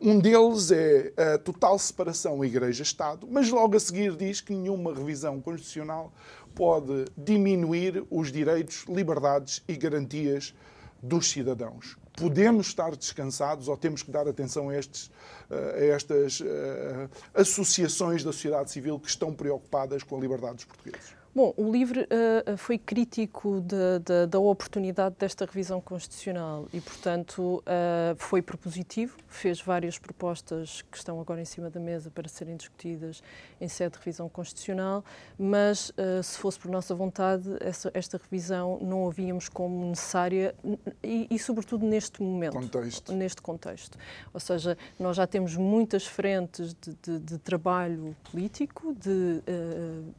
Um 0.01 0.19
deles 0.19 0.71
é 0.71 1.13
a 1.35 1.39
total 1.39 1.79
separação 1.79 2.43
Igreja-Estado, 2.43 3.29
mas 3.31 3.51
logo 3.51 3.77
a 3.77 3.81
seguir 3.81 4.17
diz 4.17 4.41
que 4.41 4.55
nenhuma 4.55 4.95
revisão 4.95 5.39
constitucional 5.39 6.11
pode 6.55 7.07
diminuir 7.17 8.05
os 8.11 8.31
direitos, 8.31 8.85
liberdades 8.89 9.63
e 9.69 9.77
garantias 9.77 10.55
dos 11.03 11.31
cidadãos. 11.31 11.97
Podemos 12.17 12.69
estar 12.69 12.95
descansados 12.95 13.69
ou 13.69 13.77
temos 13.77 14.03
que 14.03 14.11
dar 14.11 14.27
atenção 14.29 14.69
a, 14.69 14.77
estes, 14.77 15.11
eh, 15.51 15.91
a 15.91 15.95
estas 15.95 16.41
eh, 16.41 17.09
associações 17.35 18.23
da 18.23 18.33
sociedade 18.33 18.71
civil 18.71 18.99
que 19.01 19.09
estão 19.09 19.35
preocupadas 19.35 20.03
com 20.03 20.17
a 20.17 20.21
liberdade 20.21 20.55
dos 20.55 20.65
portugueses? 20.65 21.24
Bom, 21.35 21.53
o 21.57 21.69
LIVRE 21.73 22.03
uh, 22.03 22.57
foi 22.57 22.79
crítico 22.79 23.61
de, 23.61 23.99
de, 24.05 24.27
da 24.29 24.39
oportunidade 24.39 25.17
desta 25.19 25.45
revisão 25.45 25.81
constitucional 25.81 26.69
e, 26.73 26.81
portanto, 26.81 27.61
uh, 27.67 28.15
foi 28.17 28.41
propositivo, 28.41 29.17
fez 29.27 29.61
várias 29.61 29.99
propostas 29.99 30.83
que 30.83 30.97
estão 30.97 31.21
agora 31.21 31.41
em 31.41 31.45
cima 31.45 31.69
da 31.69 31.81
mesa 31.81 32.09
para 32.09 32.29
serem 32.29 32.57
discutidas 32.57 33.21
em 33.61 33.67
sede 33.67 33.95
de 33.95 33.99
revisão 33.99 34.29
constitucional, 34.29 35.05
mas, 35.37 35.91
uh, 35.91 36.23
se 36.23 36.39
fosse 36.39 36.57
por 36.57 36.71
nossa 36.71 36.95
vontade, 36.95 37.51
essa, 37.59 37.91
esta 37.95 38.17
revisão 38.17 38.79
não 38.81 39.09
a 39.09 39.11
víamos 39.11 39.49
como 39.49 39.87
necessária 39.87 40.55
e, 41.03 41.27
e, 41.29 41.37
sobretudo, 41.37 41.85
neste 41.85 42.23
momento. 42.23 42.53
Contexto. 42.53 43.13
Neste 43.13 43.43
contexto. 43.43 43.99
Ou 44.33 44.39
seja, 44.39 44.79
nós 45.01 45.17
já 45.17 45.27
temos 45.27 45.57
muitas 45.57 46.07
frentes 46.07 46.77
de, 46.81 46.95
de, 47.03 47.19
de 47.19 47.39
trabalho 47.39 48.15
político, 48.31 48.95
de 48.95 49.43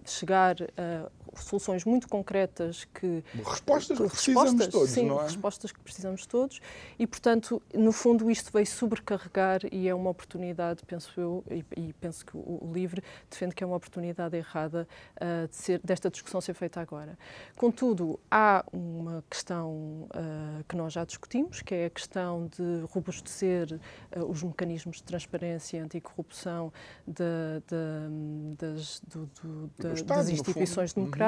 chegar 0.03 0.57
a 0.77 1.04
soluções 1.43 1.83
muito 1.85 2.07
concretas 2.07 2.85
que 2.85 3.23
respostas 3.43 3.97
que, 3.97 4.07
precisamos 4.09 4.51
respostas, 4.51 4.67
todos, 4.67 4.89
sim, 4.89 5.05
não 5.05 5.19
é? 5.19 5.23
respostas 5.23 5.71
que 5.71 5.79
precisamos 5.79 6.25
todos 6.25 6.61
e 6.97 7.05
portanto 7.05 7.61
no 7.73 7.91
fundo 7.91 8.29
isto 8.29 8.51
veio 8.51 8.65
sobrecarregar 8.65 9.61
e 9.71 9.87
é 9.87 9.95
uma 9.95 10.09
oportunidade 10.09 10.83
penso 10.85 11.11
eu 11.19 11.43
e, 11.49 11.65
e 11.77 11.93
penso 11.93 12.25
que 12.25 12.35
o, 12.35 12.39
o, 12.39 12.71
livre 12.73 13.03
defende 13.29 13.55
que 13.55 13.63
é 13.63 13.67
uma 13.67 13.75
oportunidade 13.75 14.35
errada 14.35 14.87
uh, 15.15 15.47
de 15.47 15.55
ser, 15.55 15.79
desta 15.83 16.09
discussão 16.09 16.41
ser 16.41 16.53
feita 16.53 16.79
agora. 16.79 17.17
Contudo 17.55 18.19
há 18.29 18.63
uma 18.71 19.23
questão 19.29 19.71
uh, 19.71 20.63
que 20.67 20.75
nós 20.75 20.93
já 20.93 21.05
discutimos 21.05 21.61
que 21.61 21.73
é 21.73 21.85
a 21.85 21.89
questão 21.89 22.47
de 22.47 22.85
robustecer 22.89 23.79
uh, 24.15 24.23
os 24.25 24.43
mecanismos 24.43 24.97
de 24.97 25.03
transparência 25.03 25.77
e 25.77 25.79
anticorrupção 25.79 26.71
de, 27.07 27.23
de, 27.67 28.55
das, 28.57 29.01
do, 29.07 29.29
do, 29.41 29.71
das, 29.77 30.01
das 30.01 30.29
instituições 30.29 30.93
democráticas 30.93 31.24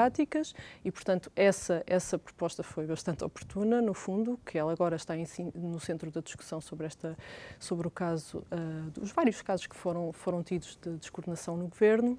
e, 0.84 0.90
portanto, 0.90 1.30
essa, 1.34 1.82
essa 1.86 2.18
proposta 2.18 2.62
foi 2.62 2.86
bastante 2.86 3.24
oportuna, 3.24 3.80
no 3.80 3.94
fundo, 3.94 4.38
que 4.44 4.58
ela 4.58 4.72
agora 4.72 4.96
está 4.96 5.16
em, 5.16 5.26
no 5.54 5.80
centro 5.80 6.10
da 6.10 6.20
discussão 6.20 6.60
sobre, 6.60 6.86
esta, 6.86 7.16
sobre 7.58 7.86
o 7.86 7.90
caso, 7.90 8.38
uh, 8.52 9.00
os 9.00 9.10
vários 9.12 9.42
casos 9.42 9.66
que 9.66 9.76
foram, 9.76 10.12
foram 10.12 10.42
tidos 10.42 10.78
de 10.80 10.96
descoordenação 10.96 11.56
no 11.56 11.68
governo 11.68 12.18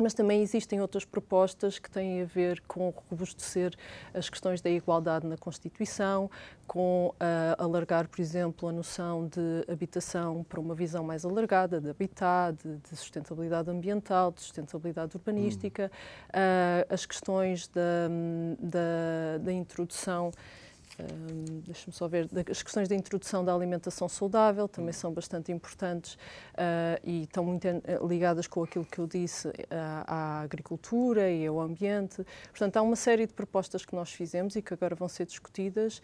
mas 0.00 0.14
também 0.14 0.42
existem 0.42 0.80
outras 0.80 1.04
propostas 1.04 1.78
que 1.78 1.90
têm 1.90 2.22
a 2.22 2.24
ver 2.24 2.60
com 2.68 2.92
robustecer 3.10 3.74
as 4.14 4.28
questões 4.28 4.60
da 4.60 4.70
igualdade 4.70 5.26
na 5.26 5.36
Constituição, 5.36 6.30
com 6.66 7.14
uh, 7.14 7.62
alargar, 7.62 8.08
por 8.08 8.20
exemplo, 8.20 8.68
a 8.68 8.72
noção 8.72 9.26
de 9.26 9.72
habitação 9.72 10.44
para 10.44 10.60
uma 10.60 10.74
visão 10.74 11.02
mais 11.02 11.24
alargada, 11.24 11.80
de 11.80 11.88
habitat, 11.88 12.56
de, 12.62 12.76
de 12.76 12.96
sustentabilidade 12.96 13.70
ambiental, 13.70 14.30
de 14.30 14.42
sustentabilidade 14.42 15.16
urbanística, 15.16 15.90
hum. 15.90 16.38
uh, 16.38 16.94
as 16.94 17.06
questões 17.06 17.68
da, 17.68 18.08
da, 18.60 19.38
da 19.40 19.52
introdução 19.52 20.30
um, 21.00 21.60
deixa-me 21.60 21.92
só 21.92 22.08
ver, 22.08 22.28
as 22.50 22.62
questões 22.62 22.88
da 22.88 22.94
introdução 22.94 23.44
da 23.44 23.54
alimentação 23.54 24.08
saudável 24.08 24.66
também 24.66 24.92
são 24.92 25.12
bastante 25.12 25.52
importantes 25.52 26.14
uh, 26.14 26.98
e 27.04 27.22
estão 27.22 27.44
muito 27.44 27.66
ligadas 28.06 28.46
com 28.46 28.62
aquilo 28.62 28.84
que 28.84 28.98
eu 28.98 29.06
disse 29.06 29.48
à, 29.70 30.04
à 30.06 30.40
agricultura 30.40 31.30
e 31.30 31.46
ao 31.46 31.60
ambiente. 31.60 32.24
Portanto, 32.50 32.76
há 32.76 32.82
uma 32.82 32.96
série 32.96 33.26
de 33.26 33.32
propostas 33.32 33.84
que 33.84 33.94
nós 33.94 34.12
fizemos 34.12 34.56
e 34.56 34.62
que 34.62 34.74
agora 34.74 34.94
vão 34.94 35.08
ser 35.08 35.26
discutidas 35.26 36.02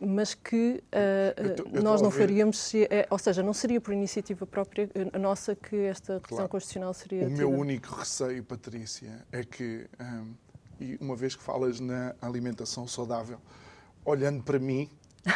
mas 0.00 0.34
que 0.34 0.82
uh, 0.92 1.40
eu 1.40 1.56
tô, 1.56 1.68
eu 1.72 1.82
nós 1.82 2.02
não 2.02 2.10
faríamos, 2.10 2.58
se, 2.58 2.84
é, 2.84 3.06
ou 3.10 3.18
seja, 3.18 3.42
não 3.42 3.52
seria 3.52 3.80
por 3.80 3.94
iniciativa 3.94 4.46
própria 4.46 4.90
a 5.12 5.18
nossa 5.18 5.54
que 5.54 5.76
esta 5.76 6.14
revisão 6.14 6.36
claro. 6.36 6.48
constitucional 6.48 6.92
seria. 6.92 7.24
O 7.24 7.28
tida. 7.28 7.38
meu 7.38 7.50
único 7.50 7.94
receio, 7.94 8.42
Patrícia, 8.42 9.24
é 9.32 9.44
que, 9.44 9.86
um, 10.00 10.34
e 10.80 10.98
uma 11.00 11.16
vez 11.16 11.34
que 11.34 11.42
falas 11.42 11.80
na 11.80 12.14
alimentação 12.20 12.86
saudável, 12.86 13.38
olhando 14.04 14.42
para 14.42 14.58
mim, 14.58 14.88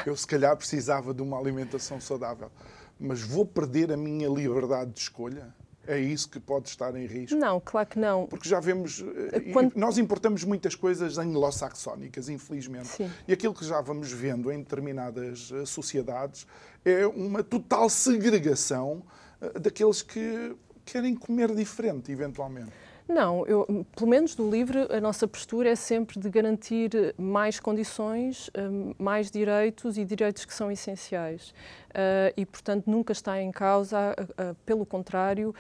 eu 0.04 0.16
se 0.16 0.26
calhar 0.26 0.56
precisava 0.56 1.14
de 1.14 1.22
uma 1.22 1.38
alimentação 1.38 2.00
saudável, 2.00 2.50
mas 2.98 3.22
vou 3.22 3.46
perder 3.46 3.92
a 3.92 3.96
minha 3.96 4.28
liberdade 4.28 4.92
de 4.92 5.00
escolha? 5.00 5.54
É 5.86 5.98
isso 5.98 6.28
que 6.28 6.38
pode 6.38 6.68
estar 6.68 6.94
em 6.96 7.06
risco? 7.06 7.34
Não, 7.34 7.58
claro 7.58 7.88
que 7.88 7.98
não. 7.98 8.26
Porque 8.26 8.46
já 8.46 8.60
vemos. 8.60 9.02
Eh, 9.32 9.40
Quando... 9.54 9.74
Nós 9.74 9.96
importamos 9.96 10.44
muitas 10.44 10.74
coisas 10.74 11.16
anglo-saxónicas, 11.16 12.28
infelizmente. 12.28 12.88
Sim. 12.88 13.10
E 13.26 13.32
aquilo 13.32 13.54
que 13.54 13.64
já 13.64 13.80
vamos 13.80 14.12
vendo 14.12 14.52
em 14.52 14.58
determinadas 14.58 15.50
eh, 15.50 15.64
sociedades 15.64 16.46
é 16.84 17.06
uma 17.06 17.42
total 17.42 17.88
segregação 17.88 19.02
eh, 19.40 19.58
daqueles 19.58 20.02
que 20.02 20.54
querem 20.84 21.14
comer 21.14 21.54
diferente, 21.54 22.12
eventualmente. 22.12 22.72
Não, 23.09 23.46
eu, 23.46 23.86
pelo 23.96 24.11
menos 24.11 24.34
do 24.34 24.50
livro, 24.50 24.86
a 24.92 25.00
nossa 25.00 25.26
postura 25.26 25.70
é 25.70 25.74
sempre 25.74 26.20
de 26.20 26.28
garantir 26.28 27.14
mais 27.16 27.59
condições, 27.59 28.50
hum, 28.56 28.92
mais 28.98 29.30
direitos 29.30 29.96
e 29.96 30.04
direitos 30.04 30.44
que 30.44 30.52
são 30.52 30.70
essenciais. 30.70 31.54
Uh, 31.88 32.36
e, 32.36 32.44
portanto, 32.44 32.86
nunca 32.86 33.12
está 33.12 33.40
em 33.40 33.50
causa, 33.50 34.14
pelo 34.66 34.84
contrário, 34.84 35.54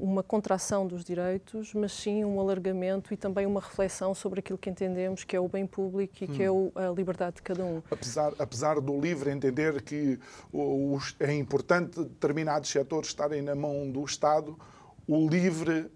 uma 0.00 0.22
contração 0.22 0.86
dos 0.86 1.04
direitos, 1.04 1.72
mas 1.72 1.92
sim 1.92 2.24
um 2.24 2.40
alargamento 2.40 3.14
e 3.14 3.16
também 3.16 3.46
uma 3.46 3.60
reflexão 3.60 4.12
sobre 4.12 4.40
aquilo 4.40 4.58
que 4.58 4.68
entendemos 4.68 5.22
que 5.22 5.36
é 5.36 5.40
o 5.40 5.48
bem 5.48 5.66
público 5.66 6.16
e 6.20 6.26
que 6.26 6.42
é 6.42 6.50
hum. 6.50 6.72
é 6.74 6.86
a 6.86 6.90
liberdade 6.90 7.36
de 7.36 7.42
cada 7.42 7.64
um. 7.64 7.80
Apesar, 7.90 8.32
apesar 8.38 8.80
do 8.80 9.00
livro 9.00 9.30
entender 9.30 9.82
que 9.82 10.18
os, 10.52 11.14
é 11.20 11.32
importante 11.32 12.00
determinados 12.00 12.68
setores 12.68 13.08
estarem 13.08 13.40
na 13.40 13.54
mão 13.54 13.88
do 13.88 14.04
Estado, 14.04 14.58
o 15.06 15.28
livre 15.28 15.88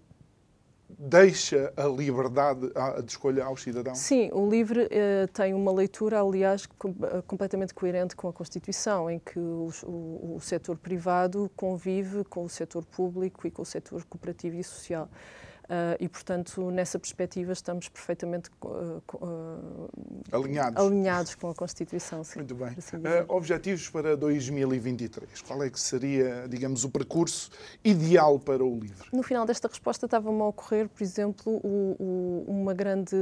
deixa 1.02 1.72
a 1.78 1.84
liberdade 1.86 2.70
de 3.02 3.10
escolha 3.10 3.44
ao 3.44 3.56
cidadão? 3.56 3.94
Sim, 3.94 4.28
o 4.34 4.48
LIVRE 4.48 4.86
eh, 4.90 5.26
tem 5.32 5.54
uma 5.54 5.72
leitura, 5.72 6.20
aliás, 6.20 6.66
com, 6.66 6.90
eh, 6.90 7.22
completamente 7.26 7.72
coerente 7.72 8.14
com 8.14 8.28
a 8.28 8.32
Constituição, 8.32 9.10
em 9.10 9.18
que 9.18 9.38
o, 9.38 9.70
o, 9.84 10.34
o 10.36 10.40
setor 10.40 10.76
privado 10.76 11.50
convive 11.56 12.22
com 12.24 12.44
o 12.44 12.50
setor 12.50 12.84
público 12.84 13.46
e 13.46 13.50
com 13.50 13.62
o 13.62 13.64
setor 13.64 14.04
cooperativo 14.04 14.56
e 14.56 14.62
social. 14.62 15.08
Uh, 15.70 15.94
e, 16.00 16.08
portanto, 16.08 16.68
nessa 16.72 16.98
perspectiva 16.98 17.52
estamos 17.52 17.88
perfeitamente 17.88 18.50
uh, 18.60 19.00
uh, 19.14 19.88
alinhados. 20.32 20.84
alinhados 20.84 21.34
com 21.36 21.48
a 21.48 21.54
Constituição. 21.54 22.24
Sim, 22.24 22.40
Muito 22.40 22.56
bem. 22.56 22.74
Assim 22.76 22.96
objetivos 23.28 23.88
para 23.88 24.16
2023. 24.16 25.42
Qual 25.42 25.62
é 25.62 25.70
que 25.70 25.78
seria, 25.78 26.48
digamos, 26.48 26.82
o 26.82 26.90
percurso 26.90 27.50
ideal 27.84 28.36
para 28.40 28.64
o 28.64 28.80
livro? 28.80 29.06
No 29.12 29.22
final 29.22 29.46
desta 29.46 29.68
resposta 29.68 30.06
estava-me 30.06 30.40
a 30.42 30.46
ocorrer, 30.46 30.88
por 30.88 31.04
exemplo, 31.04 31.52
o, 31.62 31.94
o, 32.00 32.44
uma 32.48 32.74
grande 32.74 33.16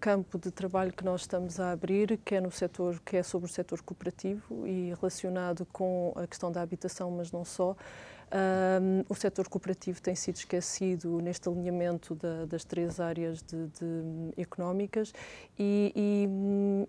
campo 0.00 0.38
de 0.38 0.50
trabalho 0.50 0.90
que 0.90 1.04
nós 1.04 1.22
estamos 1.22 1.60
a 1.60 1.72
abrir, 1.72 2.18
que 2.24 2.36
é 2.36 2.40
no 2.40 2.50
setor, 2.50 2.98
que 3.04 3.18
é 3.18 3.22
sobre 3.22 3.50
o 3.50 3.52
setor 3.52 3.82
cooperativo 3.82 4.66
e 4.66 4.94
relacionado 4.98 5.66
com 5.66 6.14
a 6.16 6.26
questão 6.26 6.50
da 6.50 6.62
habitação, 6.62 7.10
mas 7.10 7.30
não 7.30 7.44
só. 7.44 7.76
Um, 8.30 9.04
o 9.08 9.14
setor 9.14 9.48
cooperativo 9.48 10.02
tem 10.02 10.14
sido 10.14 10.36
esquecido 10.36 11.18
neste 11.22 11.48
alinhamento 11.48 12.14
da, 12.14 12.44
das 12.44 12.62
três 12.62 13.00
áreas 13.00 13.42
de, 13.42 13.68
de 13.68 14.40
económicas 14.40 15.14
e, 15.58 15.92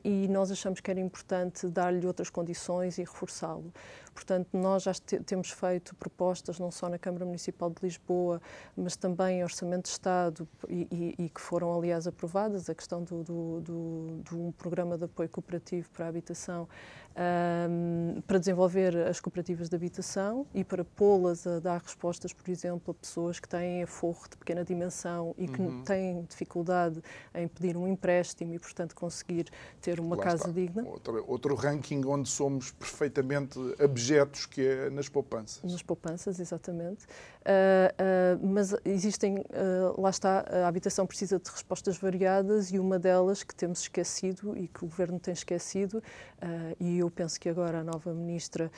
e, 0.03 0.23
e, 0.25 0.27
nós 0.27 0.51
achamos 0.51 0.81
que 0.81 0.91
era 0.91 0.99
importante 0.99 1.65
dar-lhe 1.67 2.05
outras 2.05 2.29
condições 2.29 2.97
e 2.97 3.01
reforçá-lo. 3.01 3.73
Portanto, 4.13 4.49
nós 4.51 4.83
já 4.83 4.91
temos 5.25 5.49
feito 5.51 5.95
propostas, 5.95 6.59
não 6.59 6.71
só 6.71 6.89
na 6.89 6.99
Câmara 6.99 7.23
Municipal 7.23 7.69
de 7.69 7.77
Lisboa, 7.83 8.41
mas 8.75 8.97
também 8.97 9.39
em 9.39 9.43
Orçamento 9.43 9.83
de 9.83 9.89
Estado, 9.89 10.45
e, 10.67 11.15
e, 11.17 11.29
que 11.29 11.39
foram, 11.39 11.73
aliás, 11.73 12.05
aprovadas, 12.05 12.69
a 12.69 12.75
questão 12.75 13.01
de 13.01 13.13
um 14.35 14.51
programa 14.57 14.97
de 14.97 15.05
apoio 15.05 15.29
cooperativo 15.29 15.89
para 15.91 16.05
a 16.05 16.09
habitação, 16.09 16.67
um, 17.15 18.21
para 18.21 18.37
desenvolver 18.37 18.95
as 19.07 19.19
cooperativas 19.19 19.69
de 19.69 19.75
habitação 19.75 20.45
e 20.53 20.63
para 20.63 20.83
pô-las 20.83 21.45
a 21.45 21.59
dar 21.59 21.81
respostas, 21.81 22.33
por 22.33 22.49
exemplo, 22.49 22.91
a 22.91 22.93
pessoas 22.93 23.39
que 23.39 23.47
têm 23.47 23.83
aforro 23.83 24.29
de 24.29 24.37
pequena 24.37 24.63
dimensão 24.63 25.33
e 25.37 25.47
que 25.47 25.61
uhum. 25.61 25.83
têm 25.83 26.23
dificuldade 26.23 27.01
em 27.33 27.47
pedir 27.47 27.75
um 27.75 27.87
empréstimo 27.87 28.53
e, 28.53 28.59
portanto, 28.59 28.95
conseguir 28.95 29.49
ter 29.81 29.99
uma 29.99 30.15
Lá 30.15 30.23
casa 30.23 30.35
está. 30.37 30.51
digna. 30.51 30.83
Outro, 30.85 31.25
outro 31.27 31.55
ranking 31.55 32.03
onde 32.05 32.29
somos 32.29 32.71
perfeitamente 32.71 33.59
objetos, 33.81 34.45
que 34.45 34.65
é 34.65 34.89
nas 34.89 35.09
poupanças. 35.09 35.63
Nas 35.63 35.81
poupanças, 35.81 36.39
exatamente. 36.39 37.05
Uh, 37.39 38.37
uh, 38.43 38.47
mas 38.47 38.75
existem, 38.85 39.37
uh, 39.37 39.99
lá 39.99 40.09
está, 40.09 40.45
a 40.49 40.67
habitação 40.67 41.05
precisa 41.05 41.39
de 41.39 41.49
respostas 41.49 41.97
variadas 41.97 42.71
e 42.71 42.79
uma 42.79 42.99
delas 42.99 43.43
que 43.43 43.55
temos 43.55 43.81
esquecido 43.81 44.57
e 44.57 44.67
que 44.67 44.83
o 44.83 44.87
Governo 44.87 45.19
tem 45.19 45.33
esquecido, 45.33 46.01
e 46.79 46.99
eu 46.99 47.08
penso 47.11 47.39
que 47.39 47.49
agora 47.49 47.79
a 47.79 47.83
nova 47.83 48.13
Ministra 48.13 48.71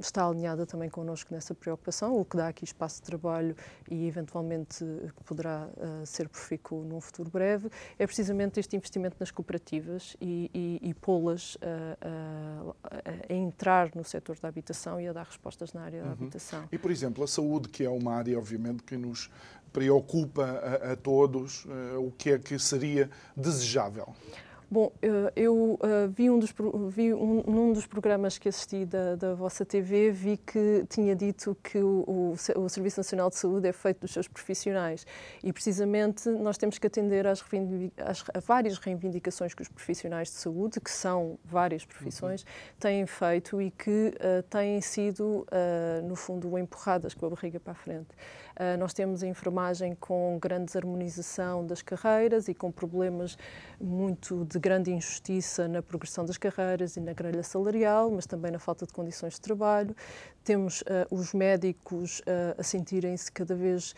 está 0.00 0.26
alinhada 0.26 0.66
também 0.66 0.88
connosco 0.88 1.32
nessa 1.32 1.54
preocupação, 1.54 2.18
o 2.18 2.24
que 2.24 2.36
dá 2.36 2.48
aqui 2.48 2.64
espaço 2.64 2.96
de 2.96 3.02
trabalho 3.02 3.56
e 3.90 4.06
eventualmente 4.06 4.84
poderá 5.24 5.68
ser 6.04 6.28
profícuo 6.28 6.84
num 6.84 7.00
futuro 7.00 7.30
breve, 7.30 7.70
é 7.98 8.06
precisamente 8.06 8.60
este 8.60 8.76
investimento 8.76 9.16
nas 9.18 9.30
cooperativas 9.30 10.16
e, 10.20 10.50
e, 10.54 10.90
e 10.90 10.94
pô-las 10.94 11.56
a, 11.60 12.74
a, 13.30 13.34
entrar 13.34 13.90
no 13.94 14.04
setor 14.04 14.38
da 14.38 14.48
habitação 14.48 15.00
e 15.00 15.08
a 15.08 15.12
dar 15.12 15.24
respostas 15.24 15.72
na 15.72 15.82
área 15.82 16.00
uhum. 16.00 16.06
da 16.06 16.12
habitação. 16.12 16.68
E, 16.70 16.78
por 16.78 16.90
exemplo, 16.90 17.24
a 17.24 17.28
saúde, 17.28 17.68
que 17.68 17.84
é 17.84 17.90
uma 17.90 18.14
área, 18.14 18.38
obviamente, 18.38 18.82
que 18.82 18.96
nos 18.96 19.30
preocupa 19.72 20.44
a, 20.44 20.92
a 20.92 20.96
todos, 20.96 21.64
uh, 21.66 22.06
o 22.06 22.10
que 22.10 22.30
é 22.30 22.38
que 22.38 22.58
seria 22.58 23.10
desejável? 23.36 24.14
Bom, 24.76 24.92
eh, 25.00 25.32
eu 25.34 25.78
uh, 25.80 26.06
vi, 26.14 26.28
um 26.28 26.38
dos, 26.38 26.54
vi 26.90 27.14
um, 27.14 27.42
num 27.46 27.72
dos 27.72 27.86
programas 27.86 28.36
que 28.36 28.46
assisti 28.46 28.84
da, 28.84 29.14
da 29.14 29.32
vossa 29.32 29.64
TV, 29.64 30.10
vi 30.10 30.36
que 30.36 30.84
tinha 30.90 31.16
dito 31.16 31.56
que 31.62 31.78
o, 31.78 32.04
o, 32.06 32.36
o, 32.60 32.68
Serviço 32.68 33.00
Nacional 33.00 33.30
de 33.30 33.36
Saúde 33.36 33.66
é 33.66 33.72
feito 33.72 34.00
dos 34.00 34.10
seus 34.10 34.28
profissionais 34.28 35.06
e, 35.42 35.50
precisamente, 35.50 36.28
nós 36.28 36.58
temos 36.58 36.76
que 36.76 36.86
atender 36.86 37.26
às, 37.26 37.42
às 37.96 38.24
a 38.34 38.38
várias 38.40 38.76
reivindicações 38.76 39.54
que 39.54 39.62
os 39.62 39.68
profissionais 39.68 40.28
de 40.28 40.34
saúde, 40.34 40.78
que 40.78 40.90
são 40.90 41.38
várias 41.42 41.86
profissões, 41.86 42.42
uhum. 42.42 42.48
têm 42.78 43.06
feito 43.06 43.62
e 43.62 43.70
que 43.70 44.12
uh, 44.16 44.42
têm 44.42 44.82
sido, 44.82 45.46
uh, 45.46 46.06
no 46.06 46.16
fundo, 46.16 46.58
empurradas 46.58 47.14
com 47.14 47.24
a 47.24 47.30
barriga 47.30 47.58
para 47.58 47.72
a 47.72 47.74
frente. 47.74 48.08
Uh, 48.58 48.78
nós 48.78 48.94
temos 48.94 49.22
a 49.22 49.26
enfermagem 49.26 49.94
com 49.94 50.38
grande 50.40 50.66
desarmonização 50.66 51.66
das 51.66 51.82
carreiras 51.82 52.48
e 52.48 52.54
com 52.54 52.72
problemas 52.72 53.36
muito 53.80 54.44
de 54.46 54.58
grande 54.58 54.90
injustiça 54.90 55.68
na 55.68 55.82
progressão 55.82 56.24
das 56.24 56.38
carreiras 56.38 56.96
e 56.96 57.00
na 57.00 57.12
grelha 57.12 57.42
salarial, 57.42 58.10
mas 58.10 58.26
também 58.26 58.50
na 58.50 58.58
falta 58.58 58.86
de 58.86 58.92
condições 58.92 59.34
de 59.34 59.40
trabalho. 59.40 59.94
Temos 60.42 60.80
uh, 60.82 60.84
os 61.10 61.34
médicos 61.34 62.20
uh, 62.20 62.58
a 62.58 62.62
sentirem-se 62.62 63.30
cada 63.30 63.54
vez 63.54 63.94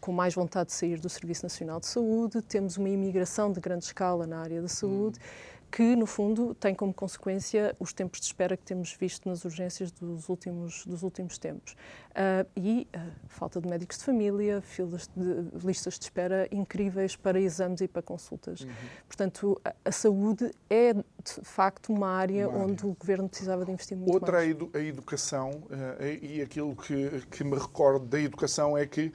com 0.00 0.12
mais 0.12 0.34
vontade 0.34 0.68
de 0.68 0.74
sair 0.74 0.98
do 0.98 1.10
Serviço 1.10 1.44
Nacional 1.44 1.78
de 1.78 1.86
Saúde. 1.86 2.40
Temos 2.40 2.78
uma 2.78 2.88
imigração 2.88 3.52
de 3.52 3.60
grande 3.60 3.84
escala 3.84 4.26
na 4.26 4.38
área 4.40 4.62
da 4.62 4.68
saúde. 4.68 5.18
Hum 5.18 5.55
que, 5.70 5.96
no 5.96 6.06
fundo, 6.06 6.54
tem 6.54 6.74
como 6.74 6.92
consequência 6.92 7.74
os 7.78 7.92
tempos 7.92 8.20
de 8.20 8.26
espera 8.26 8.56
que 8.56 8.64
temos 8.64 8.92
visto 8.92 9.28
nas 9.28 9.44
urgências 9.44 9.90
dos 9.90 10.28
últimos, 10.28 10.86
dos 10.86 11.02
últimos 11.02 11.38
tempos. 11.38 11.72
Uh, 12.12 12.48
e 12.56 12.88
uh, 12.96 13.12
falta 13.28 13.60
de 13.60 13.68
médicos 13.68 13.98
de 13.98 14.04
família, 14.04 14.62
filas 14.62 15.10
de, 15.14 15.66
listas 15.66 15.98
de 15.98 16.04
espera 16.04 16.48
incríveis 16.50 17.14
para 17.14 17.38
exames 17.38 17.82
e 17.82 17.88
para 17.88 18.00
consultas. 18.00 18.62
Uhum. 18.62 18.70
Portanto, 19.06 19.60
a, 19.64 19.74
a, 19.84 19.92
saúde 19.92 20.50
é, 20.70 20.94
de 20.94 21.04
facto, 21.42 21.92
uma 21.92 22.08
área, 22.08 22.48
uma 22.48 22.58
área, 22.58 22.66
onde 22.66 22.86
o 22.86 22.96
governo 22.98 23.28
precisava 23.28 23.64
de 23.64 23.72
investir 23.72 23.96
muito 23.96 24.12
Outra 24.12 24.38
mais. 24.38 24.50
Outra 24.58 24.80
é 24.80 24.82
a 24.82 24.86
educação, 24.86 25.50
uh, 25.50 26.22
e 26.22 26.40
aquilo 26.40 26.74
que, 26.74 27.22
que 27.30 27.44
me 27.44 27.56
recordo 27.58 28.06
da 28.06 28.18
educação 28.18 28.78
é 28.78 28.86
que 28.86 29.12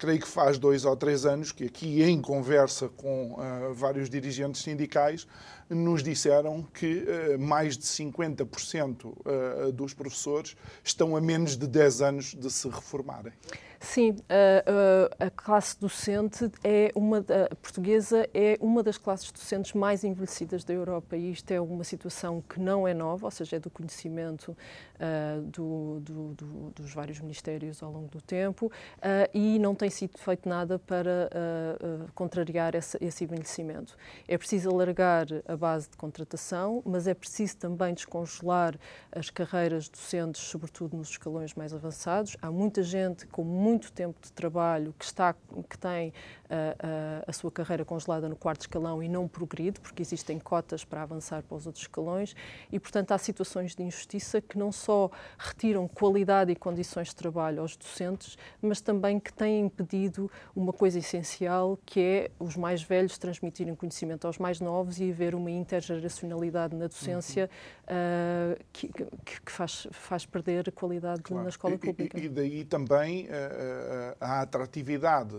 creio 0.00 0.18
que 0.18 0.26
faz 0.26 0.58
dois 0.58 0.86
ou 0.86 0.96
três 0.96 1.26
anos 1.26 1.52
que 1.52 1.64
aqui 1.64 2.02
em 2.02 2.22
conversa 2.22 2.88
com 2.88 3.34
uh, 3.34 3.74
vários 3.74 4.08
dirigentes 4.08 4.62
sindicais 4.62 5.26
nos 5.68 6.02
disseram 6.02 6.62
que 6.62 7.04
uh, 7.04 7.38
mais 7.38 7.76
de 7.76 7.84
50% 7.84 9.04
uh, 9.04 9.70
dos 9.72 9.92
professores 9.92 10.56
estão 10.82 11.14
a 11.14 11.20
menos 11.20 11.54
de 11.54 11.66
10 11.66 12.00
anos 12.00 12.34
de 12.34 12.50
se 12.50 12.66
reformarem. 12.66 13.34
Sim, 13.82 14.14
a, 14.28 15.22
a, 15.22 15.26
a, 15.26 15.30
classe 15.30 15.80
docente 15.80 16.50
é 16.62 16.92
uma 16.94 17.24
portuguesa 17.62 18.28
é 18.34 18.58
uma 18.60 18.82
das 18.82 18.98
classes 18.98 19.32
docentes 19.32 19.72
mais 19.72 20.04
envelhecidas 20.04 20.62
da 20.64 20.74
Europa 20.74 21.16
e 21.16 21.30
isto 21.32 21.50
é 21.50 21.58
uma 21.58 21.82
situação 21.82 22.42
que 22.46 22.60
não 22.60 22.86
é 22.86 22.92
nova, 22.92 23.24
ou 23.24 23.30
seja, 23.30 23.56
é 23.56 23.58
do 23.58 23.70
conhecimento 23.70 24.50
uh, 24.50 25.40
do, 25.40 25.98
do, 26.00 26.34
do, 26.34 26.70
dos 26.76 26.92
vários 26.92 27.20
ministérios 27.20 27.82
ao 27.82 27.90
longo 27.90 28.08
do 28.08 28.20
tempo 28.20 28.66
uh, 28.66 29.30
e 29.32 29.58
não 29.58 29.74
tem 29.74 29.88
sido 29.88 30.18
feito 30.18 30.46
nada 30.46 30.78
para 30.78 31.30
uh, 31.32 32.12
contrariar 32.14 32.74
esse, 32.74 32.98
esse 33.00 33.24
envelhecimento. 33.24 33.96
É 34.28 34.36
preciso 34.36 34.68
alargar 34.68 35.26
a 35.48 35.56
base 35.56 35.88
de 35.88 35.96
contratação, 35.96 36.82
mas 36.84 37.06
é 37.06 37.14
preciso 37.14 37.56
também 37.56 37.94
descongelar 37.94 38.78
as 39.10 39.30
carreiras 39.30 39.88
docentes, 39.88 40.42
sobretudo 40.42 40.98
nos 40.98 41.08
escalões 41.08 41.54
mais 41.54 41.72
avançados. 41.72 42.36
Há 42.42 42.50
muita 42.50 42.82
gente 42.82 43.26
com 43.26 43.42
muito 43.42 43.69
tempo 43.78 44.18
de 44.20 44.32
trabalho 44.32 44.94
que, 44.98 45.04
está, 45.04 45.34
que 45.68 45.78
tem 45.78 46.12
a, 46.50 47.30
a, 47.30 47.32
sua 47.32 47.50
carreira 47.50 47.84
congelada 47.84 48.28
no 48.28 48.34
quarto 48.34 48.62
escalão 48.62 49.02
e 49.02 49.08
não 49.08 49.28
progride, 49.28 49.78
porque 49.80 50.02
existem 50.02 50.38
cotas 50.38 50.84
para 50.84 51.02
avançar 51.02 51.42
para 51.42 51.56
os 51.56 51.66
outros 51.66 51.84
escalões, 51.84 52.34
e, 52.72 52.80
portanto, 52.80 53.12
há 53.12 53.18
situações 53.18 53.74
de 53.74 53.82
injustiça 53.82 54.40
que 54.40 54.58
não 54.58 54.72
só 54.72 55.10
retiram 55.38 55.86
qualidade 55.86 56.50
e 56.50 56.56
condições 56.56 57.08
de 57.08 57.16
trabalho 57.16 57.60
aos 57.60 57.76
docentes, 57.76 58.36
mas 58.60 58.80
também 58.80 59.20
que 59.20 59.32
têm 59.32 59.66
impedido 59.66 60.30
uma 60.54 60.72
coisa 60.72 60.98
essencial, 60.98 61.78
que 61.86 62.00
é 62.00 62.30
os 62.38 62.56
mais 62.56 62.82
velhos 62.82 63.16
transmitirem 63.16 63.74
conhecimento 63.74 64.26
aos 64.26 64.38
mais 64.38 64.60
novos 64.60 64.98
e 64.98 65.10
haver 65.10 65.34
uma 65.34 65.50
intergeracionalidade 65.50 66.74
na 66.74 66.86
docência 66.86 67.44
uhum. 67.44 67.79
Uh, 67.90 68.64
que, 68.72 68.88
que, 68.88 69.50
faz, 69.50 69.86
faz 69.90 70.24
perder 70.24 70.68
a 70.68 70.72
qualidade 70.72 71.22
claro. 71.22 71.42
na 71.42 71.48
escola 71.48 71.76
pública. 71.76 72.18
E, 72.18 72.24
e 72.24 72.28
daí 72.28 72.64
também 72.64 73.26
uh, 73.26 74.16
a 74.20 74.40
atratividade 74.42 75.34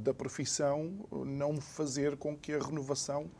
da 0.00 0.12
profissão 0.12 1.06
não 1.24 1.60
fazer 1.60 2.16
com 2.16 2.36
que 2.36 2.52
a 2.52 2.58
renovação 2.58 3.30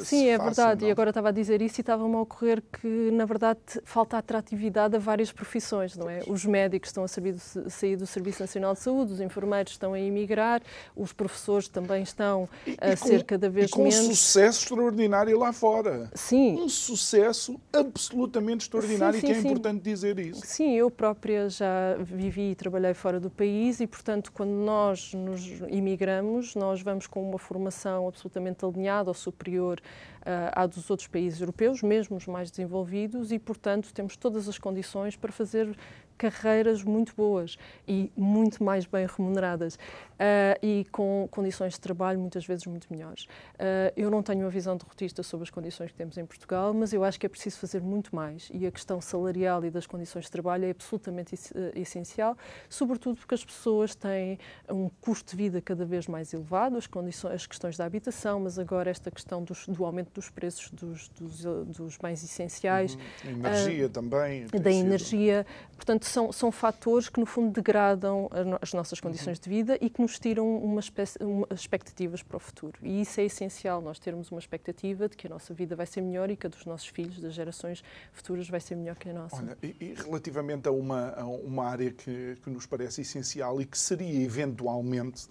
Sim, 0.00 0.28
é 0.28 0.38
verdade. 0.38 0.82
Não? 0.82 0.88
E 0.88 0.90
agora 0.90 1.10
estava 1.10 1.28
a 1.28 1.32
dizer 1.32 1.60
isso 1.60 1.80
e 1.80 1.82
estava-me 1.82 2.14
a 2.14 2.20
ocorrer 2.20 2.62
que, 2.72 3.10
na 3.12 3.24
verdade, 3.26 3.60
falta 3.84 4.16
atratividade 4.16 4.96
a 4.96 4.98
várias 4.98 5.30
profissões, 5.30 5.96
não 5.96 6.08
é? 6.08 6.22
Os 6.26 6.46
médicos 6.46 6.88
estão 6.88 7.04
a 7.04 7.08
sair 7.08 7.96
do 7.96 8.06
Serviço 8.06 8.40
Nacional 8.40 8.72
de 8.72 8.80
Saúde, 8.80 9.12
os 9.12 9.20
enfermeiros 9.20 9.72
estão 9.72 9.92
a 9.92 10.00
emigrar, 10.00 10.62
os 10.96 11.12
professores 11.12 11.68
também 11.68 12.02
estão 12.02 12.48
a 12.80 12.96
ser 12.96 13.24
cada 13.24 13.50
vez 13.50 13.68
e 13.68 13.72
com 13.72 13.82
menos. 13.82 13.98
um 13.98 14.14
sucesso 14.14 14.62
extraordinário 14.62 15.38
lá 15.38 15.52
fora. 15.52 16.10
Sim. 16.14 16.62
Um 16.62 16.68
sucesso 16.68 17.60
absolutamente 17.72 18.64
extraordinário 18.64 19.20
sim, 19.20 19.26
sim, 19.26 19.26
e 19.26 19.34
que 19.34 19.38
é 19.38 19.42
sim. 19.42 19.48
importante 19.48 19.82
dizer 19.82 20.18
isso. 20.18 20.40
Sim, 20.44 20.74
eu 20.74 20.90
própria 20.90 21.50
já 21.50 21.94
vivi 22.00 22.52
e 22.52 22.54
trabalhei 22.54 22.94
fora 22.94 23.20
do 23.20 23.28
país 23.28 23.80
e, 23.80 23.86
portanto, 23.86 24.32
quando 24.32 24.50
nós 24.50 25.12
nos 25.12 25.44
imigramos, 25.68 26.54
nós 26.54 26.80
vamos 26.80 27.06
com 27.06 27.22
uma 27.28 27.38
formação 27.38 28.08
absolutamente 28.08 28.64
alinhada 28.64 29.10
ou 29.10 29.14
superior 29.14 29.57
superior 29.58 29.80
uh, 29.80 30.52
à 30.52 30.66
dos 30.66 30.88
outros 30.88 31.08
países 31.08 31.40
europeus, 31.40 31.82
mesmo 31.82 32.16
os 32.16 32.26
mais 32.26 32.50
desenvolvidos, 32.50 33.32
e, 33.32 33.38
portanto, 33.38 33.92
temos 33.92 34.16
todas 34.16 34.48
as 34.48 34.58
condições 34.58 35.16
para 35.16 35.32
fazer 35.32 35.76
carreiras 36.18 36.82
muito 36.82 37.14
boas 37.16 37.56
e 37.86 38.10
muito 38.16 38.62
mais 38.62 38.84
bem 38.84 39.06
remuneradas 39.06 39.76
uh, 39.76 40.58
e 40.60 40.84
com 40.90 41.28
condições 41.30 41.74
de 41.74 41.80
trabalho 41.80 42.18
muitas 42.18 42.44
vezes 42.44 42.66
muito 42.66 42.88
melhores. 42.90 43.24
Uh, 43.24 43.92
eu 43.96 44.10
não 44.10 44.22
tenho 44.22 44.40
uma 44.40 44.50
visão 44.50 44.76
derrotista 44.76 45.22
sobre 45.22 45.44
as 45.44 45.50
condições 45.50 45.92
que 45.92 45.96
temos 45.96 46.18
em 46.18 46.26
Portugal, 46.26 46.74
mas 46.74 46.92
eu 46.92 47.04
acho 47.04 47.18
que 47.18 47.26
é 47.26 47.28
preciso 47.28 47.58
fazer 47.58 47.80
muito 47.80 48.14
mais 48.14 48.48
e 48.52 48.66
a 48.66 48.70
questão 48.70 49.00
salarial 49.00 49.64
e 49.64 49.70
das 49.70 49.86
condições 49.86 50.24
de 50.24 50.30
trabalho 50.30 50.64
é 50.64 50.70
absolutamente 50.70 51.34
essencial, 51.74 52.36
sobretudo 52.68 53.16
porque 53.16 53.34
as 53.34 53.44
pessoas 53.44 53.94
têm 53.94 54.38
um 54.68 54.88
custo 55.00 55.30
de 55.30 55.36
vida 55.36 55.60
cada 55.60 55.84
vez 55.84 56.06
mais 56.06 56.32
elevado, 56.32 56.76
as, 56.76 56.86
condições, 56.86 57.34
as 57.34 57.46
questões 57.46 57.76
da 57.76 57.84
habitação, 57.84 58.40
mas 58.40 58.58
agora 58.58 58.90
esta 58.90 59.10
questão 59.10 59.42
dos, 59.44 59.66
do 59.66 59.84
aumento 59.84 60.12
dos 60.12 60.28
preços 60.30 60.70
dos, 60.70 61.08
dos, 61.10 61.44
dos 61.66 61.96
bens 61.96 62.22
essenciais. 62.24 62.96
Uhum. 63.24 63.46
energia 63.46 63.86
uh, 63.86 63.90
também. 63.90 64.46
Da 64.46 64.72
energia. 64.72 65.46
Portanto, 65.76 66.04
são, 66.08 66.32
são 66.32 66.50
fatores 66.50 67.08
que, 67.08 67.20
no 67.20 67.26
fundo, 67.26 67.52
degradam 67.52 68.28
as 68.60 68.72
nossas 68.72 69.00
condições 69.00 69.38
de 69.38 69.48
vida 69.48 69.78
e 69.80 69.88
que 69.88 70.00
nos 70.00 70.18
tiram 70.18 70.56
uma 70.56 70.80
espécie, 70.80 71.22
uma, 71.22 71.46
expectativas 71.52 72.22
para 72.22 72.36
o 72.36 72.40
futuro. 72.40 72.78
E 72.82 73.00
isso 73.00 73.20
é 73.20 73.24
essencial, 73.24 73.80
nós 73.80 73.98
termos 73.98 74.30
uma 74.30 74.38
expectativa 74.38 75.08
de 75.08 75.16
que 75.16 75.26
a 75.26 75.30
nossa 75.30 75.54
vida 75.54 75.76
vai 75.76 75.86
ser 75.86 76.00
melhor 76.00 76.30
e 76.30 76.36
que 76.36 76.46
a 76.46 76.50
dos 76.50 76.64
nossos 76.64 76.88
filhos, 76.88 77.20
das 77.20 77.34
gerações 77.34 77.82
futuras, 78.12 78.48
vai 78.48 78.60
ser 78.60 78.76
melhor 78.76 78.96
que 78.96 79.08
a 79.08 79.12
nossa. 79.12 79.36
Olha, 79.36 79.58
e, 79.62 79.76
e 79.80 79.94
relativamente 79.94 80.68
a 80.68 80.72
uma, 80.72 81.10
a 81.10 81.24
uma 81.24 81.66
área 81.66 81.90
que, 81.90 82.36
que 82.42 82.50
nos 82.50 82.66
parece 82.66 83.02
essencial 83.02 83.60
e 83.60 83.64
que 83.64 83.78
seria, 83.78 84.22
eventualmente, 84.22 85.26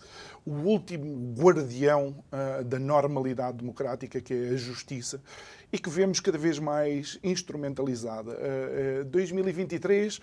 o 0.45 0.51
último 0.51 1.33
guardião 1.33 2.23
uh, 2.31 2.63
da 2.63 2.79
normalidade 2.79 3.57
democrática, 3.57 4.21
que 4.21 4.33
é 4.33 4.49
a 4.49 4.55
justiça, 4.55 5.21
e 5.71 5.77
que 5.77 5.89
vemos 5.89 6.19
cada 6.19 6.37
vez 6.37 6.59
mais 6.59 7.19
instrumentalizada. 7.23 8.31
Uh, 8.31 9.01
uh, 9.01 9.05
2023 9.05 10.19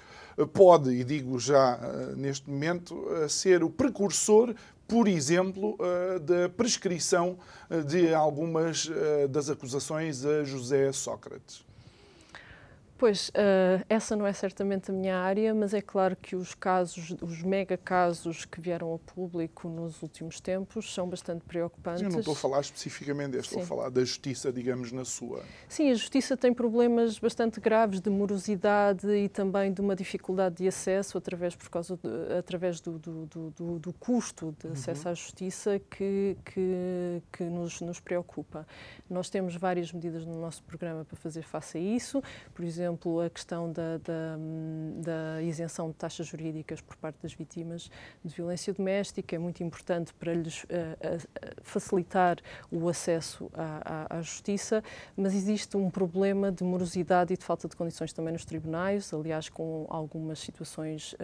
pode, 0.53 0.91
e 0.91 1.05
digo 1.05 1.39
já 1.39 1.77
uh, 1.77 2.17
neste 2.17 2.49
momento, 2.49 3.05
ser 3.29 3.63
o 3.63 3.71
precursor 3.71 4.55
por 4.87 5.09
exemplo, 5.09 5.79
da 6.27 6.47
prescrição 6.51 7.39
de 7.87 8.13
algumas 8.13 8.87
das 9.31 9.49
acusações 9.49 10.27
a 10.27 10.45
José 10.45 10.93
Sócrates. 10.93 11.65
Pois, 12.97 13.29
uh, 13.31 13.85
essa 13.89 14.15
não 14.15 14.27
é 14.27 14.33
certamente 14.33 14.91
a 14.91 14.95
minha 14.95 15.19
área, 15.19 15.53
mas 15.53 15.75
é 15.75 15.81
claro 15.81 16.17
que 16.17 16.37
os 16.37 16.55
casos, 16.55 17.15
os 17.21 17.43
mega 17.43 17.77
casos 17.77 18.45
que 18.45 18.61
vieram 18.61 18.89
ao 18.89 18.99
público 18.99 19.69
nos 19.69 20.01
últimos 20.01 20.41
tempos 20.41 20.95
são 20.95 21.09
bastante 21.09 21.45
preocupantes. 21.45 22.03
eu 22.03 22.09
não 22.09 22.21
estou 22.21 22.33
a 22.33 22.37
falar 22.37 22.61
especificamente 22.61 23.33
deste, 23.33 23.49
estou 23.49 23.63
a 23.63 23.67
falar 23.67 23.91
da 23.91 24.01
justiça, 24.01 24.53
digamos, 24.53 24.93
na 24.93 25.05
sua. 25.05 25.43
Sim, 25.69 25.91
a 25.91 25.95
justiça 25.95 26.37
tem 26.37 26.55
problemas 26.55 27.19
bastante 27.19 27.61
graves 27.61 28.01
de 28.01 28.09
morosidade 28.09 29.07
e 29.09 29.29
também 29.29 29.73
de 29.73 29.81
uma 29.81 29.97
dificuldade 29.97 30.57
de 30.57 30.69
acesso 30.69 31.19
através, 31.19 31.55
por 31.55 31.69
causa 31.69 31.97
de, 31.97 32.39
através 32.39 32.81
do, 32.81 32.99
do, 32.99 33.27
do, 33.27 33.79
do, 33.79 33.93
custo 33.93 34.55
de 34.59 34.69
acesso 34.69 35.07
uhum. 35.07 35.13
à 35.13 35.15
justiça 35.15 35.79
que, 35.91 36.37
que, 36.45 37.23
que 37.33 37.45
nos, 37.45 37.81
nos 37.81 38.01
preocupa. 38.01 38.67
Nós 39.11 39.29
temos 39.29 39.57
várias 39.57 39.93
medidas 39.93 40.25
no 40.25 40.41
nosso 40.41 40.63
programa 40.63 41.05
para 41.05 41.17
fazer 41.17 41.43
face 41.43 41.77
a 41.77 41.81
isso, 41.81 42.23
por 42.55 42.65
exemplo, 42.65 42.94
exemplo, 42.95 43.21
a 43.21 43.29
questão 43.29 43.71
da, 43.71 43.99
da, 43.99 44.37
da, 45.03 45.43
isenção 45.43 45.89
de 45.89 45.95
taxas 45.95 46.27
jurídicas 46.27 46.81
por 46.81 46.97
parte 46.97 47.19
das 47.23 47.35
vítimas 47.35 47.91
de 48.25 48.35
violência 48.35 48.73
doméstica 48.73 49.35
é 49.35 49.39
muito 49.39 49.63
importante 49.63 50.15
para 50.15 50.33
lhes 50.33 50.65
uh, 50.65 50.67
uh, 50.67 51.63
facilitar 51.63 52.39
o 52.71 52.89
acesso 52.89 53.51
à, 53.55 54.07
à, 54.15 54.19
à, 54.19 54.23
justiça, 54.23 54.83
mas 55.17 55.35
existe 55.35 55.77
um 55.77 55.91
problema 55.91 56.51
de 56.53 56.63
morosidade 56.63 57.35
e 57.35 57.37
de 57.37 57.45
falta 57.45 57.69
de 57.69 57.77
condições 57.77 58.13
também 58.13 58.33
nos 58.33 58.45
tribunais, 58.45 59.13
aliás, 59.13 59.49
com 59.49 59.87
algumas 59.89 60.39
situações 60.39 61.15
uh, 61.15 61.17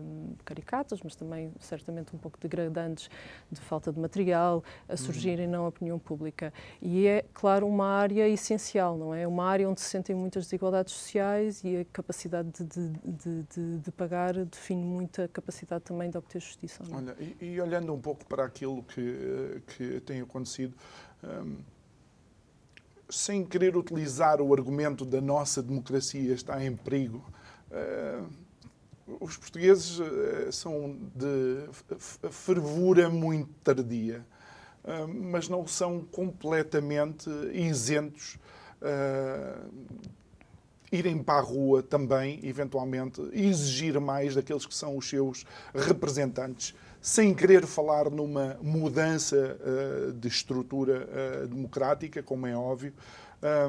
um, 0.00 0.34
caricatas, 0.44 1.00
mas 1.02 1.14
também 1.14 1.52
certamente 1.60 2.14
um 2.14 2.18
pouco 2.18 2.38
degradantes 2.38 3.10
de 3.50 3.60
falta 3.60 3.92
de 3.92 3.98
material 3.98 4.62
a 4.88 4.92
uhum. 4.92 4.96
surgirem 4.96 5.46
na 5.46 5.66
opinião 5.66 5.98
pública. 5.98 6.52
E 6.80 7.06
é, 7.06 7.24
claro, 7.34 7.66
uma 7.66 7.86
área 7.86 8.28
essencial, 8.28 8.96
não 8.96 9.14
é? 9.14 9.26
Uma 9.26 9.44
área 9.46 9.68
onde 9.68 9.80
se 9.80 9.88
sentem 9.88 10.14
muitas 10.14 10.44
desigualdades 10.44 10.65
desigualdades 10.66 10.92
sociais 10.94 11.64
e 11.64 11.78
a 11.78 11.84
capacidade 11.84 12.64
de, 12.64 12.88
de, 12.90 13.42
de, 13.42 13.78
de 13.78 13.92
pagar 13.92 14.34
define 14.44 14.82
muito 14.82 15.22
a 15.22 15.28
capacidade 15.28 15.84
também 15.84 16.10
de 16.10 16.18
obter 16.18 16.40
justiça. 16.40 16.82
É? 16.82 16.94
Olha, 16.94 17.16
e, 17.18 17.36
e, 17.40 17.60
olhando 17.60 17.92
um 17.92 18.00
pouco 18.00 18.26
para 18.26 18.44
aquilo 18.44 18.82
que, 18.82 19.62
que 19.66 20.00
tem 20.00 20.20
acontecido, 20.20 20.74
hum, 21.22 21.58
sem 23.08 23.44
querer 23.44 23.76
utilizar 23.76 24.40
o 24.40 24.52
argumento 24.52 25.04
da 25.04 25.20
nossa 25.20 25.62
democracia 25.62 26.34
está 26.34 26.62
em 26.62 26.74
perigo, 26.74 27.24
hum, 27.70 28.28
os 29.20 29.36
portugueses 29.36 30.00
hum, 30.00 30.06
são 30.50 30.98
de 31.14 31.68
fervura 32.30 33.08
muito 33.08 33.52
tardia, 33.62 34.26
hum, 34.84 35.30
mas 35.30 35.48
não 35.48 35.66
são 35.66 36.00
completamente 36.00 37.30
isentos 37.52 38.38
irem 40.90 41.22
para 41.22 41.38
a 41.38 41.42
rua 41.42 41.82
também, 41.82 42.40
eventualmente, 42.42 43.20
exigir 43.32 43.98
mais 44.00 44.34
daqueles 44.34 44.66
que 44.66 44.74
são 44.74 44.96
os 44.96 45.08
seus 45.08 45.44
representantes, 45.74 46.74
sem 47.00 47.34
querer 47.34 47.66
falar 47.66 48.10
numa 48.10 48.56
mudança 48.62 49.58
uh, 49.60 50.12
de 50.12 50.28
estrutura 50.28 51.08
uh, 51.08 51.46
democrática, 51.48 52.22
como 52.22 52.46
é 52.46 52.56
óbvio. 52.56 52.92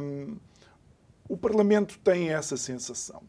Um, 0.01 0.37
o 1.29 1.37
Parlamento 1.37 1.99
tem 1.99 2.29
essa 2.29 2.55
sensação. 2.55 3.21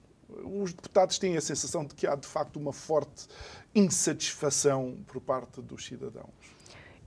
Os 0.45 0.73
deputados 0.73 1.19
têm 1.19 1.37
a 1.37 1.41
sensação 1.41 1.85
de 1.85 1.95
que 1.95 2.07
há, 2.07 2.15
de 2.15 2.27
facto, 2.27 2.57
uma 2.57 2.73
forte 2.73 3.27
insatisfação 3.75 4.97
por 5.07 5.21
parte 5.21 5.61
dos 5.61 5.85
cidadãos. 5.85 6.58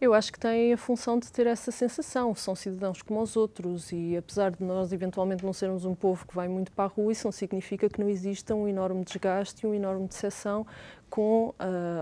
Eu 0.01 0.15
acho 0.15 0.33
que 0.33 0.39
têm 0.39 0.73
a 0.73 0.77
função 0.77 1.19
de 1.19 1.31
ter 1.31 1.45
essa 1.45 1.69
sensação. 1.69 2.33
São 2.33 2.55
cidadãos 2.55 3.03
como 3.03 3.21
os 3.21 3.37
outros 3.37 3.91
e, 3.91 4.17
apesar 4.17 4.49
de 4.49 4.63
nós 4.63 4.91
eventualmente 4.91 5.45
não 5.45 5.53
sermos 5.53 5.85
um 5.85 5.93
povo 5.93 6.25
que 6.25 6.33
vai 6.33 6.47
muito 6.47 6.71
para 6.71 6.85
a 6.85 6.87
rua, 6.87 7.11
isso 7.11 7.27
não 7.27 7.31
significa 7.31 7.87
que 7.87 8.01
não 8.01 8.09
exista 8.09 8.55
um 8.55 8.67
enorme 8.67 9.05
desgaste 9.05 9.63
e 9.63 9.67
uma 9.67 9.75
enorme 9.75 10.07
decepção 10.07 10.65
com 11.11 11.49
uh, 11.49 11.53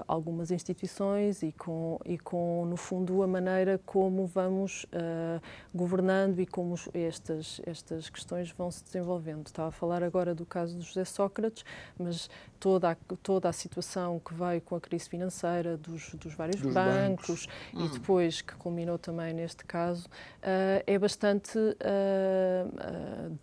algumas 0.07 0.51
instituições 0.51 1.41
e 1.41 1.51
com, 1.51 1.99
e 2.05 2.15
com, 2.15 2.63
no 2.67 2.77
fundo, 2.77 3.23
a 3.23 3.27
maneira 3.27 3.81
como 3.83 4.27
vamos 4.27 4.83
uh, 4.83 5.41
governando 5.73 6.39
e 6.39 6.45
como 6.45 6.75
estas, 6.93 7.59
estas 7.65 8.07
questões 8.07 8.51
vão 8.51 8.69
se 8.69 8.83
desenvolvendo. 8.83 9.47
Estava 9.47 9.69
a 9.69 9.71
falar 9.71 10.03
agora 10.03 10.35
do 10.35 10.45
caso 10.45 10.77
do 10.77 10.83
José 10.83 11.05
Sócrates, 11.05 11.65
mas 11.97 12.29
toda 12.59 12.91
a, 12.91 12.95
toda 13.23 13.49
a 13.49 13.51
situação 13.51 14.19
que 14.19 14.31
veio 14.31 14.61
com 14.61 14.75
a 14.75 14.79
crise 14.79 15.09
financeira 15.09 15.75
dos, 15.75 16.13
dos 16.13 16.35
vários 16.35 16.61
dos 16.61 16.71
bancos, 16.71 17.47
bancos, 17.47 17.47
e 17.73 17.77
hum. 17.81 17.91
depois 17.91 18.41
que 18.41 18.53
culminou 18.57 18.99
também 18.99 19.33
neste 19.33 19.65
caso, 19.65 20.05
uh, 20.05 20.83
é 20.85 20.99
bastante 20.99 21.57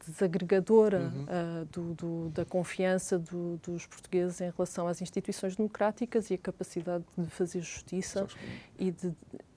desagregadora 0.06 1.00
uhum. 1.00 1.66
do, 1.72 1.94
do, 1.94 2.28
da 2.30 2.44
confiança 2.44 3.18
do, 3.18 3.56
dos 3.58 3.86
portugueses 3.86 4.40
em 4.40 4.50
relação 4.50 4.86
às 4.86 5.00
instituições 5.00 5.55
democráticas 5.56 6.30
e 6.30 6.34
a 6.34 6.38
capacidade 6.38 7.04
de 7.16 7.26
fazer 7.26 7.60
justiça 7.60 8.26
e 8.78 8.90
de, 8.90 9.12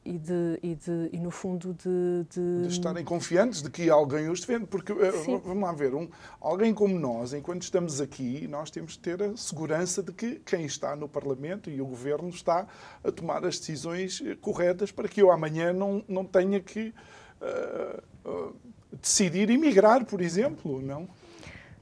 e, 0.05 0.17
de, 0.17 0.59
e, 0.63 0.75
de, 0.75 1.09
e 1.11 1.19
no 1.19 1.29
fundo 1.29 1.73
de, 1.73 2.25
de... 2.33 2.63
de 2.63 2.67
estarem 2.67 3.03
confiantes 3.03 3.61
de 3.61 3.69
que 3.69 3.89
alguém 3.89 4.29
os 4.29 4.39
defende. 4.39 4.65
Porque, 4.65 4.91
eh, 4.91 5.11
Sim. 5.11 5.39
vamos 5.43 5.63
lá 5.63 5.71
ver, 5.71 5.93
um, 5.93 6.09
alguém 6.41 6.73
como 6.73 6.97
nós, 6.97 7.33
enquanto 7.33 7.61
estamos 7.61 8.01
aqui, 8.01 8.47
nós 8.47 8.71
temos 8.71 8.93
de 8.93 8.99
ter 8.99 9.21
a 9.21 9.35
segurança 9.35 10.01
de 10.01 10.11
que 10.11 10.35
quem 10.45 10.65
está 10.65 10.95
no 10.95 11.07
Parlamento 11.07 11.69
e 11.69 11.81
o 11.81 11.85
Governo 11.85 12.29
está 12.29 12.65
a 13.03 13.11
tomar 13.11 13.45
as 13.45 13.59
decisões 13.59 14.21
eh, 14.25 14.35
corretas 14.39 14.91
para 14.91 15.07
que 15.07 15.21
eu 15.21 15.31
amanhã 15.31 15.73
não, 15.73 16.03
não 16.07 16.25
tenha 16.25 16.59
que 16.59 16.93
uh, 17.41 18.29
uh, 18.29 18.55
decidir 19.01 19.49
emigrar, 19.49 20.05
por 20.05 20.21
exemplo, 20.21 20.81
não? 20.81 21.07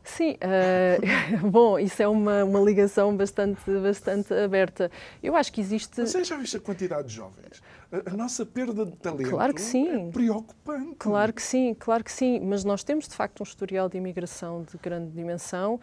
Sim, 0.08 0.36
uh, 0.36 1.48
bom, 1.52 1.78
isso 1.78 2.02
é 2.02 2.08
uma, 2.08 2.44
uma 2.46 2.60
ligação 2.62 3.16
bastante, 3.16 3.60
bastante 3.70 4.34
aberta. 4.34 4.90
Eu 5.22 5.36
acho 5.36 5.52
que 5.52 5.60
existe. 5.60 6.02
Você 6.02 6.24
já 6.24 6.38
viu 6.38 6.46
a 6.56 6.60
quantidade 6.62 7.10
de 7.10 7.16
jovens? 7.16 7.62
A, 7.92 8.12
a 8.12 8.14
nossa 8.14 8.46
perda 8.46 8.86
de 8.86 8.94
talento 8.94 9.30
claro 9.30 9.54
que 9.54 9.62
sim. 9.62 10.08
é 10.08 10.12
preocupante. 10.12 10.96
Claro 10.98 11.34
que 11.34 11.42
sim, 11.42 11.76
claro 11.78 12.04
que 12.04 12.12
sim. 12.12 12.40
Mas 12.40 12.64
nós 12.64 12.84
temos 12.84 13.08
de 13.08 13.16
facto 13.16 13.42
um 13.42 13.44
historial 13.44 13.90
de 13.90 13.98
imigração 13.98 14.64
de 14.64 14.78
grande 14.78 15.12
dimensão 15.12 15.80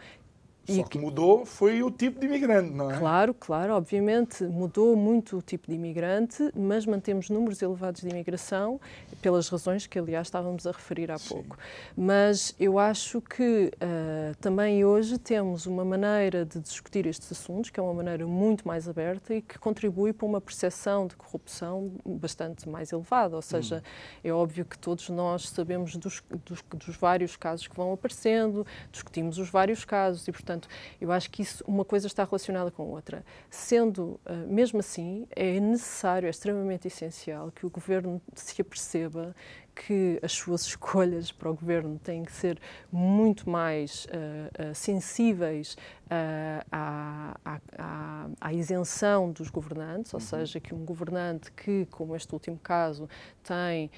só 0.67 0.83
que 0.83 0.97
mudou 0.97 1.45
foi 1.45 1.83
o 1.83 1.91
tipo 1.91 2.19
de 2.19 2.25
imigrante, 2.25 2.71
não 2.71 2.89
é? 2.89 2.97
Claro, 2.97 3.33
claro, 3.33 3.73
obviamente 3.73 4.43
mudou 4.43 4.95
muito 4.95 5.37
o 5.37 5.41
tipo 5.41 5.67
de 5.67 5.75
imigrante, 5.75 6.51
mas 6.55 6.85
mantemos 6.85 7.29
números 7.29 7.61
elevados 7.61 8.01
de 8.01 8.09
imigração, 8.09 8.79
pelas 9.21 9.47
razões 9.47 9.85
que, 9.85 9.99
aliás, 9.99 10.27
estávamos 10.27 10.65
a 10.65 10.71
referir 10.71 11.11
há 11.11 11.17
Sim. 11.17 11.29
pouco. 11.29 11.57
Mas 11.95 12.55
eu 12.59 12.79
acho 12.79 13.21
que 13.21 13.71
uh, 13.75 14.35
também 14.39 14.83
hoje 14.83 15.17
temos 15.17 15.65
uma 15.65 15.85
maneira 15.85 16.45
de 16.45 16.59
discutir 16.59 17.05
estes 17.05 17.31
assuntos, 17.31 17.69
que 17.69 17.79
é 17.79 17.83
uma 17.83 17.93
maneira 17.93 18.25
muito 18.25 18.67
mais 18.67 18.87
aberta 18.87 19.35
e 19.35 19.41
que 19.41 19.59
contribui 19.59 20.13
para 20.13 20.25
uma 20.25 20.41
percepção 20.41 21.07
de 21.07 21.15
corrupção 21.15 21.91
bastante 22.05 22.67
mais 22.67 22.91
elevada. 22.91 23.35
Ou 23.35 23.41
seja, 23.41 23.77
hum. 23.77 24.19
é 24.23 24.31
óbvio 24.31 24.65
que 24.65 24.77
todos 24.77 25.09
nós 25.09 25.49
sabemos 25.49 25.95
dos, 25.95 26.23
dos, 26.45 26.63
dos 26.73 26.95
vários 26.95 27.35
casos 27.35 27.67
que 27.67 27.75
vão 27.75 27.93
aparecendo, 27.93 28.65
discutimos 28.91 29.37
os 29.37 29.49
vários 29.49 29.85
casos 29.85 30.27
e, 30.27 30.31
portanto, 30.31 30.54
Portanto, 30.55 30.69
eu 30.99 31.11
acho 31.11 31.29
que 31.29 31.41
isso, 31.41 31.63
uma 31.67 31.83
coisa 31.83 32.07
está 32.07 32.23
relacionada 32.23 32.71
com 32.71 32.83
outra. 32.83 33.23
Sendo, 33.49 34.19
uh, 34.25 34.47
mesmo 34.47 34.79
assim, 34.79 35.27
é 35.35 35.59
necessário, 35.59 36.27
é 36.27 36.29
extremamente 36.29 36.87
essencial 36.87 37.51
que 37.51 37.65
o 37.65 37.69
governo 37.69 38.21
se 38.33 38.61
aperceba 38.61 39.35
que 39.75 40.19
as 40.23 40.31
suas 40.31 40.61
escolhas 40.65 41.31
para 41.31 41.49
o 41.49 41.53
governo 41.53 41.99
têm 42.01 42.23
que 42.23 42.31
ser 42.31 42.57
muito 42.91 43.49
mais 43.49 44.05
uh, 44.05 44.71
uh, 44.71 44.75
sensíveis 44.75 45.77
à, 46.09 47.35
à, 47.43 48.27
à, 48.39 48.53
isenção 48.53 49.31
dos 49.31 49.49
governantes, 49.49 50.13
ou 50.13 50.19
uhum. 50.19 50.25
seja, 50.25 50.59
que 50.59 50.73
um 50.73 50.85
governante 50.85 51.51
que, 51.51 51.87
como 51.91 52.15
este 52.15 52.31
último 52.33 52.59
caso, 52.61 53.09
tem 53.43 53.89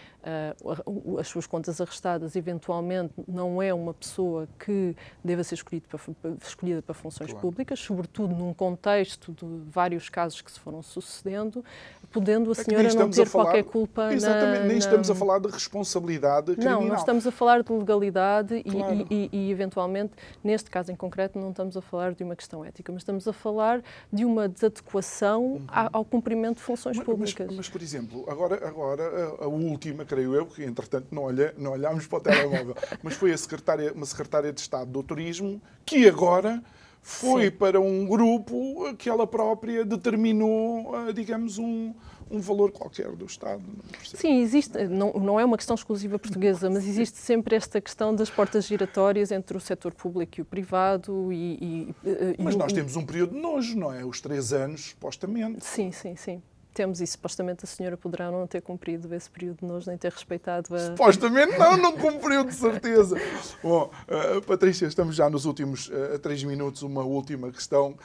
as 1.17 1.27
suas 1.27 1.47
contas 1.47 1.79
arrestadas, 1.79 2.35
eventualmente 2.35 3.13
não 3.27 3.61
é 3.61 3.73
uma 3.73 3.93
pessoa 3.93 4.47
que 4.59 4.95
deva 5.23 5.43
ser 5.43 5.55
escolhida 5.55 5.85
para, 5.87 6.31
escolhida 6.43 6.81
para 6.81 6.93
funções 6.93 7.29
claro. 7.29 7.41
públicas, 7.41 7.79
sobretudo 7.79 8.35
num 8.35 8.53
contexto 8.53 9.31
de 9.31 9.45
vários 9.69 10.09
casos 10.09 10.41
que 10.41 10.51
se 10.51 10.59
foram 10.59 10.81
sucedendo, 10.81 11.63
podendo 12.11 12.49
a 12.49 12.51
é 12.51 12.55
senhora 12.55 12.93
não 12.93 13.09
ter 13.09 13.25
falar, 13.25 13.45
qualquer 13.45 13.63
culpa 13.63 14.13
Exatamente, 14.13 14.59
na, 14.59 14.65
nem 14.65 14.77
estamos 14.77 15.09
a 15.09 15.15
falar 15.15 15.39
de 15.39 15.47
responsabilidade 15.47 16.53
criminal. 16.53 16.81
Não, 16.81 16.87
nós 16.89 16.99
estamos 16.99 17.25
a 17.25 17.31
falar 17.31 17.63
de 17.63 17.71
legalidade 17.71 18.63
claro. 18.63 19.07
e, 19.09 19.29
e, 19.31 19.47
e, 19.47 19.51
eventualmente, 19.51 20.13
neste 20.43 20.69
caso 20.69 20.91
em 20.91 20.95
concreto, 20.95 21.39
não 21.39 21.51
estamos 21.51 21.77
a 21.77 21.81
falar 21.81 21.96
de 22.15 22.23
uma 22.23 22.35
questão 22.35 22.63
ética, 22.63 22.91
mas 22.91 23.01
estamos 23.01 23.27
a 23.27 23.33
falar 23.33 23.81
de 24.11 24.25
uma 24.25 24.47
desadequação 24.47 25.43
uhum. 25.43 25.67
ao, 25.69 26.05
cumprimento 26.05 26.57
de 26.57 26.63
funções 26.63 26.97
mas, 26.97 27.05
públicas. 27.05 27.47
Mas, 27.47 27.57
mas, 27.57 27.69
por 27.69 27.81
exemplo, 27.81 28.25
agora, 28.29 28.67
agora 28.67 29.03
a, 29.03 29.45
a, 29.45 29.47
última, 29.47 30.05
creio 30.05 30.35
eu, 30.35 30.45
que 30.45 30.63
entretanto 30.63 31.07
não, 31.11 31.23
olhei, 31.23 31.51
não 31.57 31.71
olhámos 31.71 32.07
para 32.07 32.17
o 32.17 32.21
telemóvel, 32.21 32.75
mas 33.03 33.15
foi 33.15 33.31
a 33.31 33.37
secretária, 33.37 33.91
uma 33.93 34.05
secretária 34.05 34.53
de 34.53 34.59
Estado 34.59 34.91
do 34.91 35.03
Turismo 35.03 35.61
que 35.85 36.07
agora 36.07 36.63
foi 37.01 37.45
Sim. 37.45 37.51
para 37.51 37.79
um 37.79 38.05
grupo 38.05 38.93
que 38.97 39.09
ela 39.09 39.25
própria 39.25 39.85
determinou, 39.85 41.07
eh, 41.07 41.13
digamos, 41.13 41.57
um, 41.57 41.93
um 42.29 42.39
valor 42.39 42.71
qualquer 42.71 43.11
do 43.11 43.25
Estado. 43.25 43.61
Sim, 44.03 44.41
existe, 44.41 44.87
não, 44.87 45.13
não 45.13 45.39
é 45.39 45.45
uma 45.45 45.57
questão 45.57 45.75
exclusiva 45.75 46.17
portuguesa, 46.19 46.69
mas 46.69 46.87
existe 46.87 47.17
sempre 47.17 47.55
esta 47.55 47.79
questão 47.81 48.15
das 48.15 48.29
portas 48.29 48.65
giratórias 48.65 49.31
entre 49.31 49.57
o 49.57 49.59
setor 49.59 49.93
público 49.93 50.39
e 50.39 50.41
o 50.41 50.45
privado. 50.45 51.31
E, 51.31 51.93
e, 52.03 52.43
mas 52.43 52.55
nós 52.55 52.73
temos 52.73 52.95
um 52.95 53.05
período 53.05 53.33
de 53.33 53.39
nojo, 53.39 53.77
não 53.77 53.93
é? 53.93 54.05
Os 54.05 54.21
três 54.21 54.53
anos, 54.53 54.89
supostamente. 54.89 55.65
Sim, 55.65 55.91
sim, 55.91 56.15
sim 56.15 56.41
temos 56.77 57.01
e 57.01 57.07
supostamente 57.07 57.65
a 57.65 57.67
senhora 57.67 57.97
poderá 57.97 58.29
não 58.29 58.45
ter 58.45 58.61
cumprido 58.61 59.11
esse 59.15 59.27
período 59.27 59.61
de 59.61 59.65
nojo, 59.65 59.89
nem 59.89 59.97
ter 59.97 60.11
respeitado 60.11 60.75
a... 60.75 60.79
Supostamente 60.79 61.57
não, 61.57 61.75
não 61.75 61.97
cumpriu, 61.97 62.43
de 62.43 62.53
certeza. 62.53 63.19
Bom, 63.63 63.89
uh, 64.07 64.41
Patrícia, 64.43 64.85
estamos 64.85 65.15
já 65.15 65.27
nos 65.27 65.45
últimos 65.45 65.87
uh, 65.87 66.19
três 66.19 66.43
minutos. 66.43 66.83
Uma 66.83 67.03
última 67.03 67.51
questão 67.51 67.93
uh, 67.93 67.97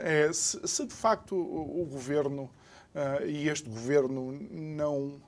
é 0.00 0.32
se, 0.32 0.60
se, 0.64 0.86
de 0.86 0.94
facto 0.94 1.34
o, 1.34 1.82
o 1.82 1.84
Governo 1.86 2.48
e 3.26 3.48
este 3.48 3.68
Governo 3.68 4.32
não 4.50 5.20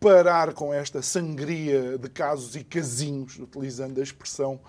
parar 0.00 0.52
com 0.52 0.74
esta 0.74 1.00
sangria 1.00 1.96
de 1.96 2.08
casos 2.08 2.56
e 2.56 2.64
casinhos, 2.64 3.38
utilizando 3.38 3.98
a 4.00 4.02
expressão 4.02 4.60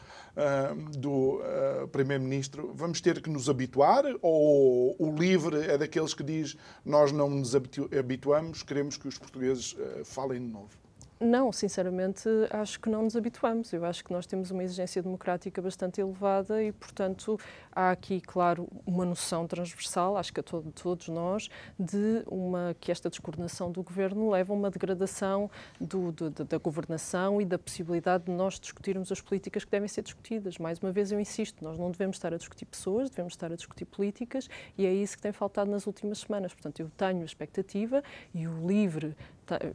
do 0.98 1.42
uh, 1.42 1.88
Primeiro-Ministro, 1.90 2.72
vamos 2.74 3.02
ter 3.02 3.22
que 3.22 3.30
nos 3.30 3.50
habituar? 3.50 4.04
Ou 4.22 4.96
o 4.98 5.16
livre 5.16 5.58
é 5.70 5.78
daqueles 5.78 6.14
que 6.14 6.24
diz 6.24 6.56
nós 6.86 7.12
não 7.12 7.30
nos 7.30 7.54
habituamos, 7.56 8.64
queremos 8.64 8.98
que 8.98 9.08
os 9.08 9.18
portugueses 9.18 9.74
uh, 9.74 10.06
falem 10.06 10.40
de 10.40 10.54
novo? 10.54 10.81
Não, 11.24 11.52
sinceramente, 11.52 12.28
acho 12.50 12.80
que 12.80 12.90
não 12.90 13.04
nos 13.04 13.16
habituamos. 13.16 13.72
Eu 13.72 13.86
acho 13.86 14.04
que 14.04 14.12
nós 14.12 14.26
temos 14.26 14.50
uma 14.50 14.64
exigência 14.64 15.04
democrática 15.04 15.62
bastante 15.62 16.02
elevada 16.02 16.64
e, 16.64 16.72
portanto, 16.72 17.40
há 17.72 17.92
aqui, 17.92 18.20
claro, 18.20 18.68
uma 18.88 19.06
noção 19.06 19.46
transversal, 19.46 20.18
acho 20.18 20.34
que 20.34 20.40
a 20.40 20.44
todo, 20.44 20.72
todos 20.72 21.10
nós, 21.10 21.48
de 21.80 22.24
uma 22.26 22.76
que 22.80 22.92
esta 22.92 23.08
descoordenação 23.08 23.72
do 23.72 23.84
governo 23.84 24.32
leva 24.32 24.52
a 24.52 24.56
uma 24.56 24.72
degradação 24.72 25.48
do, 25.80 26.12
do, 26.12 26.32
da 26.32 26.58
governação 26.58 27.40
e 27.40 27.46
da 27.46 27.60
possibilidade 27.60 28.24
de 28.24 28.32
nós 28.32 28.60
discutirmos 28.60 29.12
as 29.12 29.22
políticas 29.22 29.64
que 29.64 29.70
devem 29.70 29.88
ser 29.88 30.02
discutidas. 30.02 30.58
Mais 30.58 30.80
uma 30.80 30.92
vez, 30.92 31.12
eu 31.12 31.20
insisto, 31.20 31.64
nós 31.64 31.78
não 31.78 31.92
devemos 31.92 32.16
estar 32.18 32.34
a 32.34 32.38
discutir 32.38 32.66
pessoas, 32.66 33.12
devemos 33.12 33.34
estar 33.34 33.52
a 33.52 33.56
discutir 33.56 33.86
políticas 33.86 34.50
e 34.76 34.88
é 34.88 34.92
isso 34.92 35.18
que 35.18 35.22
tem 35.22 35.32
faltado 35.32 35.70
nas 35.70 35.86
últimas 35.86 36.18
semanas. 36.18 36.52
Portanto, 36.52 36.80
eu 36.80 36.90
tenho 36.98 37.22
a 37.22 37.26
expectativa 37.26 38.04
e 38.34 38.48
o 38.48 38.68
LIVRE 38.68 39.16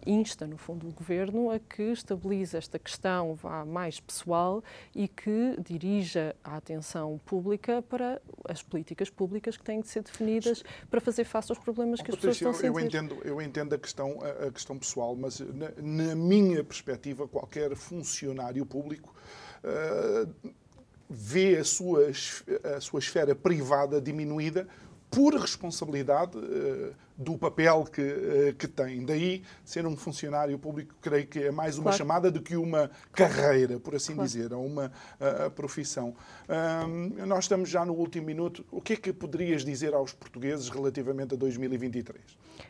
insta, 0.06 0.46
no 0.46 0.56
fundo, 0.56 0.88
o 0.88 0.92
Governo 0.92 1.50
a 1.50 1.58
que 1.58 1.82
estabilize 1.82 2.56
esta 2.56 2.78
questão 2.78 3.34
vá 3.34 3.64
mais 3.64 4.00
pessoal 4.00 4.62
e 4.94 5.08
que 5.08 5.56
dirija 5.60 6.34
a 6.42 6.56
atenção 6.56 7.20
pública 7.24 7.82
para 7.82 8.20
as 8.48 8.62
políticas 8.62 9.10
públicas 9.10 9.56
que 9.56 9.64
têm 9.64 9.80
de 9.80 9.88
ser 9.88 10.02
definidas 10.02 10.62
para 10.90 11.00
fazer 11.00 11.24
face 11.24 11.50
aos 11.50 11.58
problemas 11.58 12.00
que 12.00 12.10
as 12.10 12.16
pessoas 12.16 12.36
estão 12.36 12.50
a 12.50 12.54
sentir. 12.54 12.66
Eu 12.66 12.80
entendo, 12.80 13.18
eu 13.24 13.42
entendo 13.42 13.74
a, 13.74 13.78
questão, 13.78 14.18
a 14.46 14.50
questão 14.50 14.78
pessoal, 14.78 15.16
mas 15.16 15.40
na, 15.40 15.70
na 15.76 16.14
minha 16.14 16.62
perspectiva, 16.62 17.26
qualquer 17.26 17.74
funcionário 17.74 18.64
público 18.64 19.14
uh, 19.64 20.52
vê 21.08 21.56
a 21.58 21.64
sua, 21.64 22.10
a 22.76 22.80
sua 22.80 22.98
esfera 22.98 23.34
privada 23.34 24.00
diminuída 24.00 24.66
por 25.11 25.34
responsabilidade 25.34 26.36
uh, 26.36 26.94
do 27.16 27.38
papel 27.38 27.84
que, 27.84 28.02
uh, 28.02 28.54
que 28.54 28.66
tem. 28.66 29.04
Daí, 29.04 29.42
ser 29.64 29.86
um 29.86 29.96
funcionário 29.96 30.59
público, 30.59 30.94
creio 31.00 31.26
que 31.26 31.44
é 31.44 31.50
mais 31.50 31.76
uma 31.76 31.84
claro. 31.84 31.98
chamada 31.98 32.30
do 32.30 32.42
que 32.42 32.57
uma 32.57 32.90
carreira, 33.12 33.78
por 33.78 33.94
assim 33.94 34.14
claro. 34.14 34.28
dizer, 34.28 34.52
ou 34.52 34.64
uma 34.64 34.92
uh, 35.20 35.50
profissão. 35.50 36.14
Nós 37.26 37.44
estamos 37.44 37.68
já 37.68 37.84
no 37.84 37.94
último 37.94 38.26
minuto. 38.26 38.64
O 38.70 38.80
que 38.80 38.94
é 38.94 38.96
que 38.96 39.12
poderias 39.12 39.64
dizer 39.64 39.94
aos 39.94 40.12
portugueses 40.12 40.68
relativamente 40.68 41.34
a 41.34 41.36
2023? 41.36 42.20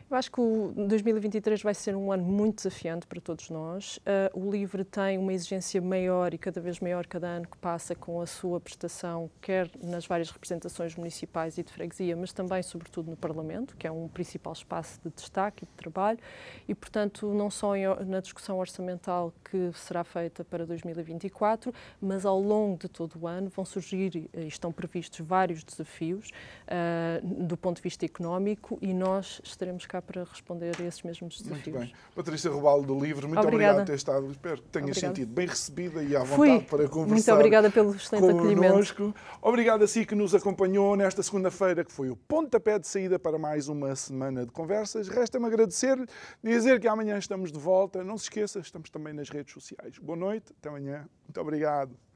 Eu 0.09 0.17
acho 0.17 0.31
que 0.31 0.39
o 0.39 0.73
2023 0.75 1.61
vai 1.61 1.73
ser 1.73 1.95
um 1.95 2.11
ano 2.11 2.23
muito 2.23 2.57
desafiante 2.57 3.05
para 3.05 3.19
todos 3.19 3.49
nós. 3.49 3.97
Uh, 3.97 4.47
o 4.47 4.51
LIVRE 4.51 4.83
tem 4.85 5.17
uma 5.17 5.33
exigência 5.33 5.81
maior 5.81 6.33
e 6.33 6.37
cada 6.37 6.61
vez 6.61 6.79
maior 6.79 7.05
cada 7.05 7.27
ano 7.27 7.47
que 7.47 7.57
passa 7.57 7.93
com 7.93 8.21
a 8.21 8.25
sua 8.25 8.59
prestação, 8.59 9.29
quer 9.41 9.69
nas 9.83 10.05
várias 10.05 10.29
representações 10.29 10.95
municipais 10.95 11.57
e 11.57 11.63
de 11.63 11.71
freguesia, 11.71 12.15
mas 12.15 12.31
também, 12.31 12.63
sobretudo, 12.63 13.09
no 13.09 13.17
Parlamento, 13.17 13.75
que 13.75 13.85
é 13.85 13.91
um 13.91 14.07
principal 14.07 14.53
espaço 14.53 14.99
de 15.03 15.09
destaque 15.09 15.63
e 15.63 15.67
de 15.67 15.73
trabalho. 15.73 16.19
E, 16.67 16.73
portanto, 16.73 17.33
não 17.33 17.49
só 17.49 17.73
na 18.05 18.19
discussão 18.19 18.59
orçamental 18.59 19.33
que 19.49 19.71
será 19.73 20.03
feita 20.03 20.43
para 20.43 20.65
2024, 20.65 21.73
mas 22.01 22.25
ao 22.25 22.39
longo 22.39 22.77
de 22.77 22.87
todo 22.87 23.19
o 23.19 23.27
ano 23.27 23.49
vão 23.49 23.65
surgir 23.65 24.29
e 24.33 24.47
estão 24.47 24.71
previstos 24.71 25.19
vários 25.19 25.63
desafios 25.63 26.29
uh, 26.67 27.45
do 27.45 27.57
ponto 27.57 27.77
de 27.77 27.83
vista 27.83 28.05
económico 28.05 28.77
e 28.81 28.93
nós 28.93 29.41
estaremos 29.77 29.85
cá 29.85 30.01
para 30.01 30.23
responder 30.23 30.75
a 30.79 30.83
esses 30.83 31.01
mesmos 31.03 31.41
desafios. 31.41 31.67
Muito 31.67 31.79
bem. 31.79 31.93
Patrícia 32.15 32.49
Robalo 32.49 32.83
do 32.83 32.99
Livro, 32.99 33.27
muito 33.27 33.39
obrigada. 33.39 33.47
obrigado 33.47 33.77
por 33.77 33.85
ter 33.85 33.95
estado. 33.95 34.31
Espero 34.31 34.61
que 34.61 34.69
tenhas 34.69 34.89
obrigada. 34.89 35.15
sentido 35.15 35.33
bem 35.33 35.47
recebida 35.47 36.03
e 36.03 36.15
à 36.15 36.19
vontade 36.19 36.35
Fui. 36.35 36.61
para 36.61 36.89
conversar. 36.89 37.13
Muito 37.13 37.31
obrigada 37.33 37.71
pelo 37.71 37.95
excelente 37.95 38.29
acolhimento. 38.29 39.15
Obrigado 39.41 39.83
a 39.83 39.87
si 39.87 40.05
que 40.05 40.15
nos 40.15 40.33
acompanhou 40.33 40.95
nesta 40.95 41.21
segunda-feira, 41.21 41.85
que 41.85 41.91
foi 41.91 42.09
o 42.09 42.15
pontapé 42.15 42.79
de 42.79 42.87
saída 42.87 43.19
para 43.19 43.37
mais 43.37 43.67
uma 43.67 43.95
semana 43.95 44.45
de 44.45 44.51
conversas. 44.51 45.07
Resta-me 45.07 45.45
agradecer-lhe, 45.45 46.05
dizer 46.43 46.79
que 46.79 46.87
amanhã 46.87 47.17
estamos 47.17 47.51
de 47.51 47.59
volta. 47.59 48.03
Não 48.03 48.17
se 48.17 48.25
esqueça, 48.25 48.59
estamos 48.59 48.89
também 48.89 49.13
nas 49.13 49.29
redes 49.29 49.53
sociais. 49.53 49.97
Boa 49.99 50.17
noite, 50.17 50.53
até 50.59 50.69
amanhã. 50.69 51.07
Muito 51.25 51.39
obrigado. 51.39 52.06